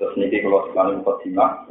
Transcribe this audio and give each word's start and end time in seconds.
Terus 0.00 0.16
niki 0.16 0.40
kalau 0.40 0.64
sekali 0.72 0.96
mukadimah, 0.96 1.68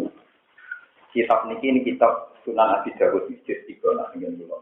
kitab 1.18 1.50
niki 1.50 1.66
ini 1.66 1.82
kitab 1.82 2.30
Sunan 2.46 2.78
Abi 2.78 2.94
Dawud 2.94 3.26
juz 3.26 3.60
tiga 3.66 3.90
nah 3.98 4.14
ingin 4.14 4.38
dulu. 4.38 4.62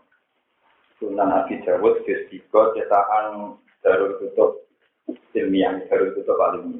Sunan 1.04 1.36
Abi 1.36 1.60
Dawud 1.68 2.00
juz 2.08 2.32
tiga 2.32 2.72
cetakan 2.72 3.60
Darul 3.84 4.16
Kutub 4.24 4.64
ilmiah, 5.36 5.84
Darul 5.92 6.16
Kutub 6.16 6.40
alumni. 6.40 6.80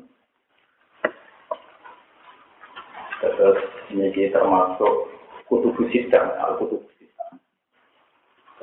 Terus 3.20 3.60
niki 3.92 4.32
termasuk 4.32 5.12
kutubu 5.52 5.92
sidang, 5.92 6.40
al 6.40 6.56
kutubu 6.56 6.88
sidang. 6.96 7.36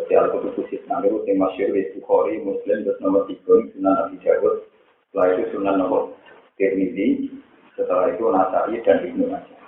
Jadi 0.01 0.13
al 0.17 0.33
kutubu 0.33 0.65
sidang 0.73 1.05
itu 1.05 1.29
yang 1.29 1.45
masyur 1.45 1.77
di 1.77 1.93
Bukhari, 2.01 2.41
Muslim, 2.41 2.89
terus 2.89 2.97
nomor 3.05 3.29
tiga 3.29 3.53
Sunan 3.77 4.01
Abi 4.01 4.17
Dawud, 4.25 4.65
itu 5.13 5.45
Sunan 5.53 5.77
nomor 5.77 6.17
Tirmidzi, 6.57 7.35
setelah 7.75 8.11
itu 8.11 8.25
Nasai 8.31 8.79
dan 8.87 8.99
Ibnu 9.03 9.25
Majah. 9.31 9.63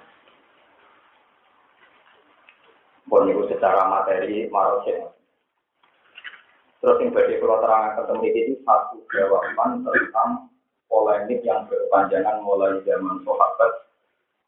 Itu 3.07 3.43
secara 3.51 3.91
materi 3.91 4.47
marosnya. 4.51 5.11
Terus 6.79 7.03
yang 7.03 7.11
bagi 7.11 7.41
kalau 7.43 7.59
terangkan 7.59 7.97
ketemu 7.99 8.27
itu 8.31 8.55
satu 8.63 8.97
jawaban 9.11 9.83
tentang 9.83 10.31
polemik 10.87 11.43
yang 11.43 11.67
berpanjangan 11.67 12.45
mulai 12.47 12.79
zaman 12.87 13.19
sahabat 13.27 13.73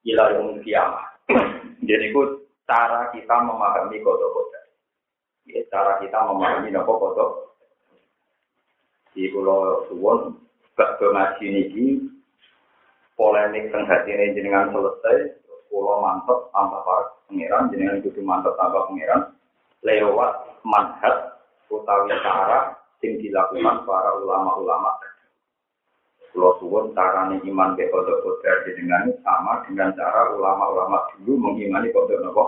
ila 0.06 0.24
yang 0.36 0.62
kiamat. 0.62 1.06
Jadi 1.88 2.04
itu 2.14 2.22
cara 2.68 3.10
kita 3.10 3.36
memahami 3.42 3.98
kodok-kodok. 4.04 4.64
Ya, 5.48 5.64
cara 5.72 5.98
kita 5.98 6.18
memahami 6.28 6.70
nopo 6.70 6.92
kodok. 7.00 7.30
Di 9.16 9.32
pulau 9.34 9.88
Suwon, 9.90 10.36
gak 10.78 11.02
ini 11.42 11.74
polemik 13.18 13.74
teng 13.74 13.82
ini 14.06 14.38
jenengan 14.38 14.70
selesai, 14.70 15.42
pulau 15.66 15.98
mantep 15.98 16.54
tanpa 16.54 16.78
para 16.86 17.04
pengiran, 17.26 17.66
jenengan 17.74 17.98
itu 17.98 18.22
mantep 18.22 18.54
tanpa 18.54 18.86
pengiran, 18.86 19.34
lewat 19.82 20.30
manhat 20.62 21.42
utawi 21.66 22.14
cara 22.22 22.78
sing 23.02 23.18
dilakukan 23.18 23.82
para 23.82 24.10
ulama-ulama. 24.22 24.94
Kalau 26.30 26.54
suwun 26.62 26.94
carane 26.94 27.42
iman 27.42 27.74
be 27.74 27.90
kodok 27.90 28.22
kodok 28.22 28.62
jenengan 28.70 29.10
sama 29.26 29.66
dengan 29.66 29.90
cara 29.98 30.30
ulama-ulama 30.38 31.10
dulu 31.18 31.34
mengimani 31.50 31.90
kodok 31.90 32.22
nopo. 32.22 32.44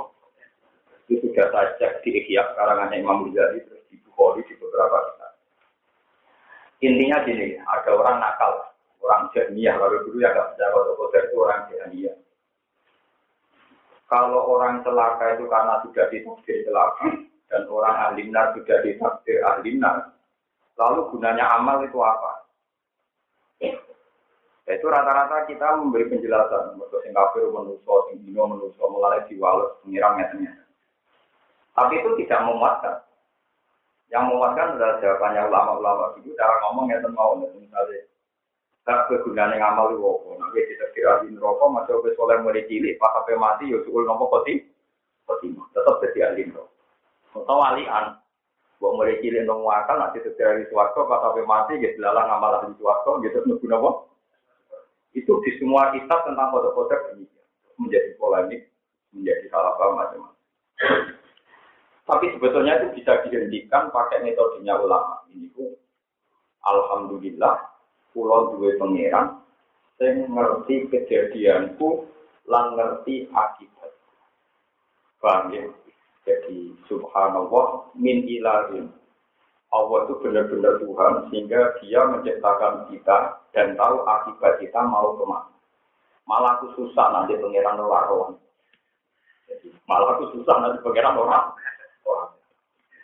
Itu 1.10 1.26
sudah 1.26 1.50
saya 1.50 1.74
cek 1.82 2.06
di 2.06 2.22
Ikhya 2.22 2.54
karangannya 2.54 3.02
Imam 3.02 3.26
Ghazali 3.34 3.66
terus 3.66 3.82
di 3.90 3.98
Bukhari 4.06 4.46
di 4.46 4.54
beberapa 4.54 4.94
kitab. 5.10 5.32
Intinya 6.86 7.18
gini, 7.26 7.58
ada 7.58 7.90
orang 7.90 8.22
nakal, 8.22 8.69
orang 9.00 9.32
jahmiyah, 9.32 9.74
kalau 9.80 9.98
dulu 10.04 10.16
ya 10.20 10.30
nggak 10.32 10.48
bisa 10.54 10.64
kodok 10.72 11.12
itu 11.16 11.36
orang 11.40 11.60
jahmiyah. 11.72 12.16
Kalau 14.10 14.40
orang 14.50 14.82
celaka 14.82 15.38
itu 15.38 15.44
karena 15.46 15.74
sudah 15.86 16.04
ditakdir 16.10 16.58
celaka 16.66 17.08
dan 17.46 17.62
orang 17.70 17.96
ahli 18.10 18.26
nar 18.28 18.52
sudah 18.58 18.78
ditakdir 18.82 19.38
ahli 19.46 19.78
nar, 19.78 20.12
lalu 20.74 21.06
gunanya 21.14 21.46
amal 21.56 21.78
itu 21.86 21.98
apa? 22.02 22.32
Ya, 24.70 24.78
itu 24.78 24.86
rata-rata 24.86 25.50
kita 25.50 25.82
memberi 25.82 26.06
penjelasan, 26.06 26.78
untuk 26.78 27.02
sing 27.02 27.10
kafir 27.10 27.42
menuso, 27.50 28.06
sing 28.06 28.22
dino 28.22 28.46
menuso, 28.46 28.82
mulai 28.86 29.18
diwales, 29.26 29.82
pengiram 29.82 30.14
metenya. 30.14 30.54
Tapi 31.74 31.98
itu 31.98 32.14
tidak 32.22 32.46
memuaskan. 32.46 33.02
Yang 34.14 34.22
memuaskan 34.30 34.78
adalah 34.78 34.94
jawabannya 35.02 35.42
ulama-ulama 35.50 36.04
itu 36.18 36.34
cara 36.38 36.54
ngomong 36.66 36.86
ya 36.90 36.98
mau 37.10 37.34
misalnya 37.38 38.09
Tak 38.88 39.12
kegunaan 39.12 39.54
yang 39.54 39.76
amal 39.76 39.92
itu 39.92 40.00
apa? 40.00 40.28
Nanti 40.40 40.60
kita 40.72 40.86
kira 40.96 41.12
di 41.22 41.36
neraka, 41.36 41.68
masih 41.68 42.00
obes 42.00 42.16
oleh 42.16 42.40
mulai 42.40 42.64
cilik, 42.64 42.96
pas 42.96 43.12
sampai 43.12 43.36
mati, 43.36 43.68
ya 43.68 43.78
suul 43.84 44.08
nopo 44.08 44.32
poti, 44.32 44.56
poti 45.28 45.52
tetap 45.52 46.00
jadi 46.00 46.32
ahli 46.32 46.48
neraka. 46.48 46.72
Atau 47.36 47.56
walian, 47.60 48.16
buat 48.80 48.92
mulai 48.96 49.20
cilik 49.20 49.44
nong 49.44 49.68
wakal, 49.68 50.00
nanti 50.00 50.24
terkira 50.24 50.56
di 50.56 50.64
suwarto, 50.72 51.04
pas 51.04 51.20
sampai 51.20 51.44
mati, 51.44 51.76
gitu 51.76 52.00
lalang 52.00 52.32
amal 52.32 52.64
di 52.64 52.72
suwarto, 52.80 53.20
gitu 53.20 53.44
nunggu 53.44 53.66
nopo. 53.68 53.90
Itu 55.12 55.38
di 55.44 55.50
semua 55.60 55.92
kitab 55.92 56.24
tentang 56.24 56.48
kode-kode 56.48 57.20
ini 57.20 57.28
menjadi 57.76 58.16
polemik, 58.16 58.64
menjadi 59.12 59.44
salah 59.52 59.76
paham 59.76 59.98
macam-macam. 60.00 60.40
Tapi 62.08 62.26
sebetulnya 62.34 62.80
itu 62.80 62.86
bisa 62.98 63.22
dihentikan 63.28 63.92
pakai 63.94 64.24
metodenya 64.24 64.74
ulama. 64.80 65.22
Ini 65.30 65.50
alhamdulillah, 66.64 67.54
pulau 68.12 68.56
duwe 68.56 68.76
pangeran 68.76 69.40
sing 70.00 70.26
ngerti 70.32 70.88
kejadianku 70.88 72.08
lan 72.48 72.74
ngerti 72.74 73.28
akibat. 73.30 73.92
Paham 75.20 75.52
ya? 75.52 75.68
Jadi 76.24 76.72
subhanallah 76.88 77.92
min 77.96 78.24
ilahin. 78.24 78.88
Allah 79.70 79.98
itu 80.02 80.18
benar-benar 80.18 80.82
Tuhan 80.82 81.12
sehingga 81.30 81.60
dia 81.78 82.02
menciptakan 82.10 82.90
kita 82.90 83.38
dan 83.54 83.78
tahu 83.78 84.02
akibat 84.02 84.58
kita 84.58 84.80
mau 84.82 85.14
ke 85.14 85.22
mana. 85.22 85.54
Malah 86.26 86.58
aku 86.58 86.74
susah 86.74 87.06
nanti 87.14 87.38
pangeran 87.38 87.78
orang. 87.78 88.34
Jadi 89.46 89.70
malah 89.86 90.18
aku 90.18 90.34
susah 90.34 90.56
nanti 90.58 90.78
pangeran 90.82 91.14
orang. 91.14 91.54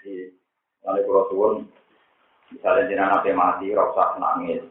Jadi, 0.06 0.30
nanti 0.86 1.00
kalau 1.02 1.26
turun, 1.30 1.54
misalnya 2.50 2.86
jenazah 2.90 3.34
mati, 3.34 3.74
rasa 3.74 4.18
nangis, 4.22 4.62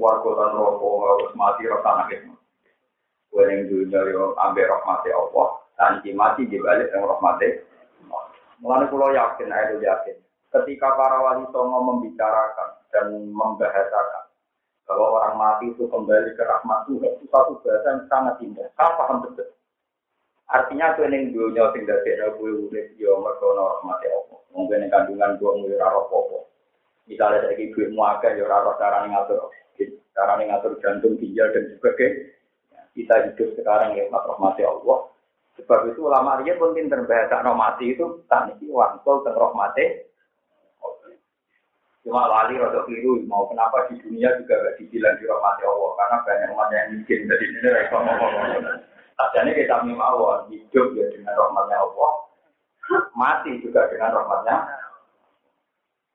warga 0.00 0.30
dan 0.32 0.56
rokok 0.56 0.94
harus 1.04 1.32
mati 1.36 1.68
rasa 1.68 1.90
nangis. 2.00 2.24
Gue 3.30 3.46
yang 3.46 3.68
dunia 3.68 4.00
yo 4.10 4.34
ambil 4.34 4.66
rahmati 4.66 5.12
Allah, 5.12 5.48
dan 5.76 6.00
mati 6.16 6.48
dibalik 6.48 6.88
yang 6.90 7.06
rahmati. 7.06 7.62
Mulai 8.60 8.90
pulau 8.90 9.14
yakin, 9.14 9.52
ayo 9.52 9.78
yakin. 9.80 10.16
Ketika 10.50 10.98
para 10.98 11.22
wali 11.22 11.46
songo 11.54 11.78
membicarakan 11.86 12.68
dan 12.90 13.14
membahasakan 13.30 14.24
bahwa 14.84 15.06
orang 15.22 15.38
mati 15.38 15.70
itu 15.70 15.86
kembali 15.86 16.34
ke 16.34 16.42
rahmat 16.42 16.90
Tuhan, 16.90 17.14
itu 17.14 17.24
satu 17.30 17.62
bahasa 17.62 17.86
yang 17.86 18.00
sangat 18.10 18.34
indah. 18.42 18.66
Saya 18.74 18.98
paham 18.98 19.22
betul. 19.22 19.46
Artinya 20.50 20.98
tuh 20.98 21.06
yang 21.06 21.30
dunia 21.30 21.70
sing 21.70 21.86
dadi 21.86 22.18
gue 22.18 22.50
udah 22.66 22.86
yo 22.98 23.22
mergo 23.22 23.54
rahmati 23.54 24.06
Allah. 24.10 24.40
Mungkin 24.50 24.90
kandungan 24.90 25.38
gue 25.38 25.50
ngurus 25.62 25.78
apa 25.78 26.38
Misalnya 27.06 27.46
dari 27.46 27.70
ibu 27.70 27.90
muaga 27.94 28.34
ya 28.34 28.46
ora 28.46 28.74
cara 28.78 29.06
ngatur 29.06 29.50
cara 30.14 30.38
ngatur 30.38 30.78
jantung, 30.82 31.16
ginjal 31.18 31.48
dan 31.54 31.70
sebagainya. 31.76 32.34
Kita 32.90 33.14
hidup 33.30 33.48
sekarang 33.54 33.94
ya 33.94 34.10
rahmati 34.10 34.62
Allah. 34.66 35.10
Sebab 35.58 35.92
itu 35.92 36.00
ulama 36.06 36.40
dia 36.42 36.58
pun 36.58 36.74
pinter 36.74 37.04
bahasa 37.06 37.42
mati 37.54 37.94
itu 37.94 38.24
tak 38.26 38.50
niki 38.50 38.66
wangsul 38.70 39.22
rahmati. 39.22 40.10
Cuma 42.00 42.24
lali 42.26 42.56
atau 42.56 42.88
keliru 42.88 43.20
mau 43.28 43.44
kenapa 43.44 43.84
di 43.92 44.00
dunia 44.00 44.32
juga 44.40 44.56
gak 44.56 44.76
dibilang 44.80 45.20
di 45.20 45.28
rahmati 45.28 45.62
Allah 45.68 45.90
karena 46.00 46.16
banyak 46.24 46.48
umat 46.56 46.68
yang 46.72 46.86
miskin 46.96 47.28
jadi 47.28 47.44
ini 47.44 47.58
mereka 47.60 47.96
ngomong. 48.00 48.32
Kita 49.20 49.76
mimawon 49.84 50.48
hidup 50.48 50.96
ya 50.96 51.06
dengan 51.12 51.36
rahmatnya 51.36 51.76
Allah, 51.76 52.12
mati 53.12 53.60
juga 53.60 53.84
dengan 53.92 54.16
rahmatnya 54.16 54.56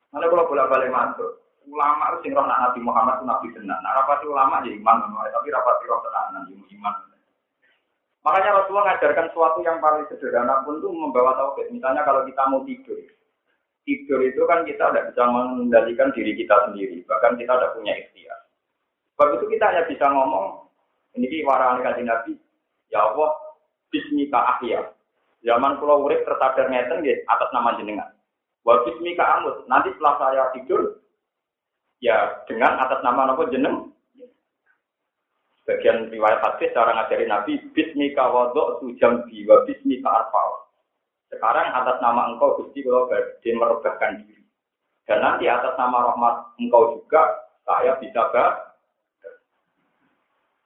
Mana 0.09 0.31
kalau 0.31 0.47
bolak 0.47 0.71
balik 0.71 0.89
masuk, 0.95 1.44
ulama 1.69 2.17
sing 2.21 2.31
roh 2.31 2.45
Nabi 2.45 2.79
Muhammad 2.81 3.25
Nabi 3.25 3.49
tenan. 3.53 3.79
Nah, 3.81 3.91
rapati 4.01 4.25
ulama 4.29 4.61
ya 4.65 4.71
iman, 4.73 5.05
tapi 5.09 5.47
rapati 5.49 5.83
roh 5.89 5.99
tenan 6.05 6.45
ya 6.49 6.55
iman. 6.79 6.93
Makanya 8.25 8.57
Rasulullah 8.57 8.89
mengajarkan 8.89 9.29
sesuatu 9.29 9.59
yang 9.61 9.77
paling 9.77 10.09
sederhana 10.09 10.65
pun 10.65 10.81
itu 10.81 10.89
membawa 10.89 11.37
tauhid. 11.37 11.69
Misalnya 11.69 12.01
kalau 12.01 12.25
kita 12.25 12.41
mau 12.49 12.65
tidur, 12.65 12.97
tidur 13.85 14.19
itu 14.25 14.41
kan 14.49 14.65
kita 14.65 14.81
tidak 14.89 15.13
bisa 15.13 15.23
mengendalikan 15.29 16.09
diri 16.09 16.33
kita 16.33 16.57
sendiri, 16.65 17.05
bahkan 17.05 17.37
kita 17.37 17.53
tidak 17.53 17.77
punya 17.77 17.93
ikhtiar. 17.93 18.39
Sebab 19.13 19.27
itu 19.37 19.45
kita 19.53 19.65
hanya 19.69 19.83
bisa 19.85 20.05
ngomong, 20.09 20.65
ini 21.21 21.45
warani 21.45 21.85
kaji 21.85 22.01
Nabi, 22.01 22.33
ya 22.89 23.05
Allah, 23.13 23.29
Bismika 23.93 24.57
ahya. 24.57 24.91
Zaman 25.45 25.77
pulau 25.77 26.09
urip 26.09 26.25
tersadar 26.25 26.67
ngeten 26.67 27.05
atas 27.29 27.49
nama 27.53 27.77
jenengan. 27.77 28.09
Wa 28.65 28.81
bismika 28.81 29.23
amut. 29.37 29.61
Nanti 29.69 29.93
setelah 29.93 30.17
saya 30.17 30.43
tidur, 30.57 31.04
ya 32.05 32.45
dengan 32.45 32.77
atas 32.77 33.01
nama 33.01 33.33
nama 33.33 33.49
jeneng. 33.49 33.89
Bagian 35.65 36.13
riwayat 36.13 36.45
hadis 36.45 36.69
cara 36.77 36.93
ngajari 36.93 37.25
Nabi, 37.25 37.57
bismika 37.73 38.29
wadok 38.29 38.85
tujam 38.85 39.25
bi 39.25 39.41
wa 39.49 39.65
bismika 39.65 40.05
arfal. 40.05 40.69
Sekarang 41.33 41.73
atas 41.73 41.97
nama 42.05 42.29
engkau 42.29 42.61
Gusti 42.61 42.85
kalau 42.85 43.09
badhe 43.09 43.49
merebahkan 43.49 44.21
diri. 44.21 44.45
Dan 45.09 45.25
nanti 45.25 45.49
atas 45.49 45.73
nama 45.73 46.13
rahmat 46.13 46.53
engkau 46.61 47.01
juga 47.01 47.49
saya 47.65 47.97
bisa 47.97 48.29
bah. 48.29 48.77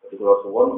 Jadi 0.03 0.19
kalau 0.19 0.43
suwon 0.43 0.69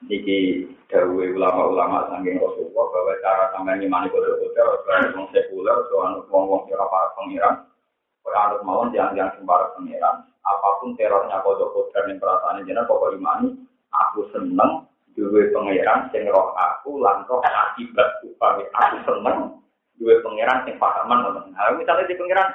Niki 0.00 0.64
dawe 0.88 1.24
ulama-ulama 1.36 2.08
sangking 2.08 2.40
Rasulullah 2.40 2.88
bahwa 2.88 3.14
cara 3.20 3.44
sampai 3.52 3.84
imani 3.84 4.08
kode-kode 4.08 4.56
harus 4.56 5.28
sekuler, 5.28 5.76
soal 5.92 6.24
wong-wong 6.32 6.64
kira 6.64 6.88
para 6.88 7.12
pengiran, 7.20 7.68
anut 8.28 8.60
mawon 8.62 8.92
yang 8.92 9.12
yang 9.16 9.30
sembara 9.36 9.72
pengiran. 9.74 10.24
Apa 10.40 10.80
pun 10.80 10.96
terornya 10.96 11.44
kode-kode 11.44 11.92
dan 11.92 12.16
perasaan 12.16 12.64
jenar 12.64 12.88
pokok 12.88 13.12
imani, 13.12 13.52
Aku 13.90 14.22
seneng 14.30 14.86
duwe 15.18 15.50
pangeran 15.50 16.06
sing 16.14 16.30
roh 16.30 16.54
aku 16.54 17.02
lan 17.02 17.26
roh 17.26 17.42
akibat 17.42 18.22
upami 18.22 18.62
aku 18.70 18.96
seneng 19.02 19.58
duwe 19.98 20.22
pangeran 20.22 20.62
sing 20.62 20.78
pahaman 20.78 21.26
ngoten. 21.26 21.50
Nah, 21.50 21.74
misalnya 21.74 22.06
di 22.06 22.14
pangeran 22.14 22.48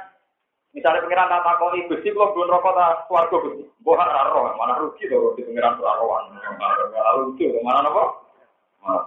misalnya 0.71 1.03
pangeran 1.03 1.31
tak 1.31 1.44
takoni 1.44 1.88
Gusti 1.91 2.15
kula 2.15 2.31
belum 2.31 2.51
rokok 2.56 2.73
ta 2.75 2.85
swarga 3.12 3.35
Gusti. 3.35 3.63
Mbok 3.83 4.00
ora 4.00 4.31
roh, 4.31 4.56
mana 4.56 4.79
rugi 4.79 5.12
to 5.12 5.35
di 5.35 5.44
pangeran 5.44 5.75
ora 5.83 6.00
rohan. 6.00 6.23
Rugi 7.19 7.45
mana 7.59 7.83
napa? 7.83 8.03
Mana? 8.79 9.01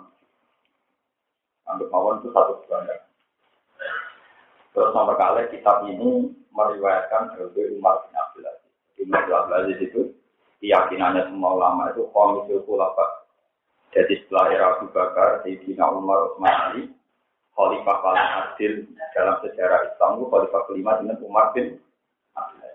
Anggap 1.69 1.88
mawon 1.93 2.20
itu 2.20 2.28
satu 2.32 2.60
standar. 2.64 3.08
Terus 4.78 4.94
nomor 4.94 5.19
kali 5.19 5.50
kitab 5.50 5.82
ini 5.90 6.30
meriwayatkan 6.54 7.34
dari 7.34 7.75
Umar 7.75 8.06
bin 8.06 8.14
Abdul 8.14 8.46
Aziz. 8.46 8.70
Umar 9.02 9.26
bin 9.26 9.34
Abdul 9.34 9.58
Aziz 9.58 9.78
itu 9.82 10.00
keyakinannya 10.62 11.26
semua 11.26 11.58
ulama 11.58 11.90
itu 11.90 12.06
komisil 12.14 12.62
kulafat 12.62 13.19
jadi 13.88 14.20
setelah 14.20 14.44
era 14.52 14.66
Abu 14.76 14.92
Bakar, 14.92 15.40
Sayyidina 15.40 15.88
Umar, 15.88 16.28
Utsman 16.32 16.52
Ali, 16.52 16.82
Khalifah 17.56 17.96
paling 18.04 18.28
adil 18.44 18.72
dalam 19.16 19.40
sejarah 19.40 19.80
Islam 19.88 20.20
itu 20.20 20.25
Khalifah 20.28 20.62
kelima 20.69 20.92
dengan 21.00 21.16
Umar 21.24 21.56
bin 21.56 21.81
Abdul 22.36 22.69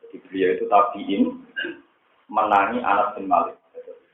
Jadi 0.00 0.16
beliau 0.30 0.50
itu 0.54 0.64
tabiin 0.70 1.22
menangi 2.30 2.78
Anas 2.86 3.18
bin 3.18 3.26
Malik. 3.26 3.58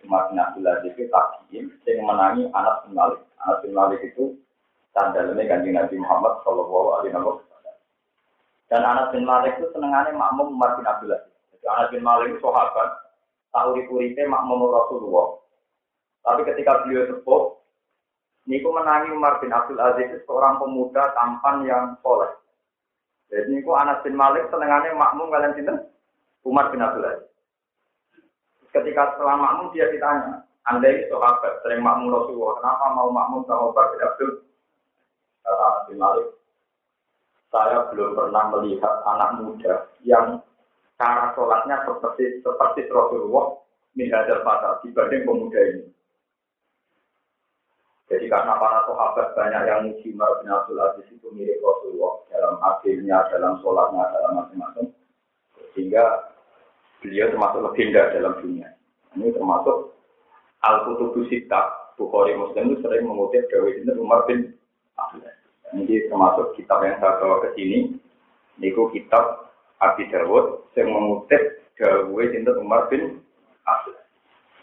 Umar 0.02 0.32
bin 0.32 0.40
Abdul 0.40 0.64
Aziz 0.64 0.92
itu 0.96 1.12
tabiin 1.12 1.64
yang 1.84 2.08
menangi 2.08 2.48
Anas 2.56 2.82
bin 2.88 2.92
Malik. 2.96 3.20
Anas 3.44 3.58
bin 3.60 3.72
Malik 3.76 4.00
itu 4.00 4.40
sandalnya 4.96 5.44
kanjeng 5.44 5.76
Nabi 5.76 6.00
Muhammad 6.00 6.40
Shallallahu 6.40 6.88
Alaihi 6.96 7.12
Wasallam. 7.12 7.76
Dan 8.72 8.82
Anas 8.82 9.12
bin 9.12 9.28
Malik 9.28 9.60
itu 9.60 9.68
senengannya 9.76 10.16
makmum 10.16 10.56
Umar 10.56 10.80
bin 10.80 10.88
Abdul 10.88 11.12
Aziz. 11.12 11.60
Anas 11.68 11.92
bin 11.92 12.00
Malik 12.00 12.32
itu 12.32 12.40
sahabat, 12.40 12.88
tahu 13.52 13.76
di 13.76 14.22
makmum 14.24 14.72
Rasulullah. 14.72 15.36
Tapi 16.24 16.42
ketika 16.48 16.82
beliau 16.82 17.06
sepuh, 17.06 17.56
Niku 18.46 18.70
menangi 18.70 19.10
Umar 19.10 19.42
bin 19.42 19.50
Abdul 19.50 19.82
Aziz 19.82 20.22
seorang 20.22 20.62
pemuda 20.62 21.10
tampan 21.18 21.66
yang 21.66 21.98
soleh. 21.98 22.30
Jadi 23.26 23.58
niku 23.58 23.74
Anas 23.74 24.06
bin 24.06 24.14
Malik 24.14 24.46
senengannya 24.54 24.94
makmum 24.94 25.34
kalian 25.34 25.58
sini 25.58 25.74
Umar 26.46 26.70
bin 26.70 26.78
Abdul 26.78 27.10
Aziz. 27.10 27.26
Ketika 28.70 29.18
setelah 29.18 29.34
makmum 29.34 29.74
dia 29.74 29.90
ditanya, 29.90 30.46
anda 30.70 30.86
ini 30.86 31.10
sahabat 31.10 31.58
sering 31.66 31.82
makmum 31.82 32.14
Rasulullah, 32.14 32.54
kenapa 32.62 32.86
mau 32.94 33.10
makmum 33.10 33.42
sama 33.50 33.66
Umar 33.66 33.86
bin 33.90 34.02
Abdul 34.06 34.30
Saya 37.56 37.88
belum 37.88 38.12
pernah 38.12 38.52
melihat 38.52 39.00
anak 39.08 39.40
muda 39.40 39.88
yang 40.04 40.44
cara 41.00 41.32
sholatnya 41.32 41.88
seperti 41.88 42.44
seperti 42.44 42.84
Rasulullah 42.92 43.56
min 43.96 44.12
hadal 44.12 44.44
dibanding 44.84 45.24
pemuda 45.24 45.60
ini. 45.72 45.84
Jadi 48.06 48.30
karena 48.30 48.54
para 48.60 48.86
sahabat 48.86 49.34
banyak 49.34 49.62
yang 49.66 49.80
muji 49.90 50.14
Umar 50.14 50.38
bin 50.38 50.52
Abdul 50.52 50.78
Aziz 50.78 51.10
itu 51.10 51.26
mirip 51.34 51.58
Rasulullah 51.58 52.22
dalam 52.30 52.54
akhirnya, 52.62 53.18
dalam 53.34 53.58
sholatnya, 53.64 54.04
dalam 54.14 54.32
macam-macam. 54.38 54.86
Sehingga 55.74 56.30
beliau 57.02 57.34
termasuk 57.34 57.60
legenda 57.66 58.14
dalam 58.14 58.38
dunia. 58.38 58.68
Ini 59.18 59.34
termasuk 59.34 59.96
Al-Qutubu 60.62 61.26
Sita, 61.26 61.92
Bukhari 61.98 62.38
Muslim 62.38 62.76
itu 62.76 62.84
sering 62.84 63.10
mengutip 63.10 63.50
ini 63.50 63.90
Umar 63.98 64.22
bin. 64.30 64.54
Ini 65.74 66.08
termasuk 66.08 66.54
kitab 66.54 66.82
yang 66.86 66.96
saya 67.02 67.18
bawa 67.18 67.42
ke 67.46 67.58
sini. 67.58 67.98
Niku 68.56 68.88
kitab 68.94 69.52
Abi 69.82 70.08
Dawud 70.08 70.72
yang 70.72 70.88
mengutip 70.88 71.60
Dawi 71.76 72.32
ini 72.32 72.48
Umar 72.56 72.88
bin 72.88 73.20
Abdul 73.68 73.92
Aziz. 73.92 74.08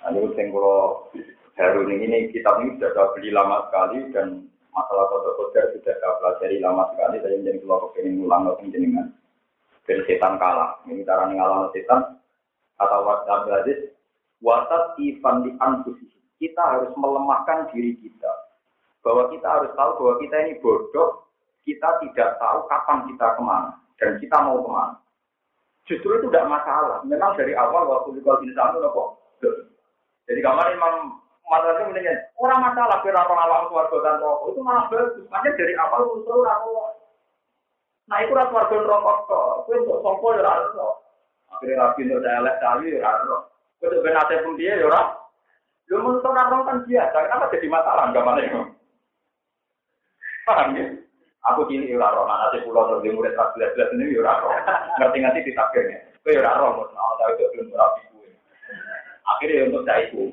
Ini 0.10 0.34
yang 0.34 0.48
kalau 0.50 1.06
Harun 1.54 1.94
ini 1.94 2.34
kitab 2.34 2.66
ini 2.66 2.82
sudah 2.82 2.90
saya 2.98 3.14
beli 3.14 3.30
lama 3.30 3.70
sekali 3.70 4.10
dan 4.10 4.50
masalah 4.74 5.06
foto 5.14 5.38
kodar 5.38 5.70
sudah 5.78 5.94
saya 5.94 6.18
pelajari 6.18 6.58
lama 6.58 6.90
sekali. 6.96 7.22
Saya 7.22 7.38
menjadi 7.38 7.60
kelompok 7.62 7.94
ini 8.02 8.10
ngulang 8.18 8.42
dengan 8.50 8.74
jenengan. 8.74 9.08
Dan 9.86 10.00
setan 10.10 10.34
kalah. 10.42 10.82
Ini 10.90 11.06
cara 11.06 11.30
ngalah 11.30 11.70
setan 11.78 12.18
atau 12.82 13.06
Abdul 13.06 13.58
Aziz. 13.62 13.80
Wasat 14.42 14.98
ifan 14.98 15.46
di 15.46 15.54
anfusi. 15.62 16.10
Kita 16.42 16.60
harus 16.60 16.92
melemahkan 16.98 17.70
diri 17.70 17.94
kita. 18.02 18.43
Bahwa 19.04 19.28
kita 19.30 19.48
harus 19.48 19.72
tahu 19.76 19.92
bahwa 20.00 20.14
kita 20.24 20.36
ini 20.48 20.54
bodoh. 20.64 21.28
Kita 21.64 22.00
tidak 22.04 22.40
tahu 22.40 22.60
kapan 22.68 23.08
kita 23.12 23.28
ke 23.36 23.42
mana. 23.44 23.72
Dan 24.00 24.20
kita 24.20 24.38
mau 24.42 24.60
ke 24.64 24.70
mana. 24.72 24.96
Justru 25.84 26.10
itu 26.20 26.28
tidak 26.32 26.48
masalah. 26.48 27.04
Memang 27.04 27.36
dari 27.36 27.52
awal 27.56 27.88
waktu 27.88 28.16
di 28.16 28.24
insya 28.24 28.72
Allah 28.72 28.90
kok. 28.90 29.10
Jadi 30.24 30.40
kamar 30.40 30.72
Imam 30.72 31.24
masalahnya 31.54 31.90
mendingan 31.92 32.18
orang 32.40 32.60
masalah 32.64 32.98
orang 33.04 33.42
alam 33.46 33.68
keluarga 33.68 33.98
dan 34.02 34.16
rokok 34.24 34.48
itu 34.52 34.60
malah 34.64 34.86
bagus 34.88 35.28
makanya 35.28 35.58
dari 35.60 35.74
awal 35.76 36.02
usul 36.16 36.40
rokok 36.42 36.90
nah 38.08 38.18
itu 38.24 38.32
rasa 38.32 38.50
keluarga 38.50 38.88
rokok 38.88 39.18
kok 39.28 39.54
itu 39.68 39.74
untuk 39.84 40.00
sopo 40.02 40.28
ya 40.34 40.42
rasa 40.44 40.88
akhirnya 41.54 41.76
rapi 41.80 42.02
untuk 42.08 42.22
lihat 42.24 42.58
kali 42.64 42.86
ya 42.96 43.00
rasa 43.04 43.38
itu 43.84 43.96
benate 44.00 44.36
pun 44.44 44.54
dia 44.56 44.74
ya 44.80 44.88
rasa 44.88 45.20
lu 45.92 46.00
menurut 46.00 46.26
orang 46.26 46.64
kan 46.64 46.78
biasa 46.88 47.18
kenapa 47.28 47.46
jadi 47.52 47.68
masalah 47.68 48.04
itu 48.10 48.62
paham 50.44 50.76
ya 50.76 50.86
aku 51.48 51.68
kini 51.68 51.92
ya 51.92 52.00
rasa 52.00 52.24
nanti 52.24 52.64
pulau 52.64 52.88
terus 52.88 53.12
murid 53.12 53.36
kelas 53.36 53.52
belas 53.56 53.72
belas 53.76 53.90
ini 53.96 54.16
ya 54.16 54.22
rasa 54.24 54.48
ngerti 55.00 55.18
ngerti 55.20 55.40
di 55.48 55.52
takdirnya 55.56 55.98
itu 56.20 56.30
ya 56.32 56.42
rasa 56.44 56.66
mau 56.72 56.88
tahu 56.92 57.32
itu 57.36 57.44
belum 57.52 57.76
rapi 57.76 58.02
akhirnya 59.24 59.68
untuk 59.72 59.84
saya 59.88 60.02
itu 60.08 60.24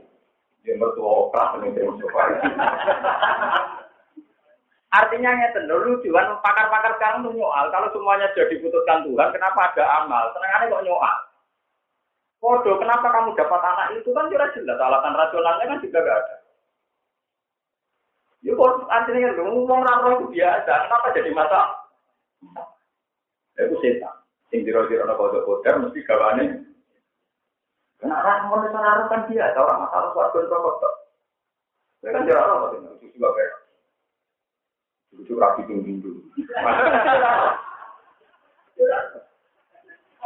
dia 0.60 0.76
mertua 0.76 1.28
opera 1.28 1.56
Artinya 4.90 5.30
ya 5.30 5.54
lucuan 5.70 6.34
pakar-pakar 6.42 6.98
sekarang 6.98 7.22
tuh 7.22 7.30
nyoal. 7.30 7.70
Kalau 7.70 7.94
semuanya 7.94 8.26
sudah 8.34 8.50
diputuskan 8.50 9.06
Tuhan, 9.06 9.30
kenapa 9.30 9.70
ada 9.70 9.84
amal? 10.02 10.34
Senangannya 10.34 10.66
kok 10.66 10.82
nyoal. 10.82 11.16
Kodo, 12.42 12.72
kenapa 12.82 13.06
kamu 13.06 13.38
dapat 13.38 13.62
anak 13.62 13.86
itu 14.02 14.10
kan 14.10 14.26
sudah 14.26 14.50
jelas. 14.50 14.82
Alasan 14.82 15.14
rasionalnya 15.14 15.70
kan 15.70 15.78
juga 15.78 16.02
gak 16.02 16.18
ada. 16.26 16.34
Ya 18.40 18.56
kok 18.56 18.88
artinya 18.88 19.36
kan 19.36 19.44
ngomong 19.44 19.80
raro 19.84 20.08
itu 20.16 20.26
biasa. 20.32 20.72
Kenapa 20.88 21.12
jadi 21.12 21.30
mata? 21.36 21.62
Ya, 23.58 23.68
itu 23.68 23.76
setan. 23.84 24.14
Sing 24.48 24.64
diro-diro 24.64 25.04
kodok-kodok 25.06 25.86
mesti 25.86 26.00
gawane 26.08 26.70
orang 28.00 28.48
mau 28.48 28.56
orang 28.56 29.08
kan 29.12 29.20
dia, 29.28 29.52
ada 29.52 29.60
orang 29.60 29.84
masalah 29.84 30.08
suatu 30.16 30.40
rokok 30.48 30.74
kok. 30.80 30.94
Saya 32.00 32.16
kan 32.16 32.24
jarang 32.24 32.48
apa 32.48 32.66
itu 32.72 32.78
lucu 32.80 33.06
juga 33.12 33.28
kayak 33.36 33.54
lucu 35.12 35.32
rapi 35.36 35.62
dulu. 35.68 36.20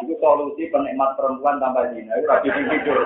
Itu 0.04 0.14
solusi 0.22 0.70
penikmat 0.70 1.18
perempuan 1.18 1.58
tanpa 1.58 1.90
zina, 1.90 2.14
itu 2.14 2.30
rapi 2.30 2.48
dulu. 2.54 3.02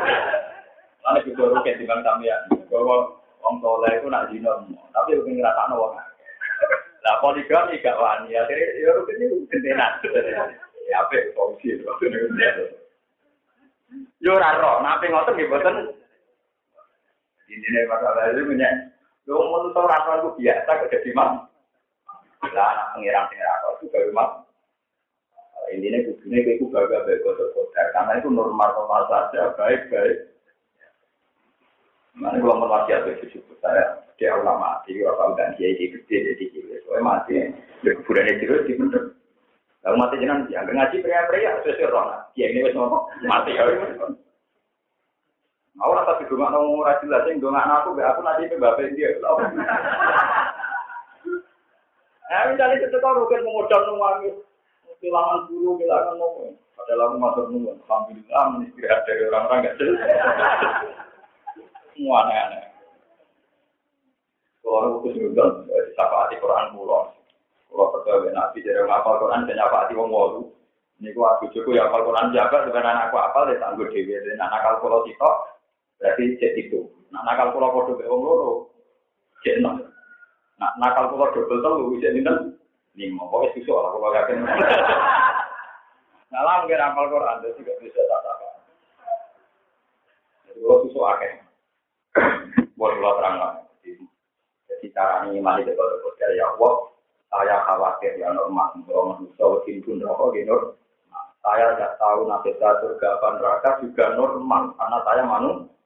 Karena 1.00 1.24
juga 1.24 1.42
rugi 1.48 1.72
di 1.80 1.84
bang 1.88 2.20
ya, 2.20 2.36
bahwa 2.68 3.16
orang 3.48 3.64
soleh 3.64 3.92
itu 3.96 4.08
nak 4.12 4.28
zina, 4.28 4.52
tapi 4.92 5.16
mungkin 5.16 5.40
ngerasa 5.40 5.72
wong 5.72 5.96
Lah 6.98 7.14
poligami 7.24 7.80
gak 7.80 7.96
wani, 7.96 8.36
akhirnya 8.36 8.84
ya 8.84 8.90
rugi 8.92 9.16
itu 9.16 9.46
gentenan. 9.48 9.96
Ya 10.90 11.00
apa 11.00 11.16
solusi 11.32 11.78
itu. 11.80 11.88
Yo 14.20 14.36
ora 14.36 14.60
ro, 14.60 14.84
nape 14.84 15.08
ngoten 15.08 15.38
nggih 15.38 15.48
boten. 15.48 15.94
Ini 17.48 17.88
masalah 17.88 18.28
itu 18.34 18.44
punya. 18.44 18.68
Yo 19.24 19.40
menurut 19.40 19.78
ora 19.78 20.04
ro 20.04 20.12
itu 20.20 20.28
biasa 20.42 20.68
kok 20.68 20.90
dadi 20.92 21.10
mam. 21.16 21.48
Lah 22.52 22.66
anak 22.76 22.86
pengirang 22.98 23.24
sing 23.32 23.40
ora 23.40 23.62
ro 23.64 23.68
itu 23.78 23.86
baru 23.88 24.10
mam. 24.12 24.28
Intinya 25.72 26.04
kudune 26.04 26.38
itu 26.44 26.64
gagal 26.68 27.04
baik 27.04 27.20
kodok 27.24 27.52
kodar 27.52 27.86
karena 27.92 28.12
itu 28.20 28.28
normal 28.32 28.68
normal 28.74 29.02
saja 29.08 29.52
baik 29.56 29.88
baik. 29.92 30.18
Mana 32.18 32.42
kalau 32.42 32.58
merwasiat 32.58 33.06
itu 33.14 33.38
cukup 33.38 33.56
saya 33.62 34.08
dia 34.18 34.34
ulama 34.34 34.82
mati, 34.82 34.98
kalau 34.98 35.38
dan 35.38 35.54
dia 35.54 35.70
jadi 35.78 35.94
gede 35.94 36.16
jadi 36.34 36.44
gede, 36.50 36.76
soalnya 36.82 37.06
mati, 37.06 37.38
ya 37.86 37.90
kuburannya 38.02 38.42
terus 38.42 38.66
di 38.66 38.74
bener. 38.74 39.14
Lalu 39.86 39.94
mati 39.94 40.14
jenang 40.18 40.40
dia, 40.50 40.66
ngaji 40.66 40.96
pria-pria, 41.06 41.62
sesuai 41.62 41.94
roh. 41.94 42.18
Dia 42.34 42.50
ini 42.50 42.66
wes 42.66 42.74
ngomong, 42.74 43.06
mati 43.22 43.54
ya. 43.54 43.62
Aku 45.78 45.94
rasa 45.94 46.18
di 46.18 46.26
rumah 46.26 46.50
nong 46.50 46.82
rajin 46.82 47.06
lah, 47.06 47.22
sing 47.22 47.38
dongak 47.38 47.62
aku, 47.62 47.94
aku 47.94 48.20
nanti 48.26 48.50
ke 48.50 48.58
bapak 48.58 48.90
dia. 48.98 49.14
Eh, 52.28 52.44
misalnya 52.52 52.92
kan 52.92 53.16
rugen 53.16 53.40
mengucap 53.40 53.88
nungwangi, 53.88 54.28
kehilangan 55.00 55.48
guru, 55.48 55.80
kehilangan 55.80 56.20
nopo. 56.20 56.52
Padahal 56.76 57.08
aku 57.08 57.16
masuk 57.16 57.44
nunggu, 57.48 57.72
alhamdulillah 57.88 58.44
menistirahat 58.52 59.00
dari 59.08 59.22
orang-orang 59.32 59.64
gak 59.64 59.76
jelas. 59.80 59.96
Semua 61.98 62.22
aneh-aneh. 62.22 62.62
Kalau 64.62 65.02
aku 65.02 65.10
kesulitan, 65.10 65.66
disapa 65.66 66.14
hati 66.30 66.38
Quran 66.38 66.70
pulau. 66.78 67.10
Kalau 67.66 67.90
percaya 67.90 68.30
nabi 68.30 68.62
dari 68.62 68.86
ngapal 68.86 69.18
Quran 69.18 69.50
dan 69.50 69.58
apa 69.58 69.82
hati 69.82 69.98
wong 69.98 70.14
walu. 70.14 70.46
Ini 71.02 71.10
gua 71.10 71.34
aku 71.34 71.50
cukup 71.50 71.74
ya 71.74 71.90
apal 71.90 72.06
Quran 72.06 72.30
jaga 72.30 72.70
dengan 72.70 72.86
anakku 72.86 73.18
apal 73.18 73.50
ya 73.50 73.58
tangguh 73.58 73.90
dewi 73.90 74.14
dan 74.14 74.46
anak 74.46 74.78
kalau 74.78 75.02
kita 75.06 75.30
Berarti 75.98 76.38
cek 76.38 76.54
itu. 76.54 76.86
Nah, 77.10 77.26
nakal 77.26 77.50
pulau 77.50 77.74
podo 77.74 77.98
be 77.98 78.06
wong 78.06 78.22
loro. 78.22 78.70
Cek 79.42 79.58
enam. 79.58 79.82
Nah, 80.62 80.70
nakal 80.78 81.10
pulau 81.10 81.34
double 81.34 81.58
telu 81.58 81.98
cek 81.98 82.14
dinten 82.14 82.54
lima. 82.94 83.26
Pokoknya 83.26 83.58
susu 83.58 83.74
lah 83.74 83.90
kalau 83.90 84.14
gak 84.14 84.26
kena. 84.30 84.54
Nah, 86.30 86.40
lah 86.46 86.54
mungkin 86.62 86.78
amal 86.78 87.10
Quran 87.10 87.42
itu 87.42 87.58
juga 87.58 87.72
bisa 87.82 87.98
tak 87.98 88.20
apa. 88.22 88.48
Jadi 90.46 90.58
kalau 90.62 90.82
susu 90.86 91.00
akeh. 91.02 91.47
Boleh 92.78 92.96
kalau 93.02 93.18
terang. 93.18 93.36
Jadi 94.70 94.86
cara 94.94 95.26
ini 95.26 95.42
mali 95.42 95.66
dekat 95.66 96.14
dari 96.22 96.38
Allah. 96.38 96.94
Saya 97.28 97.66
khawatir 97.66 98.14
ya 98.22 98.30
normal. 98.30 98.78
Kalau 98.86 99.18
manusia 99.18 99.42
wakil 99.42 99.82
pun 99.82 99.98
rokok 99.98 100.38
gitu. 100.38 100.56
Saya 101.42 101.74
tidak 101.74 101.98
tahu 101.98 102.30
nasib 102.30 102.54
surga 102.56 103.08
apa 103.18 103.28
neraka 103.36 103.70
juga 103.82 104.04
normal. 104.14 104.62
Karena 104.78 104.98
saya 105.02 105.22
manusia 105.26 105.78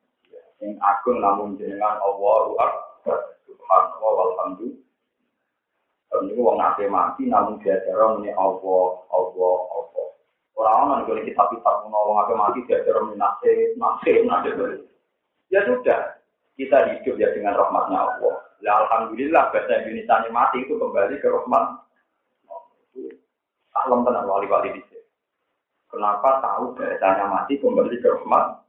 yang 0.62 0.78
agung 0.78 1.18
namun 1.18 1.58
jenengan 1.58 1.98
Allahu 1.98 2.54
Akbar 2.54 3.34
subhanallah 3.50 4.10
walhamdulillah 4.14 4.78
ini 6.22 6.38
wong 6.38 6.54
nate 6.54 6.86
mati 6.86 7.26
namun 7.26 7.58
diajar 7.58 7.98
ini 8.22 8.30
Allah 8.38 9.02
Allah 9.10 9.56
Allah 9.74 10.06
orang 10.54 10.76
orang 10.86 11.02
kita 11.10 11.34
kitab-kitab 11.34 11.90
wong 11.90 12.14
nate 12.14 12.34
mati 12.38 12.58
diajar 12.70 12.94
ini 12.94 13.18
nase 13.18 13.52
nase 13.74 14.12
nase 14.22 14.50
ya 15.50 15.66
sudah 15.66 16.21
kita 16.56 16.78
hidup 16.96 17.16
ya 17.16 17.28
dengan 17.32 17.56
rahmatnya 17.56 17.98
Allah 17.98 18.36
ya 18.60 18.72
alhamdulillah 18.86 19.50
bahasa 19.50 19.82
Indonesia 19.82 20.30
mati 20.30 20.62
itu 20.62 20.74
kembali 20.76 21.16
ke 21.18 21.28
rahmat 21.28 21.64
salam 23.72 24.04
tenang 24.04 24.28
wali-wali 24.28 24.76
di 24.76 24.82
Kenapa 25.92 26.40
tahu 26.40 26.72
bahasanya 26.72 27.28
mati 27.28 27.60
kembali 27.60 28.00
ke 28.00 28.08
rahmat 28.08 28.64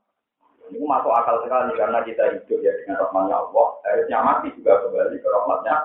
ini 0.72 0.90
masuk 0.90 1.12
akal 1.12 1.44
sekali 1.44 1.76
karena 1.76 2.00
kita 2.02 2.24
hidup 2.34 2.60
ya 2.64 2.72
dengan 2.82 3.04
rahmatnya 3.04 3.36
Allah. 3.36 3.68
Harusnya 3.84 4.20
mati 4.24 4.48
juga 4.56 4.80
kembali 4.82 5.16
ke 5.20 5.28
rahmatnya. 5.28 5.76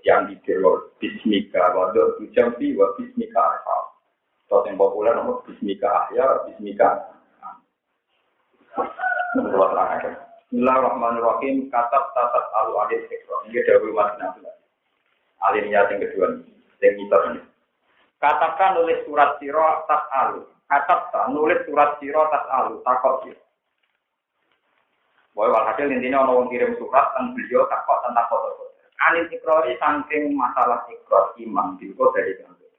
Yang 0.00 0.20
dikira 0.32 0.72
Bismika, 0.96 1.76
waduh 1.76 2.16
tujampi 2.16 2.72
wa 2.72 2.88
Bismika 2.96 3.36
arha. 3.36 3.78
Terus 4.48 4.64
yang 4.64 4.80
populer 4.80 5.12
nomor 5.12 5.44
Bismika 5.44 6.08
ahya, 6.08 6.48
Bismika. 6.48 6.88
Bismillahirrahmanirrahim. 10.54 11.66
Katab 11.66 12.14
tatat 12.14 12.46
alu 12.62 12.78
adil 12.86 13.02
sektor. 13.10 13.42
Ini 13.50 13.58
dari 13.66 13.90
umat 13.90 14.22
nabi. 14.22 14.46
Alimnya 15.42 15.82
yang 15.90 15.98
kedua 15.98 16.30
ini. 16.30 16.46
Yang 16.78 16.94
kita 16.94 17.16
ini. 17.26 17.40
Katakan 18.22 18.78
nulis 18.78 19.02
surat 19.02 19.34
siro 19.42 19.82
tat 19.90 20.06
alu. 20.14 20.46
Katab 20.70 21.10
nulis 21.34 21.58
surat 21.66 21.98
siro 21.98 22.30
tas 22.30 22.46
alu 22.54 22.78
takut 22.86 23.26
siro. 23.26 23.42
Boy 25.34 25.50
walhasil 25.50 25.90
intinya 25.90 26.22
orang 26.22 26.46
kirim 26.46 26.78
surat 26.78 27.02
dan 27.18 27.34
beliau 27.34 27.66
takut 27.66 27.98
tentang 28.06 28.30
foto-foto. 28.30 28.78
Anil 29.10 29.26
ikrori 29.34 29.74
saking 29.82 30.38
masalah 30.38 30.86
ikrar 30.86 31.34
iman 31.34 31.74
di 31.82 31.90
dari 31.90 32.32
kantor. 32.38 32.70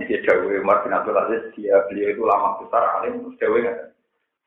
Ini 0.00 0.04
dia 0.08 0.24
Dawe 0.24 0.64
Umar 0.64 0.80
bin 0.80 0.96
Abdul 0.96 1.20
Aziz, 1.20 1.52
dia 1.52 1.76
beliau 1.92 2.08
itu 2.08 2.24
lama 2.24 2.56
besar 2.56 3.04
alim, 3.04 3.20
terus 3.20 3.36
Dawe 3.36 3.60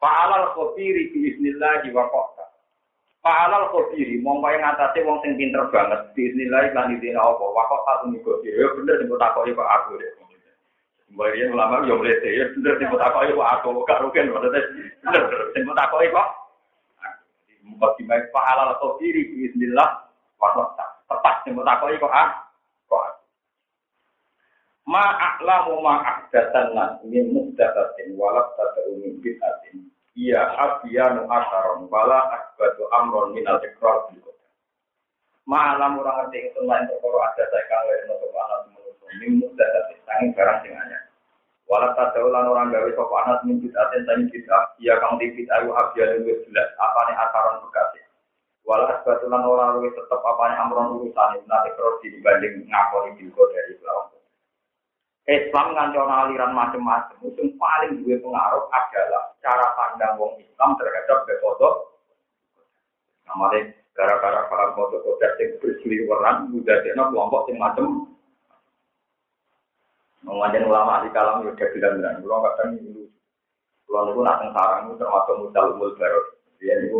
Fa'alal 0.01 0.57
khobiri 0.57 1.13
biiznillah 1.13 1.85
wa 1.93 2.09
kota. 2.09 2.45
Fa'alal 3.21 3.69
khobiri, 3.69 4.17
mau 4.17 4.41
yang 4.49 4.65
ngatasi 4.65 5.05
wong 5.05 5.21
sing 5.21 5.37
pinter 5.37 5.69
banget, 5.69 6.09
biiznillah 6.17 6.73
iklan 6.73 6.97
di 6.97 7.05
dina 7.05 7.21
apa, 7.21 7.45
wa 7.45 7.63
kota 7.69 7.91
tuh 8.01 8.07
nih 8.09 8.49
Ya 8.49 8.65
bener, 8.73 8.97
nih 8.97 9.13
takoi 9.21 9.53
kok 9.53 9.69
aku 9.69 10.01
deh. 10.01 10.11
Mbarian 11.11 11.51
ulama 11.51 11.83
yo 11.83 11.99
mlete 11.99 12.29
ya 12.31 12.47
bener 12.55 12.79
sing 12.79 12.87
takoki 12.87 13.35
kok 13.35 13.51
aku. 13.59 13.83
Gak 13.83 13.99
rugen 13.99 14.31
maksudnya 14.31 14.61
bener 15.03 15.23
sing 15.51 15.63
takoki 15.67 16.07
kok 16.07 16.27
muka 17.67 17.87
dimain 17.99 18.25
pahala 18.33 18.73
atau 18.75 18.97
diri 18.97 19.27
bismillah 19.31 20.07
wa 20.39 20.49
tepat 21.11 21.35
sing 21.43 21.53
takoki 21.59 21.99
kok 21.99 22.15
ah 22.15 22.29
kok 22.87 23.03
ma 24.87 25.03
a'lamu 25.19 25.83
ma 25.83 25.99
ahdatan 25.99 26.73
nas 26.73 26.91
min 27.03 27.27
muhdatatin 27.35 28.15
walak 28.15 28.47
tad'u 28.55 28.95
min 28.95 29.19
bid'atin 29.19 29.90
iya 30.15 30.41
abiyanu 30.55 31.27
asaron 31.27 31.87
wala 31.87 32.19
akbatu 32.35 32.87
amron 32.91 33.35
min 33.35 33.47
al-iqrar 33.47 34.11
bil 34.11 34.31
Ma 35.49 35.73
alam 35.73 35.97
orang 35.97 36.29
ngerti 36.29 36.53
itu 36.53 36.61
lain 36.63 36.85
perkara 36.85 37.33
ada 37.33 37.43
saya 37.49 37.65
kawin 37.65 38.13
untuk 38.13 38.31
anak 38.37 38.59
manusia. 38.71 39.09
Ini 39.17 39.27
mudah 39.41 39.67
tapi 39.67 39.93
sangat 40.05 40.37
barang 40.37 40.57
sing 40.61 40.73
anyar. 40.77 41.03
Walau 41.65 41.91
tak 41.97 42.13
ulang 42.19 42.45
orang 42.51 42.69
gawe 42.69 42.89
sapa 42.93 43.15
anas 43.25 43.39
min 43.47 43.57
bid'atin 43.57 44.05
tani 44.05 44.27
bid'ah, 44.29 44.75
iya 44.77 44.99
kang 45.01 45.17
di 45.17 45.33
bid'ah 45.33 45.65
yu 45.65 45.71
abya 45.73 46.19
luwih 46.19 46.39
jelas 46.45 46.69
apane 46.77 47.15
akaran 47.17 47.63
bekasi. 47.67 47.99
Walau 48.67 48.91
asbatulan 48.91 49.41
orang 49.41 49.69
luwih 49.79 49.91
tetep 49.97 50.21
apane 50.21 50.55
amron 50.61 50.99
urusan 50.99 51.41
nanti 51.49 51.69
terus 51.73 51.95
dibanding 52.05 52.67
ngakoni 52.69 53.09
bilko 53.17 53.43
dari 53.49 53.73
lawan. 53.81 54.20
Islam 55.29 55.77
ngancon 55.77 56.09
aliran 56.09 56.51
macam-macam, 56.57 57.17
itu 57.29 57.53
paling 57.61 58.01
gue 58.01 58.17
pengaruh 58.17 58.65
adalah 58.73 59.23
cara 59.37 59.67
pandang 59.77 60.17
wong 60.17 60.41
Islam 60.41 60.73
terhadap 60.81 61.29
befoto. 61.29 62.01
Namanya 63.29 63.69
gara-gara 63.93 64.49
paham 64.49 64.69
foto-foto 64.73 65.21
yang 65.37 65.61
berseliweran, 65.61 66.49
udah 66.57 66.77
kelompok 66.81 67.47
yang 67.53 67.61
macam 67.61 68.11
Mengajar 70.21 70.69
ulama 70.69 71.01
di 71.01 71.09
kalam 71.09 71.41
ya 71.41 71.49
udah 71.49 71.69
bilang-bilang. 71.73 72.21
Kalau 72.21 72.45
kadang 72.45 72.69
ini 72.77 73.09
kalau 73.89 74.07
niku 74.07 74.21
nak 74.23 74.39
sarang 74.53 74.87
itu 74.87 74.95
termasuk 75.01 75.35
mudal 75.41 75.65
umul 75.75 75.91
baru. 75.97 76.21
Dia 76.61 76.73
niku 76.77 76.99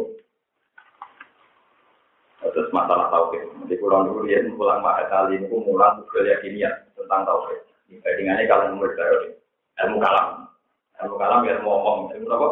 terus 2.41 2.73
masalah 2.73 3.13
tauhid. 3.13 3.45
Jadi 3.63 3.77
kalau 3.77 4.09
niku 4.09 4.19
dia 4.25 4.41
pulang 4.57 4.81
mahal 4.81 5.05
kali 5.07 5.37
niku 5.37 5.61
mulang 5.61 6.01
budaya 6.01 6.41
kimia 6.41 6.71
tentang 6.97 7.23
tauhid. 7.29 7.61
Dibandingannya 7.91 8.47
kalau 8.47 8.71
umul 8.71 8.95
baru 8.95 9.35
ilmu 9.83 9.97
kalam. 9.99 10.47
Ilmu 11.03 11.15
kalam 11.19 11.43
ya 11.43 11.59
mau 11.59 11.83
ngomong 11.83 12.15
ilmu 12.15 12.27
apa? 12.31 12.47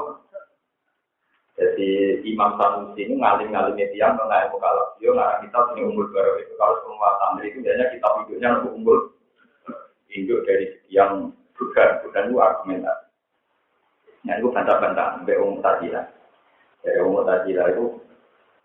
Jadi 1.59 2.23
Imam 2.27 2.55
Sanusi 2.59 3.07
ini 3.07 3.19
ngalim-ngalim 3.19 3.79
tiang 3.95 4.19
mengenai 4.19 4.51
ilmu 4.51 4.59
kalam. 4.59 4.87
Dia 4.99 5.15
ngarang 5.15 5.39
kita 5.47 5.59
punya 5.71 5.83
umur 5.87 6.05
baru 6.11 6.33
itu. 6.43 6.53
Kalau 6.59 6.75
semua 6.83 7.09
santri 7.23 7.47
itu 7.55 7.57
biasanya 7.63 7.87
kita 7.95 8.07
hidupnya 8.19 8.49
untuk 8.59 8.73
umur 8.75 8.99
induk 10.11 10.43
dari 10.43 10.65
yang 10.91 11.31
bukan 11.55 11.89
bukan 12.03 12.23
itu 12.27 12.37
argumentasi. 12.39 13.05
Nah 14.27 14.33
itu 14.35 14.47
bantah-bantah 14.51 15.07
sampai 15.15 15.39
umum 15.39 15.63
tajilah. 15.63 16.05
Dari 16.83 16.99
umum 16.99 17.23
tajilah 17.23 17.65
itu 17.71 17.85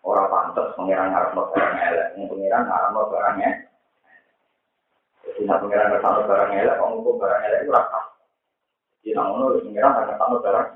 orang 0.03 0.27
pantas 0.31 0.75
pengiran 0.75 1.15
harus 1.15 1.31
barang 1.35 1.75
elek, 1.79 2.07
pengiran 2.19 2.65
harus 2.67 3.07
barangnya. 3.11 3.51
Jadi 3.55 3.74
nak 5.45 5.61
pengiran 5.61 5.97
harus 6.01 6.27
barang 6.29 6.53
elek, 6.57 6.77
kalau 6.81 7.17
barang 7.21 7.43
elek 7.45 7.61
itu 7.65 7.73
rasa. 7.73 8.01
Jadi 9.05 9.11
namun 9.13 9.61
pengiran 9.61 9.97
harus 9.97 10.41
barang. 10.41 10.69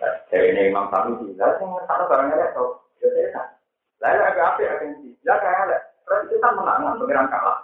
Dari 0.00 0.46
ini 0.56 0.72
Imam 0.72 0.88
Sami 0.88 1.12
juga, 1.20 1.60
saya 1.60 1.66
ngerasa 1.68 2.04
barang 2.08 2.28
elek 2.32 2.50
tuh. 2.56 2.70
Ya 3.04 3.08
saya 3.12 3.42
Lalu 4.00 4.20
agak 4.24 4.46
apa 4.56 4.60
ya, 4.64 4.72
ya 5.20 5.34
kayak 5.36 5.60
elek. 5.68 5.82
Terus 6.08 6.26
kita 6.32 6.48
menang, 6.56 6.96
pengiran 6.96 7.28
kalah. 7.28 7.58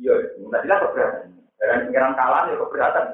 Iya, 0.00 0.14
tidak 0.40 0.64
jelas 0.64 0.80
keberatan. 0.88 1.24
Dengan 1.56 1.84
pengiran 1.88 2.14
kalah 2.16 2.42
ya 2.48 2.56
keberatan. 2.56 3.04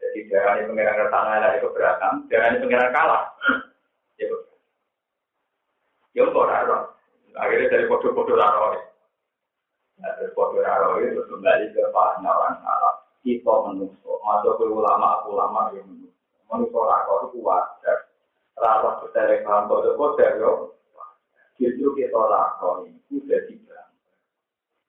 Jadi 0.00 0.20
dari 0.32 0.62
pengiran 0.64 0.96
ke 0.96 1.04
sana 1.12 1.32
ya 1.40 1.58
keberatan, 1.60 2.12
dari 2.32 2.56
pengiran 2.60 2.90
kalah. 2.96 3.22
Ya, 4.16 4.26
ya 6.16 6.24
kok. 6.24 6.88
Akhirnya 7.32 7.72
dari 7.72 7.84
foto-foto 7.88 8.32
raro. 8.36 8.91
Nah, 10.02 10.10
dari 10.18 10.34
foto 10.34 10.58
raro 10.58 10.98
itu 10.98 11.22
kembali 11.30 11.70
ke 11.70 11.82
orang 11.94 12.58
salah. 12.58 12.94
Kita 13.22 13.54
menusuk, 13.70 14.18
masuk 14.26 14.58
ke 14.58 14.66
ulama-ulama 14.66 15.70
yang 15.78 15.86
menusuk. 15.86 16.18
Menusuk 16.50 16.82
rako 16.82 17.30
itu 17.30 17.38
wajar. 17.38 18.10
Raro 18.58 18.98
bertelek 19.06 19.46
paham 19.46 19.70
foto-foto, 19.70 20.74
justru 21.54 21.88
kita 21.94 22.18
rako 22.18 22.90
itu 22.90 23.22
jadi 23.30 23.62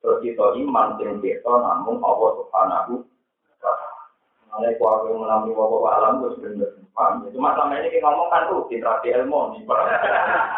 Terus 0.03 0.20
kita 0.20 0.46
iman 0.60 1.00
sing 1.00 1.24
kita 1.24 1.48
namun 1.48 2.03
Allah 2.03 2.29
Subhanahu 2.36 2.93
wa 3.00 3.55
taala. 3.63 4.75
kuwi 4.75 5.15
mengalami 5.15 5.55
wawa 5.55 5.89
alam 5.96 6.27
wis 6.27 6.36
bener. 6.43 6.75
Paham? 6.91 7.24
Cuma 7.32 7.55
sama 7.55 7.79
ini 7.79 7.88
kita 7.88 8.12
ngomong 8.12 8.27
kan 8.27 8.51
tuh 8.51 8.67
interaksi 8.67 9.15
ilmu 9.15 9.55
nih. 9.55 9.63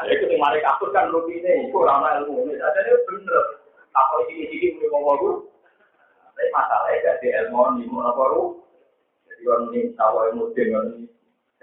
Itu 0.17 0.25
yang 0.33 0.65
kapur 0.65 0.89
kan 0.91 1.13
rutine 1.13 1.69
itu 1.69 1.77
ora 1.77 2.25
ilmu. 2.25 2.49
Jadi 2.49 2.91
bener. 3.05 3.64
Apa 3.95 4.15
ini 4.27 4.51
iki 4.51 4.75
muni 4.75 4.91
wawa 4.91 5.13
ku? 5.17 5.31
Tapi 6.35 6.51
masalahnya 6.51 7.15
gak 7.15 7.23
ilmu 7.23 7.79
nih 7.79 7.87
mau 7.87 8.59
Jadi 9.23 9.43
orang 9.47 9.71
ini 9.71 9.95
tahu 9.95 10.15
ilmu 10.31 10.43
dengan 10.51 10.83
ini. 10.99 11.07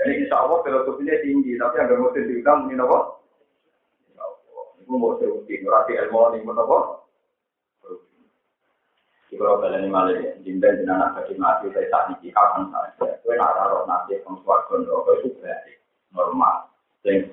Jadi 0.00 0.12
insya 0.24 0.40
Allah 0.40 0.64
filosofinya 0.64 1.20
tinggi, 1.20 1.60
tapi 1.60 1.76
yang 1.76 1.92
gak 1.92 2.16
diundang 2.16 2.60
ini 2.72 2.80
apa? 2.80 2.98
Mau 4.88 5.16
serutin, 5.20 5.64
berarti 5.64 5.92
ilmu 6.00 6.18
ini 6.32 6.44
mau 6.48 6.56
apa? 6.56 6.78
Malah 9.32 10.38
jimben 10.44 10.88
anak 10.88 11.16
bagi 11.16 11.34
mati, 11.40 11.68
saya 11.72 11.88
tak 11.88 12.04
niki 12.12 12.32
kapan 12.32 12.68
saja. 12.68 13.16
Kue 13.24 13.36
nak 13.36 13.56
nanti 13.88 14.20
neraka 14.20 15.12
itu 15.20 15.28
normal. 16.12 16.68
Sing 17.00 17.32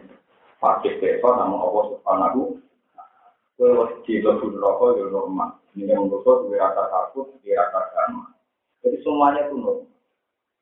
fakir 0.60 1.00
besok 1.00 1.40
namun 1.40 1.60
Allah 1.60 1.84
subhanahu 1.96 2.42
Wajib 3.60 4.00
di 4.08 4.24
lebu 4.24 4.56
neraka 4.56 4.86
ya 4.96 5.06
normal. 5.12 5.52
Ini 5.76 5.92
yang 5.92 6.08
menurut 6.08 6.48
gue 6.48 6.56
rasa 6.56 6.88
takut, 6.88 7.28
dia 7.44 7.60
rasa 7.60 7.92
gama. 7.92 8.32
Jadi 8.80 9.04
semuanya 9.04 9.52
itu 9.52 9.60
normal. 9.60 9.92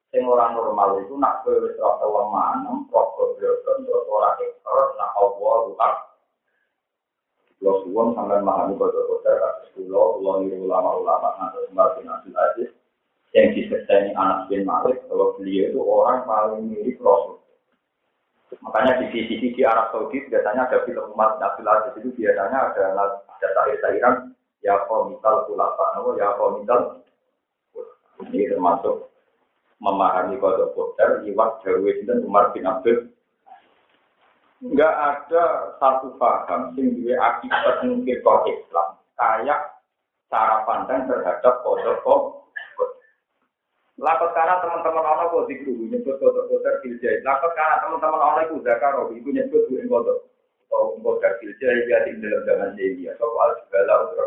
Sing 0.10 0.24
orang 0.26 0.58
normal 0.58 0.90
itu 1.06 1.14
nak 1.14 1.46
kue 1.46 1.62
wis 1.62 1.78
lemah, 1.78 2.66
nemprok 2.66 3.14
kebiasaan 3.20 3.86
terus 3.86 4.08
orang 4.10 4.40
ekor, 4.42 4.98
nak 4.98 5.14
Allah 5.14 5.56
rutak. 5.70 5.94
Kalau 7.62 7.84
suwon 7.84 8.16
sampai 8.16 8.40
memahami 8.42 8.80
kode-kode 8.80 9.28
kasus 9.28 9.68
pulau, 9.76 10.42
ini 10.42 10.58
ulama-ulama 10.58 11.36
atau 11.38 11.68
sembari 11.68 12.02
nasil 12.02 12.32
aziz 12.34 12.70
yang 13.36 13.52
disertai 13.54 14.16
anak 14.16 14.48
bin 14.48 14.64
Malik 14.64 15.04
bahwa 15.12 15.36
beliau 15.36 15.70
itu 15.70 15.80
orang 15.84 16.24
paling 16.24 16.64
mirip 16.72 16.98
Rasul. 17.04 17.44
Makanya 18.48 19.04
di 19.04 19.12
sisi 19.12 19.52
di 19.52 19.62
Arab 19.68 19.92
Saudi 19.92 20.24
biasanya 20.32 20.72
ada 20.72 20.88
film 20.88 21.12
umat 21.12 21.36
Nabil 21.44 21.68
Aziz 21.68 22.00
itu 22.00 22.10
biasanya 22.16 22.72
ada 22.72 22.84
ada 22.96 23.06
syair-syairan 23.40 24.32
ya 24.64 24.88
komital 24.88 25.44
kulapa, 25.52 26.00
ya 26.16 26.32
komital 26.40 27.04
ini 28.24 28.48
termasuk 28.48 29.12
memahami 29.84 30.40
kode 30.40 30.74
kode 30.74 31.28
lewat 31.28 31.62
Jarwis 31.62 32.02
dan 32.08 32.24
Umar 32.26 32.56
bin 32.56 32.66
Abdul 32.66 33.12
nggak 34.58 34.96
ada 34.96 35.44
satu 35.78 36.18
paham 36.18 36.74
sing 36.74 36.98
duwe 36.98 37.14
akibat 37.14 37.86
mungkin 37.86 38.18
Islam 38.26 38.88
kayak 39.14 39.60
cara 40.34 40.66
pandang 40.66 41.06
terhadap 41.06 41.62
kode-kode. 41.62 42.47
Lakot 43.98 44.30
karena 44.38 44.62
teman-teman 44.62 45.02
orang 45.02 45.34
kok 45.34 45.50
dikru 45.50 45.74
nyebut 45.90 46.22
kode-kode 46.22 46.86
filjahit. 46.86 47.26
Lakot 47.26 47.50
karena 47.58 47.82
teman-teman 47.82 48.22
orang 48.22 48.46
itu 48.46 48.62
zakaro 48.62 49.10
itu 49.10 49.30
nyebut 49.34 49.66
duwe 49.66 49.90
kode. 49.90 50.14
Atau 50.70 51.02
kode 51.02 51.30
filjahit 51.42 51.90
ya 51.90 52.06
di 52.06 52.22
dalam 52.22 52.46
zaman 52.46 52.78
jahiliyah. 52.78 53.18
Soal 53.18 53.58
segala 53.66 54.06
utra 54.06 54.26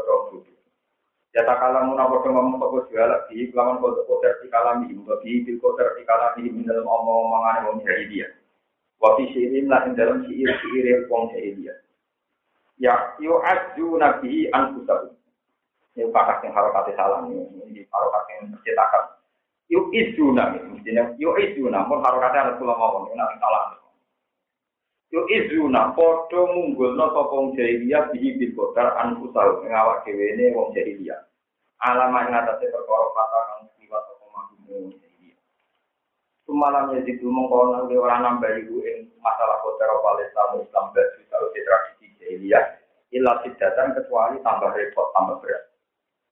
Ya 1.30 1.46
tak 1.46 1.62
kalah 1.62 1.86
mau 1.86 1.94
nopo 1.94 2.26
ngomong 2.26 2.58
toko 2.58 2.90
segala 2.90 3.22
di 3.30 3.46
kelaman 3.54 3.78
kode-kode 3.78 4.42
di 4.42 4.50
kalami, 4.50 4.90
di 4.90 5.54
kode 5.62 5.84
di 5.94 6.02
kalami 6.02 6.50
dalam 6.66 6.82
omong-omongan 6.82 7.70
wong 7.70 7.78
jahiliyah. 7.86 8.34
Wafi 8.98 9.30
syirin 9.30 9.70
lah 9.70 9.86
dalam 9.94 10.26
syair 10.26 10.50
syair 10.58 11.06
wong 11.06 11.30
jahiliyah. 11.30 11.78
Ya 12.82 13.14
yo 13.22 13.38
aju 13.46 13.86
nabi 14.02 14.50
anfusahu. 14.50 15.14
Ini 15.94 16.10
pakas 16.10 16.42
yang 16.42 16.54
harokat 16.58 16.90
salah 16.98 17.22
ini, 17.30 17.46
ini 17.70 17.82
harokat 17.86 18.22
yang 18.34 18.50
mencetakan. 18.50 19.19
Yo 19.70 19.86
isu 19.94 20.34
nabi, 20.34 20.58
mestinya 20.66 21.14
yo 21.14 21.38
isu 21.38 21.70
namun 21.70 22.02
harokatnya 22.02 22.50
Rasulullah 22.50 22.74
ngomong, 22.74 23.14
ini 23.14 23.14
nanti 23.14 23.38
salah. 23.38 23.78
Yo 25.14 25.22
isu 25.30 25.70
na 25.70 25.94
podo 25.94 26.50
munggul 26.50 26.98
no 26.98 27.14
sopong 27.14 27.54
jahiliyah 27.54 28.10
bihi 28.10 28.34
bil 28.34 28.50
kodar 28.58 28.98
anfusahu 28.98 29.62
ngawak 29.62 30.02
dewe 30.02 30.34
ini 30.34 30.50
wong 30.54 30.74
jahiliyah. 30.74 31.22
Alama 31.86 32.26
yang 32.26 32.42
atasnya 32.42 32.74
perkara 32.74 33.06
kata 33.14 33.40
kang 33.46 33.62
siwa 33.78 33.98
sopong 34.10 34.30
mahdumu 34.34 34.78
Semalam 36.50 36.90
ya 36.90 37.14
mengkono 37.22 37.70
nanti 37.78 37.94
orang 37.94 38.22
nambah 38.26 38.50
ibu 38.66 38.82
in 38.82 39.06
masalah 39.22 39.62
kota 39.62 39.86
Palestina 39.86 40.58
Islam 40.58 40.90
dan 40.98 41.06
di 41.14 41.60
tradisi 41.62 42.06
jahiliyah. 42.18 42.64
Ilah 43.14 43.38
sidatan 43.46 43.94
kecuali 43.94 44.42
tambah 44.42 44.74
repot 44.74 45.14
tambah 45.14 45.38
berat. 45.42 45.69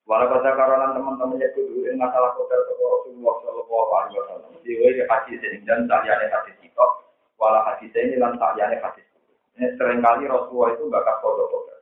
Walau 0.09 0.33
pada 0.33 0.57
karena 0.57 0.97
teman-teman 0.97 1.37
ya 1.37 1.53
dulu 1.53 1.85
in 1.85 2.01
masalah 2.01 2.33
kota 2.33 2.57
Rasulullah 2.57 3.35
Shallallahu 3.45 3.91
Alaihi 3.93 4.17
Wasallam. 4.25 4.51
Di 4.65 5.05
hadis 5.05 5.39
ini 5.45 5.61
dan 5.69 5.85
taliannya 5.85 6.33
hadis 6.33 6.57
itu. 6.65 6.87
Walau 7.37 7.61
hadis 7.69 7.93
ini 7.93 8.17
dan 8.17 8.41
taliannya 8.41 8.81
hadis 8.81 9.05
ini 9.05 9.19
sering 9.77 10.01
kali 10.01 10.25
Rasulullah 10.25 10.73
itu 10.73 10.89
bakal 10.89 11.19
kode-kode. 11.21 11.77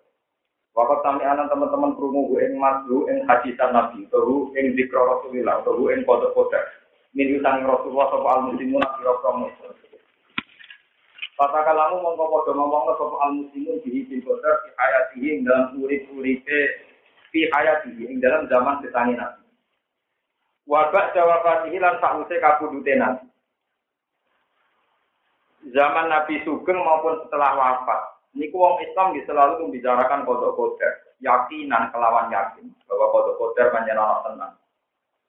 Waktu 0.76 0.96
kami 1.04 1.22
anak 1.24 1.48
teman-teman 1.48 1.94
kerumuh 1.96 2.36
ing 2.40 2.56
maslu 2.56 3.08
ing 3.08 3.24
hadisan 3.24 3.72
Nabi, 3.72 4.04
atau 4.08 4.52
ing 4.56 4.76
dikro 4.76 5.06
Rasulullah, 5.06 5.60
atau 5.60 5.88
ing 5.88 6.02
kode-kode 6.04 6.60
min 7.16 7.32
utang 7.40 7.64
Rasulullah 7.64 8.12
sapa 8.12 8.28
al 8.28 8.40
muslimun 8.52 8.84
kira 9.00 9.12
promo. 9.24 9.48
Kata 11.36 11.60
kalamu 11.64 12.04
mongko 12.04 12.24
padha 12.28 12.52
ngomongno 12.52 12.92
sapa 12.96 13.16
al 13.24 13.32
muslimun 13.40 13.76
di 13.84 14.04
bil 14.04 14.20
qadar 14.20 14.54
fi 14.64 14.68
hayatihi 14.76 15.26
ing 15.32 15.38
dalam 15.48 15.80
urip-uripe 15.80 16.60
fi 17.36 17.44
hayatihi 17.52 18.08
ing 18.08 18.16
dalam 18.24 18.48
zaman 18.48 18.80
kesangi 18.80 19.12
Nabi. 19.12 19.44
Wa 20.64 20.88
ba'da 20.88 21.20
wafatihi 21.20 21.76
lan 21.76 22.00
sause 22.00 22.32
kabudute 22.40 22.96
Nabi. 22.96 23.28
Zaman 25.76 26.08
Nabi 26.08 26.40
Sugeng 26.48 26.80
maupun 26.80 27.20
setelah 27.28 27.52
wafat, 27.52 28.00
niku 28.32 28.56
wong 28.56 28.80
Islam 28.80 29.12
selalu 29.28 29.68
membicarakan 29.68 30.24
kodok-kodok, 30.24 31.20
yakinan 31.20 31.92
kelawan 31.92 32.32
yakin 32.32 32.72
bahwa 32.88 33.12
kodok-kodok 33.12 33.68
panjenengan 33.68 34.24
tenang. 34.24 34.54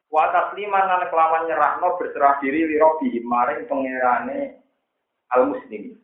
Wa 0.08 0.32
tasliman 0.32 0.88
lan 0.88 1.04
kelawan 1.12 1.52
nyerahno 1.52 2.00
berserah 2.00 2.40
diri 2.40 2.64
li 2.64 2.80
robbi 2.80 3.20
maring 3.20 3.68
pangerane 3.68 4.64
al 5.36 5.52
muslim. 5.52 6.00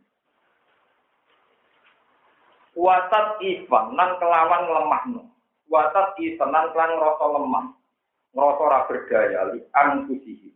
Watat 2.74 3.40
ifan 3.40 3.96
lan 3.96 4.18
kelawan 4.18 4.66
lemahno. 4.66 5.33
Watat 5.72 6.20
ifan 6.20 6.52
lan 6.52 6.72
kelan 6.72 6.98
ngrasa 6.98 7.26
lemah. 7.28 7.66
Ngrasa 8.34 8.62
ora 8.62 8.80
berdaya 8.90 9.42
li 9.54 9.60
anfusihi. 9.72 10.50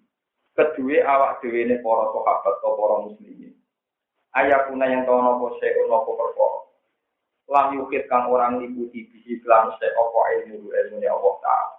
Kedue 0.58 1.04
awak 1.06 1.40
dhewe 1.44 1.70
ne 1.70 1.76
para 1.80 2.06
sahabat 2.12 2.56
atau 2.58 2.74
para 2.76 2.96
muslimin. 3.06 3.54
Ayakuna 4.34 4.90
yang 4.90 5.06
tau 5.06 5.22
nopo 5.22 5.58
se'un 5.62 5.86
nopo 5.86 6.18
perkara. 6.18 6.60
Lam 7.48 7.68
yukit 7.80 8.10
kang 8.12 8.28
orang 8.28 8.60
liputi 8.60 9.08
bisi 9.08 9.40
kelan 9.46 9.72
se'opo 9.80 10.20
ilmu 10.44 10.68
ilmu 10.74 10.98
Allah 11.06 11.36
Ta'ala. 11.40 11.78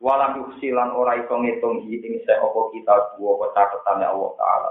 walam 0.00 0.44
yuksilan 0.44 0.92
ora 0.92 1.16
iso 1.16 1.34
ngitung 1.40 1.88
ing 1.88 2.20
se 2.28 2.32
apa 2.36 2.60
kita 2.72 3.16
dua 3.16 3.32
pecatetane 3.40 4.04
Allah 4.04 4.30
taala 4.36 4.70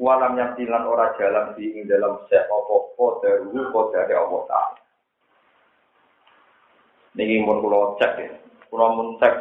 walam 0.00 0.40
yasilan 0.40 0.84
ora 0.88 1.12
jalan 1.20 1.52
di 1.52 1.84
dalam 1.84 2.24
se 2.32 2.40
apa 2.40 2.76
kodaru 2.96 3.52
kodare 3.68 4.14
Allah 4.16 4.42
taala 4.48 4.80
niki 7.14 7.42
mun 7.42 7.62
kula 7.62 7.98
cek 7.98 8.12
ya 8.18 8.34
kula 8.70 8.86
mun 8.94 9.18
cek 9.18 9.34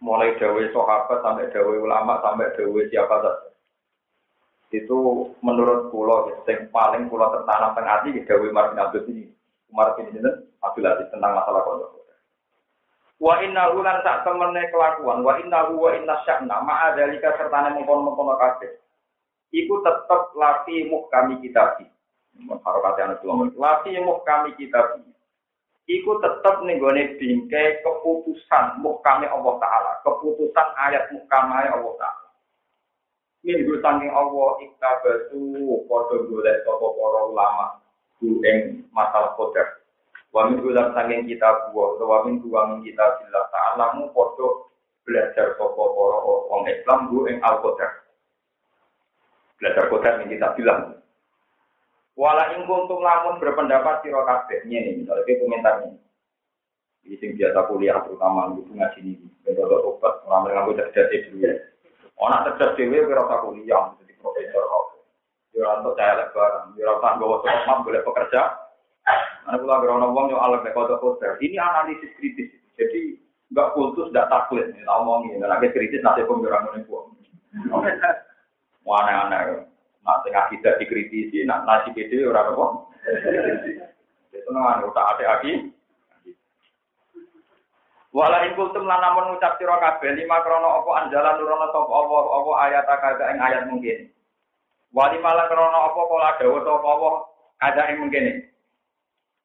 mulai 0.00 0.36
dawe 0.36 0.62
sahabat 0.72 1.18
sampai 1.24 1.52
dawe 1.52 1.74
ulama 1.80 2.20
sampai 2.20 2.52
dawe 2.56 2.80
siapa 2.88 3.16
saja 3.20 3.32
itu 4.72 4.98
menurut 5.44 5.92
kula 5.92 6.32
sing 6.48 6.68
paling 6.72 7.08
kula 7.12 7.28
tertanam 7.32 7.76
teng 7.76 7.86
ati 7.88 8.24
dawe 8.24 8.46
Martin 8.52 8.80
Abdul 8.80 9.08
ini 9.12 9.28
Umar 9.72 9.96
bin 9.96 10.12
Abdul 10.60 10.84
Aziz 10.84 11.08
tentang 11.08 11.32
masalah 11.32 11.64
kodok 11.64 12.02
Wa 13.22 13.38
inna 13.38 13.70
lan 13.70 14.02
sak 14.02 14.26
temene 14.26 14.66
kelakuan, 14.74 15.22
wa 15.22 15.38
inna 15.38 15.70
wa 15.70 15.94
inna 15.94 16.26
sya'na 16.26 16.58
ma'a 16.58 16.98
dalika 16.98 17.30
sertane 17.38 17.70
mengkon-mengkon 17.78 18.34
kabeh. 18.34 18.82
Iku 19.54 19.78
tetep 19.86 20.34
lati 20.34 20.90
kami 20.90 21.38
kita 21.38 21.78
bi. 21.78 21.86
Harokat 22.66 22.98
yang 22.98 23.14
itu 23.14 23.22
ngomong, 23.30 23.54
lati 23.54 23.94
kami 24.26 24.58
kita 24.58 24.98
bi. 24.98 25.06
Iku 25.90 26.22
tetep 26.22 26.62
nih 26.62 26.78
bingkai 27.18 27.82
keputusan 27.82 28.80
kami 28.82 29.26
Allah 29.26 29.54
Ta'ala. 29.58 29.92
Keputusan 30.06 30.68
ayat 30.78 31.10
muhkamai 31.10 31.66
Allah 31.66 31.94
Ta'ala. 31.98 32.22
Minggu 33.42 33.82
saking 33.82 34.06
Allah 34.14 34.54
iktabatu 34.62 35.42
podo 35.90 36.16
golek 36.30 36.62
sopo 36.62 36.94
para 36.94 37.20
ulama. 37.26 37.66
Ing 38.22 38.86
masalah 38.94 39.34
kodar. 39.34 39.82
Wamin 40.30 40.62
ulang 40.62 40.94
sanging 40.94 41.26
kita 41.26 41.74
buah, 41.74 41.98
atau 41.98 42.06
wamin 42.06 42.38
uang 42.38 42.86
kita 42.86 43.02
bila 43.02 43.40
ta'alamu 43.50 44.14
podo 44.14 44.70
belajar 45.02 45.58
sopo 45.58 45.90
poro 45.90 46.46
orang 46.54 46.70
Islam 46.70 47.10
bu 47.10 47.26
ing 47.26 47.42
al 47.42 47.58
-Qadar. 47.58 47.90
Belajar 49.58 49.84
kodar 49.90 50.22
yang 50.22 50.30
kita 50.30 50.48
bilang. 50.54 51.01
Wala 52.12 52.52
ing 52.52 52.68
kuntum 52.68 53.00
lamun 53.00 53.40
berpendapat 53.40 54.04
sira 54.04 54.20
kabeh 54.28 54.68
ini 54.68 55.00
misalnya 55.00 55.24
ke 55.24 55.40
komentarnya. 55.40 55.96
Ini 57.08 57.16
sing 57.18 57.30
biasa 57.34 57.66
kuliah 57.66 57.98
terutama 58.04 58.52
di 58.52 58.62
ngaji 58.68 59.00
ini. 59.00 59.26
Bentuk 59.42 59.66
obat, 59.72 60.22
orang 60.28 60.54
ngaku 60.54 60.76
cerdas 60.78 61.08
dulu 61.08 61.42
ya. 61.42 61.52
Orang 62.20 62.44
cerdas 62.46 62.76
dhewe 62.78 63.08
kira 63.08 63.26
usah 63.26 63.40
kuliah 63.42 63.82
jadi 63.98 64.12
profesor 64.20 64.62
kok. 64.62 64.84
Ya 65.52 65.68
untuk 65.80 65.96
saya 66.00 66.16
lebaran, 66.16 66.72
ya 66.80 66.88
ora 66.88 67.20
bawa 67.20 67.44
boleh 67.84 68.00
pekerja, 68.00 68.40
kalau 69.44 69.68
ada 69.68 69.84
orang 69.84 70.00
ngomong 70.08 70.26
yang 70.32 70.40
alam 70.40 70.64
kode 70.64 70.96
kode, 71.02 71.28
ini 71.44 71.58
analisis 71.58 72.08
kritis. 72.16 72.48
Jadi 72.78 73.20
nggak 73.52 73.76
kultus, 73.76 74.08
nggak 74.14 74.30
takut. 74.32 74.62
Ini 74.62 74.80
ngomongin, 74.86 75.42
karena 75.42 75.60
kritis 75.60 76.00
nanti 76.00 76.24
pemberangan 76.24 76.78
ini 76.78 76.88
buang. 76.88 77.12
Mana 78.86 79.28
nak 80.02 80.26
tengah 80.26 80.44
kita 80.50 80.70
dikritisi, 80.82 81.46
nak 81.46 81.62
nasi 81.62 81.94
gede 81.94 82.26
orang 82.26 82.54
apa? 82.54 82.66
Itu 84.34 84.48
nggak 84.50 84.86
udah 84.90 85.04
ada 85.14 85.24
lagi. 85.38 85.70
Wala 88.12 88.44
ing 88.44 88.52
kultum 88.60 88.84
lan 88.84 89.00
namun 89.00 89.32
ngucap 89.32 89.56
sira 89.56 89.80
kabeh 89.80 90.12
lima 90.12 90.44
krana 90.44 90.84
apa 90.84 90.90
anjalan 91.00 91.32
nurono 91.40 91.66
sapa 91.72 91.92
apa 91.96 92.16
apa 92.20 92.50
ayat 92.68 92.84
kada 92.84 93.24
ing 93.32 93.40
ayat 93.40 93.62
mungkin. 93.72 93.98
Wali 94.92 95.16
malah 95.24 95.48
krana 95.48 95.78
apa 95.88 96.00
kala 96.04 96.36
dawuh 96.36 96.60
sapa 96.60 96.88
apa 96.92 97.08
kada 97.56 97.82
ing 97.88 98.04
mungkin. 98.04 98.52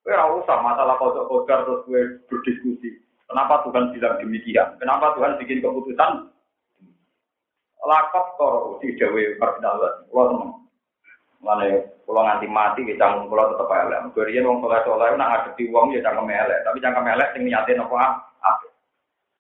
Kowe 0.04 0.12
ora 0.12 0.36
usah 0.36 0.60
masalah 0.60 0.96
kodok 1.00 1.28
kodar 1.32 1.64
terus 1.64 1.84
kowe 1.88 2.02
berdiskusi. 2.28 3.00
Kenapa 3.28 3.64
Tuhan 3.68 3.92
bilang 3.92 4.20
demikian? 4.24 4.80
Kenapa 4.80 5.16
Tuhan 5.16 5.36
bikin 5.40 5.60
keputusan? 5.60 6.32
Lakot 7.88 8.26
toro 8.36 8.76
di 8.84 8.92
Jawa 9.00 9.40
Kardinal. 9.40 10.04
Kulo 10.12 10.24
seneng. 10.28 10.52
Mana 11.40 11.64
kulo 12.04 12.20
nganti 12.20 12.48
mati 12.52 12.84
kita 12.84 13.00
canggung 13.00 13.32
kulo 13.32 13.56
tetep 13.56 13.72
elek. 13.72 14.12
Gorian 14.12 14.44
wong 14.44 14.60
soleh 14.60 14.84
soleh 14.84 15.16
nak 15.16 15.30
ngadepi 15.32 15.72
wong 15.72 15.96
ya 15.96 16.04
cangkem 16.04 16.28
elek. 16.28 16.68
Tapi 16.68 16.84
cangkem 16.84 17.08
elek 17.08 17.32
sing 17.32 17.48
niatin 17.48 17.80
apa 17.80 18.28
apik. 18.44 18.72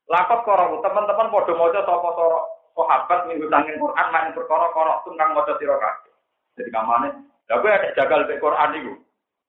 Lakot 0.07 0.39
koro 0.47 0.79
teman-teman 0.79 1.27
podo 1.27 1.53
mojo 1.59 1.79
sapa 1.83 2.09
soro 2.15 2.39
sahabat 2.71 3.27
minggu 3.27 3.51
tangin 3.51 3.75
Quran 3.75 4.07
main 4.15 4.31
perkara 4.31 4.71
koro 4.71 5.03
tentang 5.03 5.35
mojo 5.35 5.51
kabeh. 5.59 6.13
Jadi 6.57 6.73
kamane, 6.73 7.13
kowe 7.45 7.69
ada 7.69 7.93
jagal 7.93 8.25
be 8.25 8.39
Quran 8.39 8.77
iku. 8.79 8.93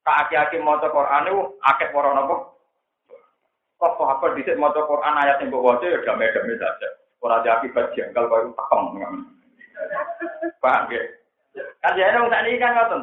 Tak 0.02 0.28
aki-aki 0.28 0.58
maca 0.58 0.90
Quran 0.90 1.30
iku 1.30 1.40
akeh 1.62 1.88
para 1.94 2.11
napa? 2.18 2.37
Kok 3.78 3.94
sahabat 3.94 4.34
dhisik 4.34 4.58
maca 4.58 4.82
Quran 4.82 5.14
ayat 5.22 5.38
yang 5.38 5.54
waca 5.54 5.87
ya 5.87 6.02
damai-damai 6.02 6.58
saja. 6.58 6.88
Ora 7.18 7.42
ada 7.42 7.59
akibat 7.59 7.94
janggal 7.98 8.31
kaya 8.31 8.46
takong. 8.54 8.87
Paham? 10.62 10.90
Kan 11.83 11.98
ya 11.98 12.14
wong 12.18 12.31
sakniki 12.31 12.62
kan 12.62 12.74
ngoten. 12.74 13.02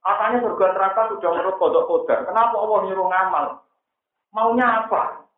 Katanya 0.00 0.36
surga 0.40 0.66
neraka 0.72 1.02
sudah 1.12 1.30
menurut 1.36 1.56
kodok 1.60 1.86
kodar. 1.86 2.24
Kenapa 2.24 2.56
Allah 2.56 2.78
nyuruh 2.88 3.06
ngamal? 3.06 3.46
Maunya 4.32 4.66
apa? 4.86 5.28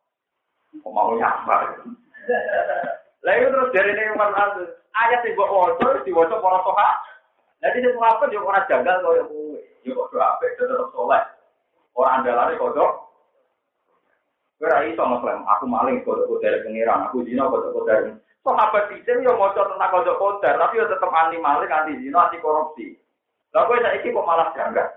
Kok 0.79 0.93
mau 0.93 1.13
nyambar? 1.19 1.83
Lah 3.23 3.33
itu 3.35 3.47
terus 3.51 3.73
dari 3.75 3.91
ini 3.91 4.15
Umar 4.15 4.31
Aziz. 4.33 4.71
Ayat 4.93 5.25
yang 5.25 5.33
buat 5.35 5.49
wajah, 5.49 6.05
diwajah 6.05 6.37
para 6.37 6.59
soha. 6.61 6.89
Jadi 7.65 7.81
itu 7.81 7.99
apa? 7.99 8.23
Dia 8.29 8.39
orang 8.39 8.67
jagal 8.69 8.95
kau 9.01 9.17
yang 9.17 9.27
kue. 9.27 9.61
Dia 9.83 9.97
kok 9.97 10.15
apa? 10.15 10.43
Dia 10.47 10.63
tetap 10.63 10.89
soleh. 10.95 11.23
Orang 11.97 12.13
andalane 12.21 12.55
kodok. 12.55 13.12
Kira 14.61 14.85
iso 14.87 15.03
ngeklaim, 15.03 15.43
aku 15.43 15.65
maling 15.67 16.01
kodok 16.07 16.29
kodar 16.29 16.61
pengiran, 16.63 17.09
aku 17.09 17.25
zina 17.25 17.49
kodok 17.49 17.73
kodar. 17.73 18.15
Sahabat 18.43 18.91
bisa 18.91 19.11
yo 19.19 19.33
maca 19.35 19.61
tentang 19.65 19.91
kodok 19.91 20.19
kodar, 20.19 20.55
tapi 20.55 20.79
yo 20.79 20.85
tetap 20.87 21.11
anti 21.11 21.37
maling, 21.41 21.71
anti 21.71 21.99
zina, 21.99 22.29
anti 22.29 22.37
korupsi. 22.39 22.95
Lah 23.51 23.67
kowe 23.69 23.77
saiki 23.77 24.13
kok 24.13 24.27
malah 24.27 24.49
janggal. 24.55 24.87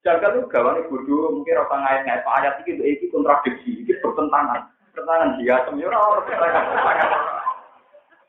Janggal 0.00 0.40
itu 0.40 0.48
gawane 0.48 0.80
bodoh, 0.88 1.28
mungkin 1.36 1.60
ora 1.60 1.76
ngait-ngait 1.76 2.24
ayat 2.24 2.54
iki 2.64 2.72
iki 2.80 3.12
kontradiksi, 3.12 3.84
iki 3.84 4.00
bertentangan 4.00 4.72
kenangan 4.96 5.36
dia 5.36 5.56
semua 5.68 5.92
orang 5.92 6.24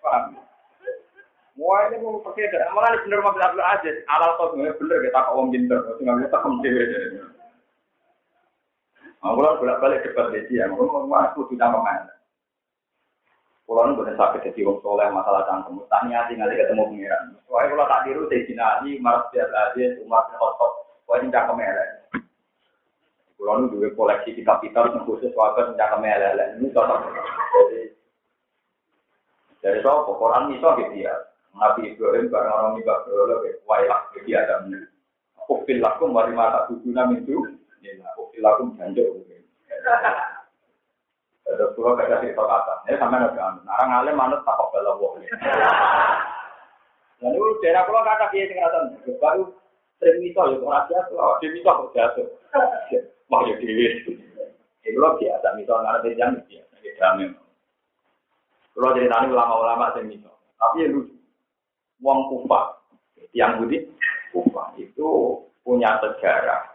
paham 0.02 0.34
Wah 1.60 1.84
ini 1.94 2.02
mau 2.02 2.18
pakai 2.26 2.50
malah 2.74 2.96
bener 3.06 3.22
mobil 3.22 3.44
Abdul 3.44 3.62
Aziz, 3.62 4.02
alal 4.10 4.34
kau 4.40 4.56
bener 4.56 4.74
kita 4.82 5.20
kau 5.30 5.46
om 5.46 5.54
pinter, 5.54 5.78
bisa 6.00 6.26
tekem 6.32 6.54
dewe. 6.64 6.84
Aku 9.22 9.38
lah 9.38 9.62
bolak 9.62 9.80
balik 9.82 10.02
debat 10.02 10.34
di 10.34 10.42
dia, 10.50 10.66
aku 10.66 10.82
mau 10.82 11.14
aku 11.22 11.46
tidak 11.54 11.70
main. 11.78 12.10
Pulau 13.70 13.88
ini 13.88 13.96
boleh 13.96 14.18
sakit 14.18 14.52
jadi 14.52 14.66
wong 14.68 14.82
soleh 14.82 15.08
masalah 15.14 15.46
cangkem, 15.46 15.80
tanya 15.88 16.26
tinggal 16.26 16.50
ketemu 16.50 16.90
pengiran. 16.90 17.38
Soalnya 17.46 17.72
kalau 17.72 17.86
tak 17.88 18.02
diru 18.04 18.26
teh 18.28 18.44
jinani, 18.50 18.98
marah 19.00 19.30
biar 19.30 19.48
aja, 19.48 19.86
umat 20.02 20.28
khotok, 20.36 20.72
wah 21.06 21.22
ini 21.22 21.32
cangkem 21.32 21.62
elek. 21.62 21.90
Kalau 23.42 23.58
nu 23.58 23.74
dua 23.74 23.90
koleksi 23.98 24.38
kitab-kitab 24.38 24.94
yang 24.94 25.02
khusus 25.02 25.34
waktu 25.34 25.74
tentang 25.74 25.98
kemelele 25.98 26.62
ini 26.62 26.70
cocok. 26.70 27.02
Dari 29.66 29.82
soal 29.82 30.06
Quran 30.06 30.54
itu 30.54 30.70
gitu 30.78 30.96
ya. 31.02 31.14
Nabi 31.58 31.90
Ibrahim 31.90 32.30
barang 32.30 32.54
orang 32.54 32.74
ini 32.78 32.86
bakal 32.86 33.34
wayah 33.66 34.02
jadi 34.14 34.46
ada. 34.46 34.62
Kufil 35.50 35.82
lakum 35.82 36.14
wali 36.14 36.38
mata 36.38 36.70
bujuna 36.70 37.10
mintu. 37.10 37.34
Kufil 37.42 37.61
cerita 42.22 42.44
kata. 42.46 42.74
Ini 42.88 42.96
sama 43.02 43.18
nabi 43.20 43.40
anu. 43.42 43.60
Narang 43.66 43.92
alim 43.92 44.16
manut 44.16 44.46
tak 44.48 44.56
kau 44.56 44.72
wong. 45.02 45.20
Lalu 47.22 47.44
daerah 47.60 47.84
kata 47.86 48.32
dia 48.32 48.48
tinggalkan. 48.48 48.96
Baru 49.20 49.52
sering 50.00 50.22
mito 50.24 50.42
ya. 50.48 50.58
Dia 51.42 51.50
mito 51.52 51.70
kok 51.70 51.92
jatuh. 51.98 52.28
Mau 53.28 53.44
ya 53.50 53.56
ngarep 55.84 56.14
jam 56.16 56.38
ya. 56.48 56.64
Kalau 58.72 58.96
ulama-ulama 59.36 59.92
tapi 59.92 60.86
ya 60.86 60.88
lucu. 60.88 61.14
Yang 63.32 63.52
budi 63.60 63.78
itu 64.80 65.10
punya 65.64 66.00
sejarah. 66.00 66.71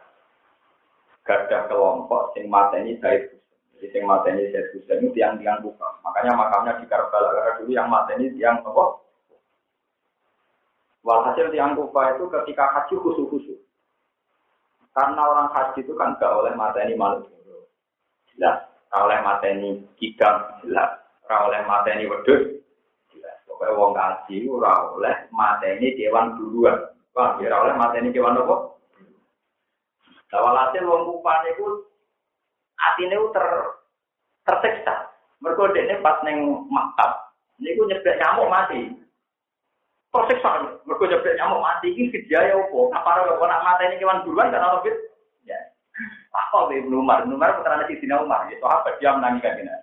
Gadah 1.26 1.66
kelompok 1.66 2.30
sing 2.38 2.46
mateni 2.46 2.94
Said 3.02 3.34
Husain. 3.34 3.42
Jadi 3.74 3.86
sing 3.90 4.02
mateni 4.06 4.46
Said 4.54 4.70
Husain 4.70 5.02
itu 5.02 5.18
yang 5.18 5.34
tiang 5.42 5.58
kufa. 5.58 5.98
Makanya 6.06 6.38
makamnya 6.38 6.78
di 6.78 6.86
Karbala 6.86 7.34
karena 7.34 7.52
dulu 7.58 7.70
yang 7.74 7.90
mateni 7.90 8.30
tiang 8.38 8.62
apa? 8.62 9.02
Walhasil 11.02 11.50
tiang 11.50 11.74
kufa 11.74 12.14
itu 12.14 12.24
ketika 12.30 12.64
haji 12.70 12.94
khusus-khusus. 12.94 13.58
Karena 14.94 15.22
orang 15.28 15.50
haji 15.50 15.82
itu 15.82 15.92
kan 15.98 16.14
gak 16.16 16.30
oleh 16.30 16.54
mateni 16.54 16.94
manusia. 16.94 17.36
Jelas. 18.32 18.64
Gak 18.88 19.02
oleh 19.02 19.18
mateni 19.20 19.68
kidang. 19.98 20.62
Jelas. 20.62 21.02
Gak 21.26 21.42
oleh 21.46 21.60
mateni 21.66 22.06
wedus. 22.06 22.62
Jelas. 23.12 23.36
Pokoknya 23.50 23.76
wong 23.76 23.92
haji 23.92 24.36
ora 24.46 24.72
oleh 24.94 25.14
mateni 25.34 25.92
kewan 25.98 26.38
duluan. 26.38 26.90
Wah, 27.12 27.36
ya 27.40 27.54
oleh 27.54 27.74
mateni 27.76 28.08
kewan 28.14 28.38
apa? 28.40 28.75
Walhasil 30.34 30.82
wong 30.82 31.06
kupan 31.06 31.46
itu 31.54 31.66
atine 32.74 33.16
ter 33.30 33.46
tersiksa. 34.42 34.94
Mergo 35.38 35.70
dekne 35.70 36.02
pas 36.02 36.18
ning 36.26 36.66
maktab 36.66 37.30
niku 37.62 37.86
nyebek 37.86 38.18
nyamuk 38.18 38.50
mati. 38.50 38.90
tersiksa 40.10 40.82
mergo 40.82 41.04
nyebek 41.06 41.36
nyamuk 41.38 41.62
mati. 41.62 41.94
Iki 41.94 42.26
ya 42.26 42.58
opo 42.58 42.90
kapare 42.90 43.22
kok 43.22 43.46
nak 43.46 43.62
mateni 43.62 44.02
kewan 44.02 44.26
buruan 44.26 44.50
kan 44.50 44.66
ono 44.66 44.82
fit 44.82 44.96
ya. 45.46 45.58
Apa 46.34 46.68
be 46.68 46.82
Umar? 46.82 47.22
Umar 47.24 47.54
putrane 47.56 47.86
Sidina 47.86 48.20
Umar. 48.20 48.50
Ya 48.50 48.58
sahabat 48.58 48.98
dia 48.98 49.14
menangi 49.14 49.40
kan 49.40 49.62
ya 49.62 49.76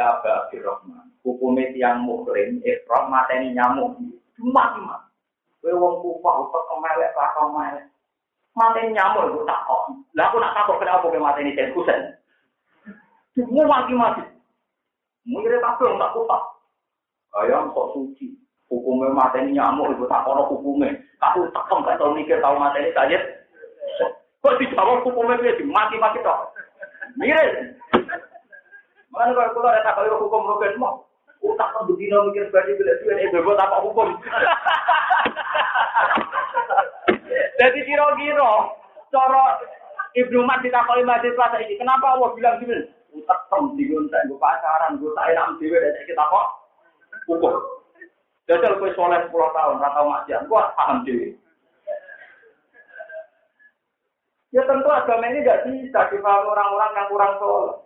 Aba 0.00 0.48
Abdurrahman 0.48 1.12
hukumnya 1.20 1.68
tiang 1.76 2.08
mukrim 2.08 2.64
ikram 2.64 3.12
mateni 3.12 3.52
nyamuk. 3.52 4.00
Cuma 4.32 4.72
cuma 4.72 4.96
kowe 5.60 5.76
wong 5.76 5.94
kufah 6.00 6.34
utek 6.48 6.62
kemelek 6.72 7.12
lakon 7.12 7.48
melek 7.52 7.89
mateni 8.60 8.92
nyamuk 8.92 9.32
iku 9.32 9.40
tak 9.48 9.64
kok 9.64 9.82
lah 10.12 10.28
aku 10.28 10.36
nak 10.36 10.52
takut 10.52 10.76
kenapa 10.76 11.08
kowe 11.08 11.16
mateni 11.16 11.56
Said 11.56 11.72
Husain 11.72 12.12
semua 13.32 13.64
mati-mati 13.64 14.28
Mungkin 15.24 15.62
tak 15.64 15.80
tak 15.80 16.12
kufah 16.12 16.42
ayam 17.40 17.72
kok 17.72 17.96
suci 17.96 18.40
hukumnya 18.70 19.10
mateni 19.12 19.58
nyamuk 19.58 19.90
itu 19.92 20.06
tak 20.06 20.22
kono 20.22 20.46
hukumnya. 20.46 20.94
Aku 21.20 21.44
tekem 21.52 21.84
gak 21.84 21.98
tau 21.98 22.14
mikir 22.14 22.38
tau 22.40 22.56
mateni 22.56 22.94
saja. 22.94 23.18
Kok 24.40 24.56
dijawab 24.56 25.04
hukumnya 25.04 25.42
dia 25.42 25.58
mati-mati 25.66 26.22
toh. 26.22 26.38
Mirip. 27.18 27.74
Mana 29.10 29.34
kalau 29.34 29.52
kalau 29.58 29.68
ada 29.74 29.82
tak 29.82 30.06
hukum 30.06 30.46
rogen 30.46 30.78
mau. 30.78 31.02
Utak 31.40 31.72
kan 31.72 31.88
begini 31.88 32.12
mikir 32.30 32.52
badi 32.52 32.76
bila 32.76 32.92
dia 33.00 33.12
ini 33.16 33.32
bebot 33.32 33.56
apa 33.56 33.80
hukum. 33.80 34.12
Jadi 37.30 37.78
kira-kira 37.86 38.52
cara 39.14 39.44
Ibnu 40.18 40.42
Mat 40.42 40.62
ditakoni 40.66 41.06
mahasiswa 41.06 41.54
ini, 41.62 41.78
kenapa 41.78 42.18
Allah 42.18 42.34
bilang 42.34 42.58
gini? 42.58 42.82
Utak 43.14 43.46
tem 43.50 43.74
digontek, 43.74 44.26
gue 44.30 44.38
pacaran, 44.38 44.98
gue 44.98 45.10
tak 45.18 45.34
enak 45.34 45.58
dewe, 45.58 45.78
dan 45.78 46.02
kita 46.06 46.22
kok 46.22 46.46
hukum. 47.26 47.54
Jajal 48.50 48.78
kue 48.82 48.90
soleh 48.98 49.22
10 49.30 49.30
tahun, 49.30 49.78
ratau 49.78 50.10
maksiat, 50.10 50.46
gua 50.50 50.74
paham 50.74 51.06
diri. 51.06 51.38
Ya 54.50 54.66
tentu 54.66 54.90
agama 54.90 55.30
ini 55.30 55.46
tidak 55.46 55.62
bisa 55.70 56.10
dipahami 56.10 56.50
orang-orang 56.50 56.90
yang 56.98 57.06
kurang 57.06 57.34
soleh. 57.38 57.78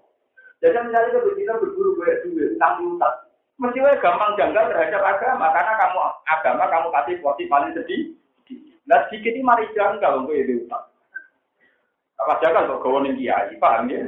Jadi 0.64 0.80
misalnya 0.80 1.20
kita 1.36 1.60
berburu 1.60 2.00
gue 2.00 2.12
duit, 2.24 2.56
tentang 2.56 2.80
diutak. 2.80 3.12
Mesti 3.60 3.80
gampang 4.00 4.32
janggal 4.40 4.64
terhadap 4.72 5.02
agama, 5.04 5.52
karena 5.52 5.72
kamu 5.76 5.98
agama 6.32 6.64
kamu 6.72 6.88
kasih 6.88 7.14
porsi 7.20 7.44
paling 7.52 7.72
sedih. 7.76 8.16
Nah 8.84 9.00
sedikit 9.08 9.32
ini 9.32 9.40
mari 9.40 9.64
janggal 9.72 10.28
gue 10.28 10.44
diutak. 10.44 10.82
Apa 12.20 12.40
janggal 12.44 12.68
kok 12.68 12.84
gue 12.84 13.00
nih 13.08 13.12
kiai, 13.16 13.54
paham 13.56 13.88
ya? 13.88 14.04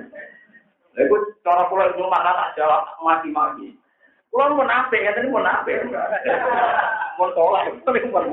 Lalu 0.96 1.36
cara 1.44 1.68
pulau 1.68 1.92
itu 1.92 2.04
mana 2.08 2.32
tak 2.32 2.52
jawab 2.56 2.88
mati-mati. 3.04 3.76
Kulo 4.32 4.52
mau 4.52 4.68
nape, 4.68 5.00
ya 5.00 5.12
tadi 5.16 5.28
mau 5.28 5.44
nape. 5.44 5.72
Mau 7.16 7.32
tolak, 7.32 7.72
tapi 7.84 8.04
mau. 8.08 8.24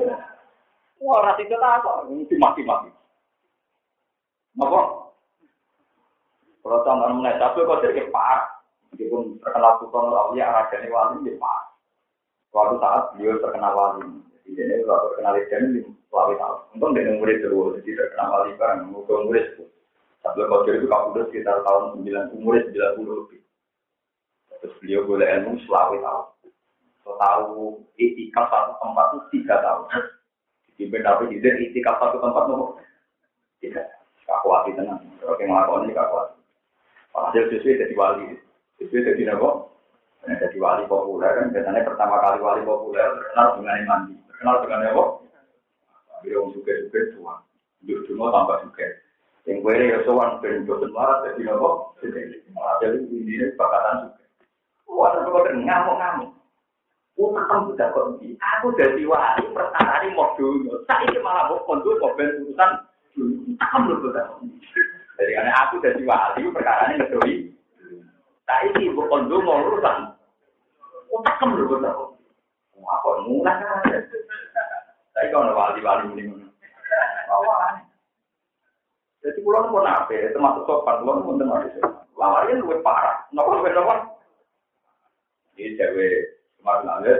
Wah, 1.04 1.18
rasi 1.20 1.44
kita 1.44 1.60
apa? 1.60 2.08
Mati 2.08 2.36
mati 2.40 2.60
mati. 2.64 2.88
Apa? 4.60 4.80
Kalau 6.64 6.80
contoh 6.80 7.08
mengenai 7.12 7.36
Abdul 7.36 7.68
Qadir 7.68 7.92
ya 7.92 8.04
pak, 8.08 8.40
meskipun 8.88 9.36
terkenal 9.44 9.76
Sultan 9.84 10.08
Aulia 10.08 10.48
Raja 10.48 10.80
Wali 10.80 11.28
ya 11.28 11.36
pak. 11.36 11.60
Suatu 12.48 12.80
saat 12.80 13.12
beliau 13.12 13.36
terkenal 13.42 13.76
wali. 13.76 14.04
Jadi 14.44 14.60
ini 14.60 14.84
waktu 14.84 15.06
terkenal 15.16 15.34
ini 15.40 15.80
selalu 16.12 16.34
tahu. 16.36 16.54
Untung 16.76 16.90
dia 16.92 17.12
murid 17.16 17.40
dulu, 17.40 17.80
jadi 17.80 17.90
terkenal 17.96 18.28
wali 18.28 18.52
bareng, 18.60 18.80
murid 18.92 19.20
murid. 19.24 19.46
Abdul 20.24 20.48
Qadir 20.48 20.80
itu 20.80 20.86
kabudut 20.88 21.28
sekitar 21.28 21.60
tahun 21.68 22.00
9, 22.00 22.32
umur 22.40 22.56
90 22.56 22.72
lebih. 23.04 23.40
Terus 24.64 24.74
beliau 24.80 25.04
boleh 25.04 25.28
ilmu 25.28 25.60
selalu 25.68 26.00
tahu. 26.00 26.22
Tahu 27.04 27.84
itikaf 28.00 28.48
satu 28.48 28.72
tempat 28.80 29.06
itu 29.12 29.20
tiga 29.36 29.60
tahun. 29.60 29.84
Di 30.80 30.88
benar 30.88 31.20
itu 31.28 31.36
itikaf 31.36 32.00
satu 32.00 32.16
tempat 32.24 32.48
itu 32.48 32.56
tiga. 33.60 33.84
Kakuati 34.24 34.72
tenang. 34.72 35.04
Kalau 35.20 35.36
yang 35.36 35.52
melakukan 35.52 35.84
ini 35.84 35.92
kakuati. 35.92 36.40
Hasil 37.12 37.44
sesuai 37.52 37.80
jadi 37.84 37.94
wali. 37.94 38.40
Sesuai 38.80 39.04
jadi 39.04 39.36
apa? 39.36 39.68
Nah, 40.24 40.36
jadi 40.40 40.56
wali 40.56 40.88
populer 40.88 41.28
kan 41.36 41.52
biasanya 41.52 41.84
pertama 41.84 42.16
kali 42.24 42.40
wali 42.40 42.64
populer 42.64 43.04
terkenal 43.20 43.60
dengan 43.60 43.84
mandi. 43.84 44.16
terkenal 44.34 44.66
dengan 44.66 44.90
apa? 44.90 45.04
Dia 46.26 46.40
mau 46.40 46.50
suka 46.50 46.72
suka 46.88 47.00
tua, 47.14 47.34
dia 47.86 48.02
cuma 48.10 48.34
tambah 48.34 48.58
suka. 48.66 48.86
Yang 49.44 49.56
gue 49.60 49.72
ini 49.76 49.96
soan 50.08 50.30
pintu 50.40 50.74
semua, 50.80 51.22
jadi 51.22 51.52
apa? 51.52 51.70
Jadi 52.82 52.98
ini 53.14 53.54
bakalan 53.54 54.10
suka. 54.10 54.22
Oh, 54.84 55.00
Wah, 55.00 55.14
oh, 55.14 55.22
aku 55.22 55.30
kau 55.32 55.48
ngamuk 55.48 55.96
ngamuk. 55.96 56.30
Utak 57.14 57.46
kamu 57.46 57.78
tidak 57.78 57.94
kondisi. 57.94 58.34
Aku 58.42 58.74
dari 58.74 59.06
wali 59.06 59.46
pertama 59.54 60.02
ini 60.02 60.18
mau 60.18 60.34
dulu. 60.34 60.82
Tapi 60.90 61.06
ini 61.06 61.22
malah 61.22 61.46
mau 61.46 61.62
kondisi 61.62 62.02
mau 62.02 62.10
bentuk 62.18 62.42
urusan. 62.50 62.70
Utak 63.54 63.68
kamu 63.70 63.86
lupa 63.94 64.06
tidak 64.10 64.26
Jadi 65.14 65.30
karena 65.38 65.52
aku 65.62 65.74
dari 65.78 66.02
wali 66.02 66.42
perkara 66.50 66.82
ini 66.90 66.94
ngedoi. 66.98 67.34
Tapi 68.50 68.66
ini 68.74 68.90
mau 68.90 69.06
kondisi 69.06 69.46
mau 69.46 69.62
urusan. 69.62 69.98
Oh, 71.14 71.22
Utak 71.22 71.34
kamu 71.38 71.54
lupa 71.62 71.74
tidak 71.78 71.94
kondisi. 71.94 72.23
Apa 72.84 73.08
mulai? 73.24 73.56
Saya 75.14 75.30
kalau 75.30 75.54
wali-wali 75.56 76.20
ini. 76.20 76.44
Jadi 79.24 79.40
pulau 79.40 79.72
pun 79.72 79.88
apa? 79.88 80.12
Termasuk 80.12 80.68
sopan, 80.68 81.00
pulau 81.00 81.24
pun 81.24 81.40
termasuk 81.40 81.72
sopan. 81.80 82.04
Lawanya 82.14 82.60
lebih 82.60 82.84
parah. 82.84 83.24
Nopo 83.32 83.56
lebih 83.56 83.72
nopo. 83.72 83.94
Ini 85.56 85.80
cewek 85.80 86.14
kemarin 86.60 86.84
lalu. 86.84 87.14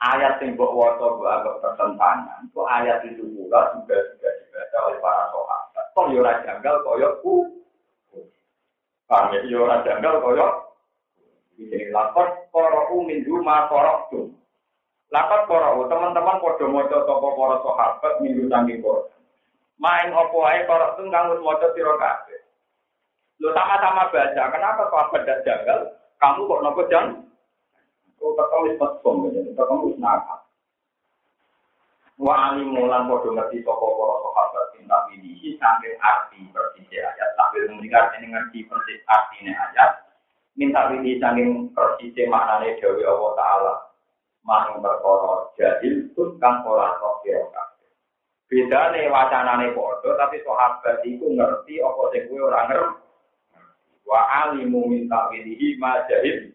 Ayat 0.00 0.42
yang 0.42 0.58
buat 0.58 0.72
waktu 0.74 1.06
buat 1.20 1.64
pertentangan. 1.64 2.44
Itu 2.48 2.60
ayat 2.66 3.04
itu 3.08 3.24
pula 3.36 3.72
juga 3.72 3.96
juga 4.14 4.28
dibaca 4.36 4.78
oleh 4.84 4.98
para 5.00 5.24
sahabat. 5.32 5.84
Kok 5.96 6.08
yura 6.12 6.32
janggal, 6.44 6.74
yura 6.84 7.08
ku. 7.22 7.34
Ya? 9.08 9.38
Yura 9.48 9.76
janggal. 9.86 10.14
Di 11.54 11.70
sini 11.70 11.94
lapor, 11.94 12.50
koroku 12.50 13.06
min 13.06 13.22
rumah 13.22 13.70
korok 13.70 13.98
tuh. 14.10 14.26
Lapor 15.12 15.40
korok, 15.44 15.92
teman-teman 15.92 16.40
podo 16.40 16.64
mojo 16.70 17.04
toko 17.04 17.28
para 17.36 17.56
sahabat 17.60 18.12
minggu 18.24 18.48
tanggi 18.48 18.80
korok. 18.80 19.12
Main 19.76 20.14
opo 20.14 20.46
ae 20.48 20.64
korok 20.64 20.96
tuh 20.96 21.10
maca 21.10 21.66
sira 21.74 21.92
kabeh. 22.00 22.40
Lo 23.42 23.50
sama-sama 23.52 24.08
baca, 24.08 24.42
kenapa 24.48 24.82
sahabat 24.88 25.26
dak 25.26 25.42
janggal? 25.44 25.80
Kamu 26.22 26.48
kok 26.48 26.62
nopo 26.62 26.82
jang? 26.88 27.06
Ketemu 28.16 28.64
wis 28.64 28.78
petkom, 28.80 29.28
ketemu 29.28 29.84
wis 29.84 29.98
nakal. 30.00 30.40
Wa 32.14 32.54
alimu 32.54 32.86
lan 32.86 33.10
padha 33.10 33.26
ngerti 33.26 33.66
sapa 33.66 33.84
para 33.84 34.16
sahabat 34.22 34.64
sing 34.72 34.86
tak 34.86 35.10
ini 35.12 35.58
sampai 35.58 35.98
arti 35.98 36.46
persis 36.54 36.86
ayat 36.94 37.30
sambil 37.34 37.74
mendengar 37.74 38.14
ini 38.16 38.30
ngerti 38.30 38.58
persis 38.70 39.02
artine 39.10 39.50
ayat. 39.50 39.98
Minta 40.54 40.94
ini 40.94 41.18
saking 41.18 41.74
persis 41.74 42.14
maknane 42.30 42.78
dewi 42.78 43.02
Allah 43.02 43.32
Ta'ala. 43.34 43.74
Mang 44.44 44.84
perkara 44.84 45.48
jahil 45.56 46.12
pun 46.12 46.36
kang 46.36 46.60
ora 46.68 46.92
kok 47.00 47.24
kira 47.24 47.64
Beda 48.44 48.92
nih 48.92 49.08
wacana 49.08 49.56
nih 49.56 49.72
bodoh, 49.72 50.14
tapi 50.20 50.36
sahabat 50.44 51.00
itu 51.08 51.32
ngerti 51.32 51.80
apa 51.80 52.02
sing 52.12 52.28
gue 52.28 52.44
orang 52.44 52.68
ngerti. 52.68 53.02
Wa 54.04 54.20
alimu 54.46 54.84
minta 54.84 55.32
wilihi 55.32 55.80
ma 55.80 56.04
jahil. 56.04 56.52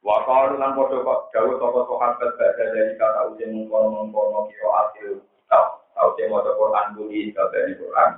Wa 0.00 0.24
qalu 0.24 0.56
lan 0.56 0.72
padha 0.72 1.04
kok 1.04 1.20
jauh 1.28 1.60
sapa 1.60 1.80
sahabat 1.84 2.30
badha 2.40 2.64
dari 2.72 2.96
kata 2.96 3.20
ujian 3.28 3.52
mengkono-mengkono 3.52 4.48
kira 4.48 4.68
hasil 4.80 5.20
kitab. 5.20 5.64
Tau 5.92 6.16
sing 6.16 6.32
maca 6.32 6.56
Quran 6.56 6.86
buli 6.96 7.28
kabeh 7.36 7.76
Quran. 7.76 8.10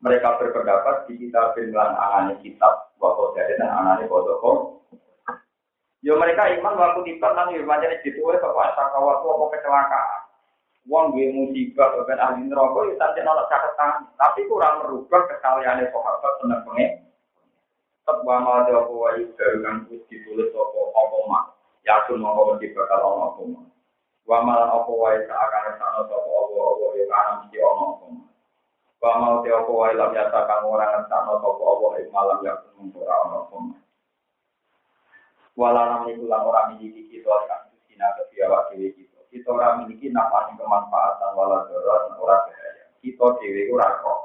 Mereka 0.00 0.40
berpendapat 0.40 1.06
di 1.12 1.28
kitab 1.28 1.52
lan 1.60 1.92
anane 1.92 2.40
kitab 2.40 2.88
wa 2.96 3.12
dari 3.36 3.60
dan 3.60 3.68
anane 3.68 4.08
kodok 4.08 4.80
Yo 6.04 6.20
mereka 6.20 6.52
iman 6.60 6.76
waktu 6.76 7.00
tiba 7.08 7.32
nang 7.32 7.56
yo 7.56 7.64
pancen 7.64 7.96
dituwe 8.04 8.36
kok 8.36 8.52
asa 8.52 8.92
kawatu 8.92 9.24
apa 9.24 9.44
kecelakaan. 9.56 10.20
Wong 10.84 11.16
gue 11.16 11.32
musibah 11.32 11.96
bahkan 11.96 12.20
ahli 12.20 12.44
neraka 12.44 12.84
itu 12.84 13.00
nanti 13.00 13.24
nolak 13.24 13.48
catatan, 13.48 14.04
tapi 14.20 14.44
kurang 14.52 14.84
merubah 14.84 15.24
kesalahannya 15.32 15.88
sahabat 15.88 16.32
seneng 16.44 16.60
pengen. 16.68 16.92
Tetap 18.04 18.20
wama 18.20 18.68
ada 18.68 18.84
apa 18.84 18.92
wayu 18.92 19.32
dari 19.32 19.64
kan 19.64 19.88
ditulis 19.88 20.52
apa 20.52 20.78
apa 20.92 21.16
mak, 21.24 21.44
yakin 21.88 22.20
mau 22.20 22.52
mesti 22.52 22.68
bakal 22.76 23.00
ono 23.00 23.24
apa 23.32 23.42
mak. 23.48 23.64
Wama 24.28 24.52
apa 24.76 24.92
wayu 24.92 25.24
seakan 25.24 25.72
sana 25.80 26.04
apa 26.04 26.14
apa 26.20 26.52
apa 26.52 26.84
ya 27.00 27.04
karena 27.08 27.32
mesti 27.40 27.56
ono 27.64 27.84
apa 27.96 28.04
mak. 28.12 28.28
Wama 29.00 29.26
ada 29.40 29.50
apa 29.56 29.70
wayu 29.72 29.96
lam 29.96 30.12
yata 30.12 30.40
kamu 30.52 30.66
orang 30.68 31.08
sana 31.08 31.32
apa 31.32 31.48
apa 31.48 31.86
ya 31.96 32.04
malam 32.12 32.38
yakin 32.44 32.70
mengkora 32.76 33.14
ono 33.24 33.36
apa 33.48 33.56
mak. 33.56 33.83
Walau 35.54 36.10
itu 36.10 36.26
orang 36.26 36.82
ini 36.82 37.06
kita 37.06 37.30
akan 37.30 37.70
sina 37.86 38.10
kebiawak 38.18 38.74
kita 38.74 39.18
kita 39.30 39.48
ora 39.50 39.78
memiliki 39.78 40.10
nafas 40.10 40.50
kemanfaatan 40.54 41.30
wala 41.34 41.66
darat 41.70 42.10
ora 42.18 42.36
bahaya. 42.46 42.84
Kita 43.02 43.26
dhewe 43.38 43.70
ora 43.74 44.02
kok 44.02 44.18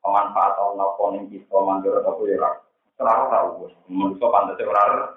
kemanfaatan 0.00 0.80
napa 0.80 1.04
ning 1.16 1.28
kita 1.28 1.56
mandur 1.60 2.00
apa 2.00 2.20
ya 2.24 2.36
ora. 2.40 2.50
Terang 2.96 3.18
ora 3.28 3.38
wis. 3.60 3.72
Menungso 3.88 4.24
pantes 4.32 4.60
ora 4.60 5.16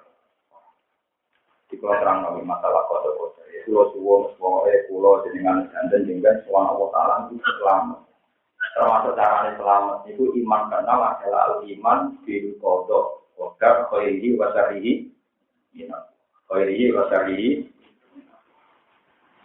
di 1.74 1.80
kalau 1.82 1.98
terang 1.98 2.18
nabi 2.22 2.46
masalah 2.46 2.86
kode 2.86 3.10
kode 3.18 3.42
pulau 3.66 3.90
suwon 3.96 4.20
semua 4.36 4.68
eh 4.70 4.86
pulau 4.86 5.24
dengan 5.26 5.66
jantan 5.74 6.06
dengan 6.06 6.38
suan 6.46 6.70
allah 6.70 6.88
taala 6.94 7.14
itu 7.26 7.40
selamat 7.40 7.98
termasuk 8.78 9.12
caranya 9.18 9.50
selamat 9.58 9.98
itu 10.06 10.24
iman 10.44 10.62
karena 10.70 10.94
adalah 10.94 11.58
iman 11.64 11.98
bil 12.22 12.46
kodok 12.62 13.26
kodar 13.34 13.90
khairihi 13.90 14.38
wasarihi 14.38 15.13
khairihi 16.50 16.94
wasarihi 16.94 17.50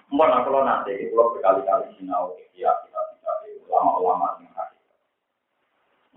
Mohon 0.09 0.41
aku 0.41 0.49
lo 0.49 0.59
nanti, 0.65 0.93
kalau 1.13 1.37
berkali-kali 1.37 1.93
sinau 2.01 2.33
ya 2.57 2.73
kita 2.81 2.97
bisa 3.13 3.29
ulama-ulama 3.69 4.41
yang 4.41 4.49
hadir. 4.57 4.81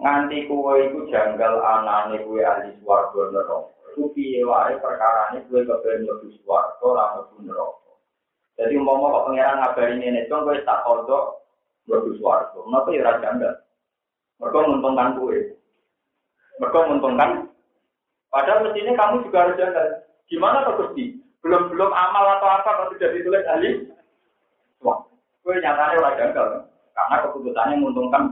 Nganti 0.01 0.49
kue 0.49 0.89
itu 0.89 1.13
janggal 1.13 1.61
anane 1.61 2.25
kue 2.25 2.41
ahli 2.41 2.73
neraka. 2.81 3.69
Itu 3.93 4.09
piye 4.17 4.49
wae 4.49 4.81
perkara 4.81 5.37
ini 5.37 5.45
kue 5.45 5.61
lebih 5.69 6.33
suarga, 6.41 6.81
orang 6.81 7.21
lebih 7.21 7.53
neraka. 7.53 7.93
Jadi 8.57 8.81
umpama 8.81 9.13
kok 9.13 9.25
pangeran 9.29 9.61
ngabari 9.61 9.95
ini, 10.01 10.25
dong 10.25 10.49
kue 10.49 10.57
tak 10.65 10.89
kodok 10.89 11.25
lebih 11.85 12.17
suarga. 12.17 12.57
Kenapa 12.65 12.89
ya 12.97 13.01
raja 13.05 13.21
janggal? 13.29 13.55
Mereka 14.41 14.57
menguntungkan 14.57 15.09
kue. 15.21 15.41
Mereka 16.65 16.79
menguntungkan. 16.89 17.31
Padahal 18.33 18.65
mestinya 18.65 18.97
kamu 18.97 19.29
juga 19.29 19.39
harus 19.45 19.59
janggal. 19.61 19.87
Gimana 20.27 20.65
kok 20.65 20.77
Gusti? 20.81 21.23
belum-belum 21.43 21.91
amal 21.91 22.39
atau 22.39 22.49
apa 22.49 22.71
kalau 22.71 22.91
tidak 22.97 23.19
ditulis 23.19 23.45
ahli. 23.51 23.71
Wah, 24.79 25.03
gue 25.43 25.59
nyatanya 25.59 25.99
orang 25.99 26.19
janggal 26.19 26.47
karena 26.95 27.17
keputusannya 27.27 27.81
menguntungkan. 27.83 28.23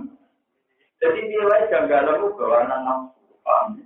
Jadi 1.03 1.19
nilai 1.27 1.67
janggal 1.69 2.07
itu 2.07 2.29
bawanan 2.39 2.81
nafsu. 2.87 3.35
Paham? 3.43 3.83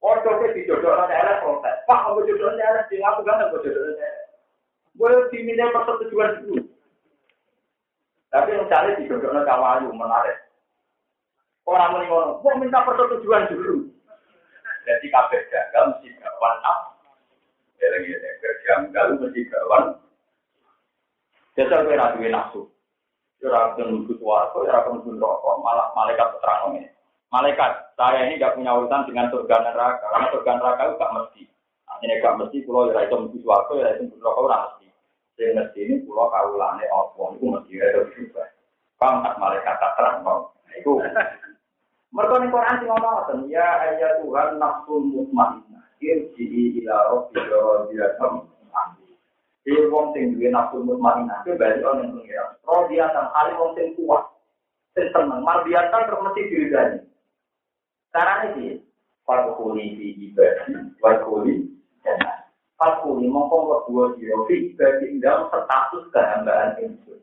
Oh, 0.00 0.16
coba 0.24 0.52
di 0.52 0.64
jodoh 0.64 0.96
orang 0.96 1.08
daerah 1.12 1.44
protes. 1.44 1.76
Pak, 1.84 2.00
aku 2.08 2.24
jodoh 2.28 2.56
daerah 2.56 2.84
di 2.88 2.96
aku 3.00 3.20
kan 3.24 3.40
aku 3.48 3.56
jodoh 3.64 3.82
daerah. 3.96 4.26
Gue 4.96 5.10
diminta 5.32 5.72
persetujuan 5.72 6.44
dulu. 6.44 6.60
Tapi 8.30 8.48
yang 8.52 8.68
cari 8.68 9.00
di 9.00 9.08
jodoh 9.08 9.32
kawayu 9.32 9.88
menarik. 9.92 10.44
Orang 11.68 11.94
meninggal, 11.94 12.42
mau 12.42 12.58
minta 12.58 12.82
persetujuan 12.82 13.48
dulu. 13.52 13.86
Jadi 14.90 15.06
kabeh 15.06 15.40
janggal 15.54 15.94
mesti 15.94 16.10
gawan 16.18 16.54
nafsu. 16.66 16.90
Eleng 17.78 18.02
ya, 18.10 18.18
janggal 18.66 19.06
mesti 19.22 19.40
gawan. 19.46 19.84
Jasa 21.54 21.86
kowe 21.86 21.94
ra 21.94 22.10
duwe 22.18 22.26
nafsu. 22.26 22.66
Ora 23.40 23.72
nunggu 23.78 24.18
suwargo, 24.18 24.66
ya 24.68 24.82
ora 24.82 24.90
nunggu 24.90 25.16
rokok, 25.16 25.64
malah 25.64 25.88
malaikat 25.96 26.28
terang 26.42 26.76
ini. 26.76 26.92
Malaikat, 27.32 27.94
saya 27.96 28.28
ini 28.28 28.36
gak 28.36 28.52
punya 28.58 28.76
urusan 28.76 29.08
dengan 29.08 29.32
surga 29.32 29.64
neraka, 29.64 30.02
karena 30.12 30.28
surga 30.34 30.52
neraka 30.60 30.82
itu 30.84 30.94
gak 31.00 31.14
mesti. 31.16 31.42
Ini 32.04 32.20
gak 32.20 32.36
mesti, 32.36 32.56
pulau 32.68 32.92
ya 32.92 33.00
itu 33.06 33.16
nunggu 33.16 33.38
suwargo, 33.40 33.80
ya 33.80 33.96
itu 33.96 34.12
nunggu 34.12 34.20
rokok, 34.20 34.44
ora 34.44 34.58
mesti. 34.68 34.86
Yang 35.40 35.52
mesti 35.56 35.78
ini 35.88 35.94
pulau 36.04 36.28
kaulane 36.28 36.84
opo, 36.92 37.32
itu 37.38 37.46
mesti 37.48 37.72
ya 37.80 37.86
itu 37.96 38.02
juga. 38.12 38.44
Paham 39.00 39.24
malaikat 39.24 39.76
tak 39.78 39.92
terang, 39.96 40.20
Itu 40.76 41.00
Mereka 42.10 42.34
ning 42.42 42.50
Quran 42.50 42.78
sing 42.82 42.90
ngoten, 42.90 43.38
ya 43.46 43.66
ayat 43.86 44.18
Tuhan 44.18 44.58
nafsul 44.58 45.06
mutmainnah, 45.14 45.84
irji'i 46.02 46.82
ila 46.82 46.96
rabbika 47.06 47.54
radiyatan 47.54 48.50
Dia 49.60 49.86
wong 49.92 50.10
sing 50.16 50.34
duwe 50.34 50.50
nafsu 50.50 50.82
mutmainnah, 50.82 51.46
itu 51.46 51.54
balik 51.54 51.86
on 51.86 52.02
yang 52.02 52.10
pengira. 52.18 52.44
Radiyatan 52.66 53.26
kali 53.30 53.52
wong 53.54 53.70
sing 53.78 53.86
kuat, 53.94 54.26
sing 54.98 55.06
seneng, 55.14 55.46
mardiyatan 55.46 56.02
terus 56.10 56.22
mesti 56.26 56.50
diridani. 56.50 56.98
Caranya 58.10 58.58
sih, 58.58 58.82
Fakuli 59.22 59.94
fi 59.94 60.06
ibadi, 60.26 60.74
jannah. 62.02 62.36
Fakuli 62.74 63.30
mongkong 63.30 63.86
dua 63.86 64.18
dua 64.18 64.36
fi 64.50 64.74
ibadi 64.74 65.22
dalam 65.22 65.46
status 65.46 66.10
kehambaan 66.10 66.74
itu. 66.82 67.14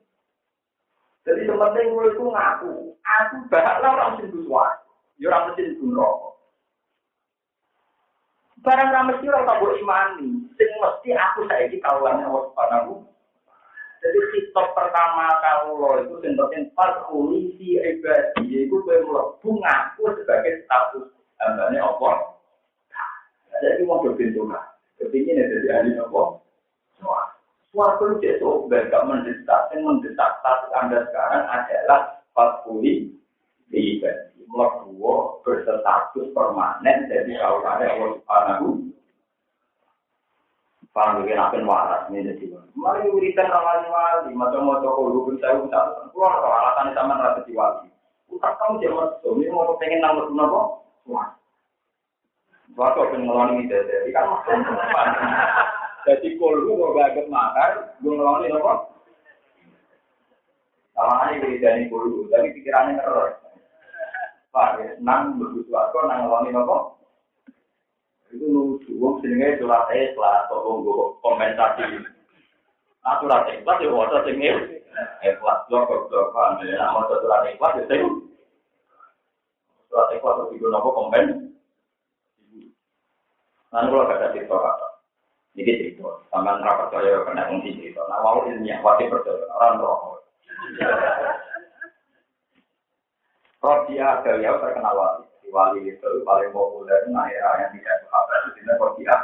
Jadi 1.28 1.44
sepenting 1.44 1.92
gue 1.92 2.06
itu 2.08 2.24
ngaku, 2.24 2.74
aku 3.04 3.36
bakal 3.52 3.84
orang 3.84 4.16
sing 4.24 4.32
suara. 4.48 4.80
Ya 5.20 5.28
ora 5.28 5.52
mesti 5.52 5.76
neraka. 5.84 6.30
Barang 8.64 8.90
ra 8.96 9.02
mesti 9.12 9.26
ora 9.28 9.44
tak 9.44 9.60
imani, 9.60 10.30
sing 10.56 10.70
mesti 10.80 11.10
aku 11.12 11.44
saiki 11.52 11.84
kawulane 11.84 12.24
Allah 12.24 12.48
Subhanahu 12.48 13.04
jadi 13.98 14.20
sitok 14.32 14.78
pertama 14.78 15.42
lo 15.74 16.00
itu 16.06 16.16
penting 16.22 16.70
farkuli 16.78 17.58
fi 17.58 17.82
ibadi 17.82 18.46
yaiku 18.46 18.86
kowe 18.86 18.98
mlebu 19.04 19.50
ngaku 19.58 20.04
sebagai 20.22 20.64
status 20.64 21.10
hambane 21.42 21.82
apa? 21.82 22.40
Jadi 23.58 23.82
mau 23.90 24.00
berbentukan. 24.06 24.64
Kepingin 25.02 25.42
ada 25.42 25.58
di 25.62 25.70
ahli 25.70 25.92
apa? 25.98 26.22
Suatu 27.78 28.18
itu 28.26 28.66
gak 28.74 29.06
mendesak, 29.06 29.70
yang 29.70 29.86
mendesak 29.86 30.42
status 30.42 30.74
Anda 30.82 31.06
sekarang 31.06 31.46
adalah 31.46 32.26
fakuli 32.34 33.14
di 33.70 34.02
ibadi 34.02 34.42
mlebu 34.50 35.46
berstatus 35.46 36.34
permanen 36.34 37.06
jadi 37.06 37.38
kalau 37.38 37.62
ada 37.62 37.86
Allah 37.86 38.10
Subhanahu 38.18 38.68
Paham 40.90 41.22
mungkin 41.22 41.38
akan 41.38 41.70
waras 41.70 42.10
ini 42.10 42.26
jadi 42.26 42.58
Mari 42.74 43.06
wiridan 43.14 43.54
rawani 43.54 43.86
wali, 43.86 44.34
macam-macam 44.34 44.98
kalau 44.98 45.30
pun 45.30 45.38
saya 45.38 45.62
bisa 45.62 46.10
keluar 46.10 46.42
kalau 46.42 46.58
alasan 46.58 46.98
sama 46.98 47.22
rasa 47.22 47.46
di 47.46 47.54
wali. 47.54 47.94
Utak 48.34 48.58
kamu 48.58 48.82
dia 48.82 48.90
masuk, 48.90 49.38
ini 49.38 49.54
mau 49.54 49.78
pengen 49.78 50.02
nambah 50.02 50.34
nopo? 50.34 50.82
Wah, 51.06 51.38
waktu 52.74 53.14
pengen 53.14 53.30
ngeloni 53.30 53.70
jadi 53.70 54.10
kan 54.10 54.26
Jadi 56.08 56.40
kalau 56.40 56.64
gue 56.64 56.96
gak 56.96 57.28
makar, 57.28 58.00
gue? 58.00 58.16
Sama 60.98 61.30
aja 61.30 61.38
wiridan 61.46 61.86
ini 61.86 61.92
kalau 61.94 62.26
tapi 62.32 62.58
pikirannya 62.58 62.98
terus. 62.98 63.38
Pak, 64.50 64.82
ya, 64.82 64.98
nang 64.98 65.38
begitu 65.38 65.70
aku 65.70 66.02
nang 66.10 66.26
ngeloni 66.26 66.50
nopo. 66.50 66.98
Itu 68.34 68.50
lucu, 68.50 68.98
wong 68.98 69.22
jenenge 69.22 69.62
surat 69.62 69.86
ikhlas, 69.94 70.50
kok 70.50 70.66
wong 70.66 70.82
komentasi. 71.22 72.02
Nah, 73.06 73.22
surat 73.22 73.46
ikhlas 73.54 73.78
ya 73.78 73.94
wadah 73.94 74.26
sing 74.26 74.42
ikhlas, 74.42 75.60
blok 75.70 76.10
blok 76.10 76.34
kan, 76.34 76.66
ya 76.66 76.82
nama 76.82 77.06
surat 77.06 77.46
ikhlas 77.46 77.78
ya 77.78 77.84
sing 77.86 78.02
surat 79.94 80.10
ikhlas 80.18 80.50
itu 80.50 80.66
nopo 80.66 80.90
komen. 80.98 81.54
Nah, 83.70 83.86
kalau 83.86 84.10
ada 84.10 84.34
cerita 84.34 84.87
ini 85.58 85.74
cerita, 85.74 86.22
sama 86.30 86.62
rapat 86.62 86.94
saya 86.94 87.26
kena 87.26 87.50
ngomong 87.50 87.66
cerita. 87.66 88.02
Nah, 88.06 88.22
mau 88.22 88.46
ilmiah, 88.46 88.78
wajib 88.86 89.10
percaya, 89.10 89.42
orang 89.58 89.82
roh. 89.82 90.22
Rodia 93.58 94.22
beliau 94.22 94.62
terkenal 94.62 94.94
wali. 94.94 95.26
Di 95.42 95.50
wali 95.50 95.80
itu 95.90 96.10
paling 96.24 96.54
populer 96.54 97.10
nah 97.10 97.26
era 97.26 97.66
yang 97.66 97.72
tidak 97.74 98.06
sahabat 98.06 98.38
itu 98.46 98.50
tidak 98.62 98.78
Rodia. 98.78 99.16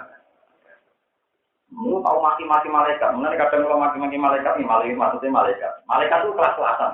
Mu 1.73 2.01
tahu 2.01 2.17
mati-mati 2.21 2.69
malaikat. 2.69 3.13
Mana 3.13 3.37
kadang 3.37 3.65
kalau 3.65 3.81
mati-mati 3.81 4.17
malaikat 4.17 4.53
nih 4.57 4.65
malaikat 4.65 4.97
maksudnya 4.97 5.29
malaikat. 5.29 5.73
Malaikat 5.85 6.17
itu 6.25 6.33
kelas-kelasan. 6.33 6.91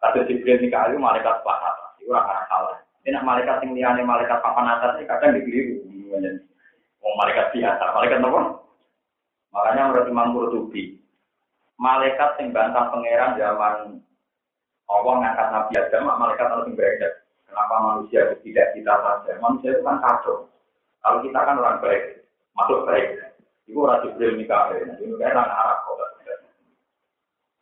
Kata 0.00 0.24
Jibril 0.24 0.56
di 0.60 0.68
kayu 0.72 0.96
malaikat 0.96 1.44
kelas 1.44 1.60
atas. 1.60 1.90
Itu 2.00 2.12
orang 2.16 2.48
salah. 2.48 2.80
Ini 3.04 3.16
nak 3.16 3.26
malaikat 3.28 3.56
yang 3.64 3.72
liane 3.76 4.02
malaikat 4.04 4.40
papan 4.40 4.72
atas 4.72 4.96
ini 5.00 5.08
kadang 5.08 5.36
dikeliru. 5.36 5.76
Mau 7.00 7.16
malaikat 7.16 7.52
biasa. 7.52 7.84
Malaikat 7.96 8.20
apa? 8.24 8.40
Makanya 9.50 9.82
menurut 9.90 10.06
Imam 10.06 10.32
Qurtubi, 10.34 10.98
malaikat 11.74 12.38
yang 12.38 12.54
bantah 12.54 12.90
pangeran 12.94 13.34
zaman 13.34 13.74
Allah 14.90 15.14
ngangkat 15.22 15.48
Nabi 15.50 15.72
Adam, 15.78 16.06
malaikat 16.06 16.46
harus 16.50 16.66
berbeda. 16.70 17.08
Kenapa 17.50 17.74
manusia 17.82 18.20
itu 18.30 18.50
tidak 18.50 18.78
kita 18.78 18.94
saja? 18.94 19.32
Manusia 19.42 19.74
itu 19.74 19.82
kan 19.82 19.98
kacau. 19.98 20.46
Kalau 21.02 21.18
kita 21.26 21.38
kan 21.42 21.58
orang 21.58 21.82
baik, 21.82 22.22
masuk 22.54 22.86
baik. 22.86 23.18
Itu 23.66 23.86
orang 23.86 24.02
Jibril 24.06 24.38
Mikael. 24.38 24.86
Ini 24.98 25.14
kan 25.18 25.34
orang 25.34 25.50
Arab 25.50 25.78
kok. 25.86 25.98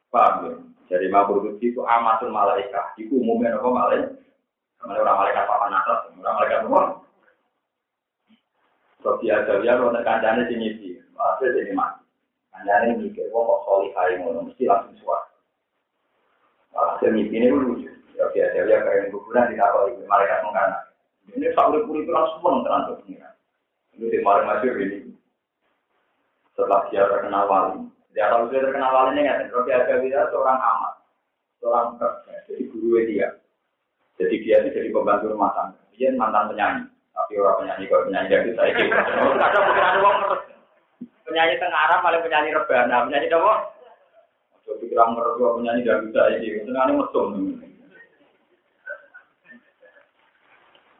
Paham 0.08 0.34
ya? 0.44 0.52
Jadi 0.88 1.06
Mabrur 1.12 1.60
itu 1.60 1.80
amatul 1.84 2.32
malaikat. 2.32 2.96
Itu 2.96 3.20
umumnya 3.20 3.60
apa 3.60 3.68
malaikat? 3.68 4.12
Namanya 4.80 5.00
orang 5.04 5.18
malaikat 5.20 5.44
papan 5.44 5.76
atas, 5.76 5.98
orang 6.16 6.36
malaikat 6.40 6.60
luar. 6.64 6.84
Sofia 9.04 9.36
Jawiyah, 9.44 9.74
kalau 9.78 10.00
kancane 10.00 10.42
sih, 10.48 10.87
masih 11.18 11.50
jadi 11.58 11.72
mati. 11.74 12.06
Kancane 12.54 12.98
mikir, 12.98 13.26
wah 13.34 13.42
kok 13.44 13.60
solihai 13.66 14.18
ngono, 14.18 14.48
mesti 14.48 14.64
langsung 14.66 14.94
suara. 14.98 15.26
Hasil 16.74 17.10
mimpi 17.14 17.38
ini 17.42 17.50
lucu. 17.50 17.90
Ya 18.18 18.26
biasa 18.34 18.66
ya 18.66 18.78
kayak 18.82 19.14
kuburan 19.14 19.50
di 19.50 19.54
kapal 19.54 19.94
ini 19.94 20.02
malaikat 20.10 20.42
mengkana. 20.42 20.78
Ini 21.30 21.54
sampai 21.54 21.86
puri 21.86 22.02
itu 22.02 22.10
langsung 22.10 22.42
pun 22.42 22.66
terang 22.66 22.98
pengiran. 22.98 23.34
Ini 23.94 24.10
di 24.10 24.18
malam 24.26 24.50
masuk 24.50 24.74
ini. 24.74 25.14
Setelah 26.58 26.90
dia 26.90 27.06
terkenal 27.06 27.46
wali, 27.46 27.86
dia 28.10 28.26
tahu 28.26 28.50
dia 28.50 28.66
terkenal 28.66 28.90
wali 28.90 29.14
ini 29.14 29.30
kan. 29.30 29.46
Robi 29.54 29.70
dia 30.10 30.26
seorang 30.34 30.58
amat, 30.58 30.94
seorang 31.62 31.86
kerja, 31.94 32.34
jadi 32.50 32.62
guru 32.74 32.98
dia. 33.06 33.28
Jadi 34.18 34.34
dia 34.42 34.66
itu 34.66 34.74
jadi 34.74 34.90
pembantu 34.90 35.30
rumah 35.30 35.54
tangga. 35.54 35.78
Dia 35.94 36.10
mantan 36.18 36.50
penyanyi, 36.50 36.82
tapi 37.14 37.38
orang 37.38 37.62
penyanyi 37.62 37.84
kalau 37.86 38.06
penyanyi 38.10 38.30
dari 38.34 38.50
saya 38.58 38.70
gitu. 38.74 38.94
Ada 39.38 39.58
ada 39.62 40.57
penyanyi 41.28 41.60
tengah 41.60 41.80
Arab 41.86 42.00
paling 42.00 42.24
penyanyi 42.24 42.56
rebana, 42.56 43.04
penyanyi 43.04 43.28
apa? 43.28 43.54
Jadi 44.64 44.84
kira 44.88 45.04
mertua 45.12 45.56
penyanyi 45.60 45.84
dan 45.84 46.08
bisa 46.08 46.22
ini, 46.40 46.64
senangnya 46.64 46.92
mesum. 47.04 47.28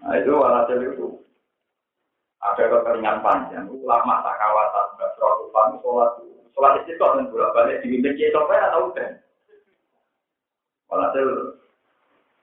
Nah 0.05 0.15
itu 0.21 0.31
walhasil 0.37 0.79
itu. 0.79 1.09
Ada 2.39 2.71
kekeringan 2.71 3.19
panjang, 3.19 3.67
ulama 3.67 4.23
tak 4.23 4.39
kawasan, 4.39 4.87
nggak 4.95 5.11
suatu 5.19 5.51
pan, 5.51 5.75
sholat, 5.83 6.11
sholat 6.55 6.73
itu 6.87 6.95
dan 6.95 7.27
bolak 7.35 7.51
balik 7.51 7.83
dibimbing 7.83 8.15
kiai 8.15 8.31
atau 8.31 8.95
udah. 8.95 9.11
Walhasil 10.87 11.27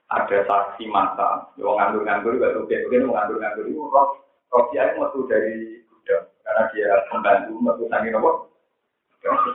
ada 0.06 0.38
saksi 0.46 0.84
mata, 0.86 1.50
yang 1.58 1.74
nganggur-nganggur 1.74 2.38
juga 2.38 2.54
tuh, 2.54 2.62
mungkin 2.68 3.10
nganggur-nganggur. 3.10 3.64
Itu 3.66 3.82
roh 4.52 4.64
dia 4.70 4.94
metu 4.94 5.26
dari 5.26 5.82
karena 6.46 6.62
dia 6.70 6.90
membantu 7.10 7.84
sangi 7.90 8.14
nopo. 8.14 8.30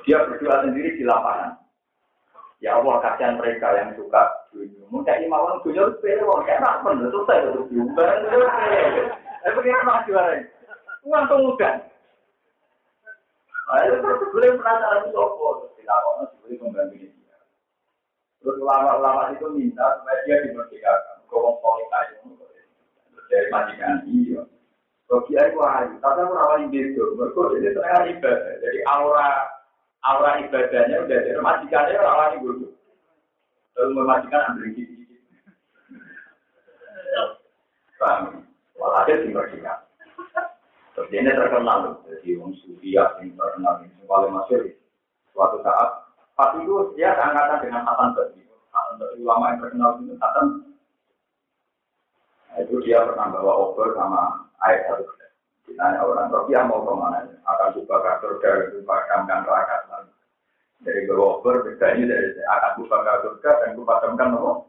Dia 0.03 0.27
berdua 0.27 0.67
sendiri 0.67 0.99
di 0.99 1.07
lapangan. 1.07 1.55
Ya 2.59 2.77
Allah 2.77 3.01
kasihan 3.01 3.39
mereka 3.39 3.73
yang 3.73 3.95
suka 3.95 4.21
dunia. 4.51 4.83
Mungkin 4.91 5.25
imawan 5.25 5.63
dunia 5.65 5.87
itu 5.87 5.97
sepele, 5.97 6.27
wong 6.27 6.45
kayak 6.45 6.61
nak 6.61 6.83
pun 6.85 6.99
selesai 6.99 7.49
untuk 7.49 7.65
diubah. 7.71 8.09
Eh 9.41 9.51
begini 9.57 9.81
nak 9.81 10.05
juara. 10.05 10.37
Langsung 11.01 11.41
mudah. 11.49 11.73
Ayo 13.71 14.03
terus 14.03 14.29
boleh 14.35 14.51
penasaran 14.59 15.07
itu 15.07 15.17
apa? 15.17 15.47
Tidak 15.79 15.95
apa, 15.95 16.09
boleh 16.43 16.57
membantu 16.59 16.95
dia. 16.99 17.37
Terus 18.43 18.59
ulama-ulama 18.59 19.31
itu 19.31 19.47
minta 19.55 19.85
supaya 19.97 20.19
dia 20.27 20.43
dimerdekakan. 20.45 21.17
Kau 21.31 21.55
solid 21.63 21.89
aja. 21.95 22.15
Dari 23.31 23.47
majikan 23.47 24.03
iya. 24.11 24.43
Dia 25.11 25.43
itu 25.51 25.59
ayu, 25.59 25.95
tapi 25.99 26.19
aku 26.23 26.33
rawani 26.39 26.71
beda. 26.71 27.03
Mereka 27.19 27.41
jadi 27.51 27.67
setengah 27.75 28.03
ibadah. 28.15 28.53
Jadi 28.63 28.79
aura 28.87 29.27
aura 30.07 30.39
ibadahnya 30.39 31.03
udah 31.03 31.19
jadi 31.19 31.39
majikannya 31.43 31.99
lain 31.99 32.39
dulu. 32.39 32.67
Lalu 33.75 33.91
memajikan 33.95 34.55
ambil 34.55 34.71
gigi. 34.71 35.19
Paham? 37.99 38.47
Walhasil 38.79 39.27
dimajikan. 39.27 39.83
Terus 40.91 41.07
ini 41.13 41.31
terkenal, 41.31 42.01
jadi 42.03 42.35
orang 42.35 42.51
sufi 42.59 42.97
yang 42.97 43.15
terkenal 43.15 43.83
ini 43.85 44.03
paling 44.09 44.31
masuk 44.33 44.75
suatu 45.31 45.61
saat. 45.63 46.07
Pas 46.35 46.55
itu 46.57 46.73
dia 46.97 47.15
seangkatan 47.15 47.61
dengan 47.63 47.85
Hasan 47.85 48.17
Basri. 48.17 48.43
Hasan 48.73 48.93
Basri 48.99 49.19
ulama 49.21 49.53
yang 49.53 49.59
terkenal 49.59 49.89
itu 50.01 50.15
Hasan. 50.19 50.70
Dia 52.81 53.05
pernah 53.05 53.29
bawa 53.29 53.53
obor 53.69 53.93
sama 53.93 54.49
air 54.65 54.81
satu 54.89 55.05
Ditanya 55.69 56.03
orang 56.03 56.33
Rofiah 56.33 56.65
mau 56.67 56.83
ke 56.83 56.93
mana? 56.97 57.19
Akan 57.47 57.77
buka 57.77 58.19
surga, 58.19 58.75
buka 58.75 58.95
kamkan 59.07 59.45
neraka. 59.47 60.03
Dari 60.81 61.05
beroper, 61.05 61.61
bedanya 61.61 62.09
dari 62.09 62.41
akan 62.41 62.71
buka 62.81 62.97
surga 63.21 63.51
dan 63.61 63.77
buka 63.77 63.93
kamkan 64.01 64.29
nopo. 64.33 64.67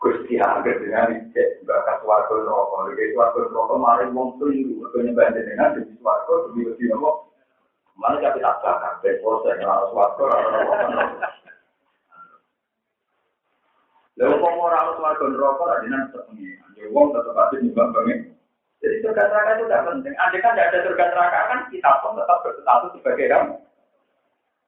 Gusti 0.00 0.40
Agar 0.40 0.80
dengan 0.80 1.12
ijek 1.12 1.60
bakat 1.68 2.00
warga 2.08 2.32
rokok. 2.32 2.88
Jadi 2.96 3.12
warga 3.12 3.40
rokok 3.52 3.76
mari 3.76 4.08
wong 4.12 4.40
keliru. 4.40 4.80
Mereka 4.80 4.96
nyembah 5.04 5.28
dengan 5.36 5.76
jadi 5.76 5.92
warga 6.00 6.32
lebih 6.48 6.72
lebih 6.72 6.86
nopo. 6.96 7.10
Mana 8.00 8.16
jadi 8.16 8.40
tak 8.40 8.64
bakar. 8.64 8.92
Ben 9.04 9.20
proses 9.20 9.60
harus 9.60 9.92
warga 9.92 10.24
rokok. 10.24 11.39
Lalu 14.20 14.36
kok 14.36 14.52
orang 14.52 14.80
harus 14.84 15.00
warga 15.00 15.26
rokok 15.32 15.68
ada 15.72 15.86
nanti 15.88 16.12
sepengi. 16.12 16.48
Jadi 16.76 16.92
wong 16.92 17.16
tetap 17.16 17.40
aja 17.40 17.56
nyembah 17.56 17.88
banget. 17.96 18.18
Jadi 18.84 18.96
surga 19.00 19.22
neraka 19.32 19.50
itu 19.56 19.64
tidak 19.64 19.84
penting. 19.88 20.14
Andai 20.20 20.40
kan 20.44 20.52
tidak 20.52 20.68
ada 20.68 20.78
surga 20.84 21.04
neraka 21.08 21.40
kan 21.48 21.60
kita 21.72 21.90
pun 22.04 22.12
tetap 22.20 22.38
berstatus 22.44 22.90
sebagai 23.00 23.26
ram. 23.32 23.46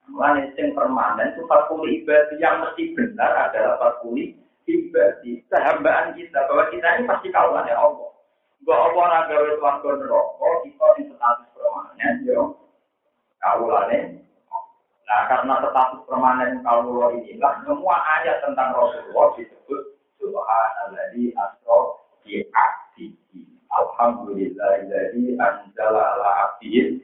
Mulanya 0.09 0.41
yang 0.57 0.73
permanen 0.73 1.31
itu 1.31 1.41
fakuli 1.47 2.01
ibadah 2.01 2.35
yang 2.41 2.59
mesti 2.65 2.83
benar 2.97 3.31
adalah 3.47 3.79
fakuli 3.79 4.35
ibadi, 4.67 5.39
sehambaan 5.47 6.11
kita 6.17 6.43
bahwa 6.49 6.67
kita 6.73 6.87
ini 6.99 7.07
pasti 7.07 7.27
kawalan 7.31 7.69
ya 7.69 7.77
Allah. 7.77 8.09
Gak 8.63 8.79
apa 8.79 8.95
orang 8.99 9.27
gawe 9.27 9.49
suarga 9.59 9.89
neraka, 9.95 10.49
kita 10.65 10.85
di 10.97 11.03
status 11.07 11.49
permanen, 11.55 12.13
yo 12.27 12.41
kawalan 13.39 14.23
Nah, 15.13 15.29
karena 15.29 15.61
status 15.61 16.09
permanen 16.09 16.65
kawalan 16.65 17.21
inilah 17.21 17.61
semua 17.69 18.01
ayat 18.17 18.41
tentang 18.41 18.73
Rasulullah 18.73 19.29
disebut 19.37 19.93
Subhanalladzi 20.17 21.37
asra 21.37 21.79
bi. 22.25 22.41
Alhamdulillah 23.69 24.89
jadi 24.89 25.37
anjala 25.37 26.01
ala 26.17 26.29
abdihi. 26.49 26.97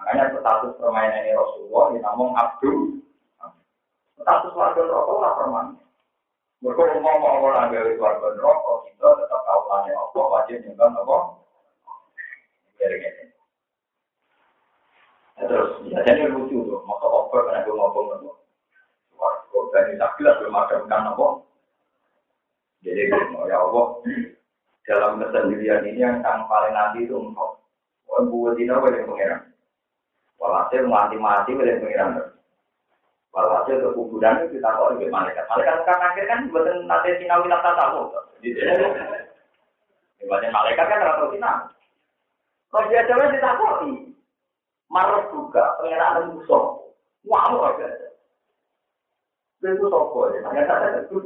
Makanya 0.00 0.32
status 0.32 0.72
permainan 0.80 1.36
Rasulullah 1.36 1.92
namun 2.08 2.32
abdu. 2.40 3.04
Status 4.16 4.56
warga 4.56 4.80
neraka 4.80 5.12
lah 5.20 5.32
permanen. 5.36 5.76
Mereka 6.64 7.04
mau 7.04 7.20
keluarga 7.20 8.28
neraka, 8.32 8.72
kita 8.88 9.08
tetap 9.20 9.42
apa, 9.44 10.20
wajib 10.24 10.56
nyembah 10.64 10.88
apa. 10.88 11.16
Terus, 15.38 15.70
ya 15.88 15.98
jadi 16.02 16.26
lucu 16.32 16.66
tuh, 16.66 16.80
maka 16.84 17.06
over 17.06 17.46
karena 17.46 17.64
gue 17.64 17.74
ngomong 17.76 18.06
apa. 18.16 18.30
Warga 19.16 19.68
dari 19.70 19.94
sakilah 20.00 20.34
belum 20.40 20.58
ada 20.58 20.76
kan 20.90 21.10
apa. 21.14 21.26
Jadi, 22.80 23.12
ya 23.46 23.56
Allah, 23.60 23.86
dalam 24.88 25.22
kesendirian 25.22 25.86
ini 25.86 26.00
yang 26.02 26.24
paling 26.24 26.74
nanti 26.74 27.06
itu 27.06 27.14
engkau. 27.14 27.60
Wah, 28.10 28.26
buat 28.26 28.58
ini 28.58 28.72
apa 28.72 28.90
yang 28.90 29.06
pengiran? 29.06 29.40
Walhasil 30.40 30.82
mati-mati 30.88 31.54
oleh 31.54 31.78
pengiran. 31.78 32.34
Walhasil 33.30 33.78
ke 33.78 33.88
kuburan 33.94 34.42
itu 34.42 34.58
kita 34.58 34.74
kok 34.74 34.90
lebih 34.96 35.12
malaikat. 35.14 35.46
Malaikat 35.46 35.86
kan 35.86 36.02
akhir 36.02 36.24
kan 36.26 36.50
buatan 36.50 36.90
nanti 36.90 37.14
sinau 37.22 37.46
kita 37.46 37.58
tahu. 37.62 38.10
Ibaratnya 40.18 40.50
malaikat 40.58 40.86
kan 40.90 41.04
rata 41.06 41.24
sinau. 41.30 41.56
Kalau 42.70 42.86
dia 42.86 43.06
coba 43.06 43.34
ditakoi, 43.34 44.09
marah 44.90 45.22
juga 45.30 45.78
pengenalan 45.78 46.34
musuh. 46.36 46.82
Wah, 47.24 47.46
mau 47.54 47.70
aja. 47.70 47.88
Itu 49.62 49.86
sopo 49.86 50.34
ya, 50.34 50.40
hanya 50.50 50.62
saya 50.66 50.88
itu. 51.06 51.16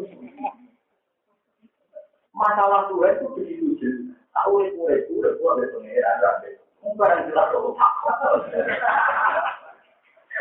Masalah 2.34 2.90
tua 2.90 3.14
itu 3.14 3.30
begitu 3.38 3.66
jelas. 3.78 4.18
Tahu 4.34 4.66
itu, 4.66 4.82
itu, 4.90 5.12
itu, 5.22 5.42
ada 5.46 5.64
pengenalan. 5.70 6.54
Mungkin 6.84 7.08
yang 7.08 7.22
jelas 7.32 7.48
itu. 7.50 7.70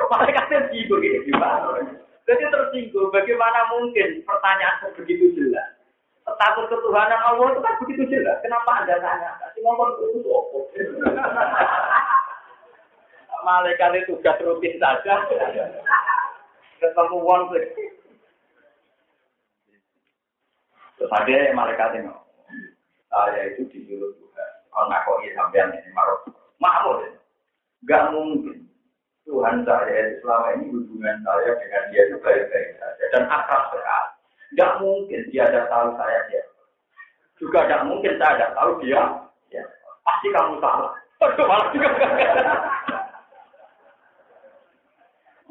Malaikatnya 0.10 0.68
tidur 0.74 1.00
gitu 1.00 1.32
gimana? 1.32 1.80
Jadi 2.24 2.44
tersinggung, 2.50 3.12
bagaimana 3.14 3.68
mungkin 3.72 4.26
pertanyaan 4.26 4.90
begitu 4.98 5.38
jelas? 5.38 5.76
Status 6.24 6.72
ketuhanan 6.72 7.20
Allah 7.20 7.52
itu 7.52 7.62
kan 7.62 7.76
begitu 7.84 8.04
jelas. 8.10 8.40
Kenapa 8.40 8.80
Anda 8.80 8.96
tanya? 9.04 9.38
Kasih 9.44 9.60
ngomong 9.62 9.92
itu 10.18 10.32
apa? 10.32 10.58
Malaikat 13.44 13.92
itu 14.00 14.16
tugas 14.16 14.40
rutin 14.40 14.80
saja. 14.80 15.14
Ketemu 16.80 17.18
uang 17.20 17.44
sih. 17.52 17.68
Terus 20.96 21.12
ada 21.12 21.52
malaikat 21.52 22.00
ini. 22.00 22.12
Saya 23.12 23.52
itu 23.52 23.68
disuruh 23.70 24.16
Tuhan. 24.16 24.52
Kalau 24.72 24.88
nggak 24.90 25.04
kok 25.06 25.20
sampean 25.36 25.76
ini 25.76 25.90
marah. 25.92 26.20
Mahmud. 26.58 27.00
Gak 27.84 28.16
mungkin. 28.16 28.64
Tuhan 29.24 29.64
saya 29.64 30.20
selama 30.20 30.48
ini 30.60 30.68
hubungan 30.76 31.24
saya 31.24 31.56
dengan 31.56 31.84
dia 31.96 32.02
itu 32.12 32.16
baik-baik 32.20 32.76
saja 32.76 33.04
dan 33.16 33.24
akrab 33.32 33.72
sekali. 33.72 34.12
Tidak 34.52 34.72
mungkin 34.84 35.22
dia 35.32 35.48
ada 35.48 35.64
tahu 35.72 35.96
saya 35.96 36.20
dia. 36.28 36.44
Juga 37.40 37.64
tidak 37.64 37.88
mungkin 37.88 38.20
saya 38.20 38.32
ada 38.36 38.48
tahu 38.52 38.72
dia. 38.84 39.02
Ya. 39.52 39.64
Pasti 40.04 40.28
kamu 40.32 40.60
salah. 40.60 40.92
malah 41.24 41.68
juga. 41.72 41.92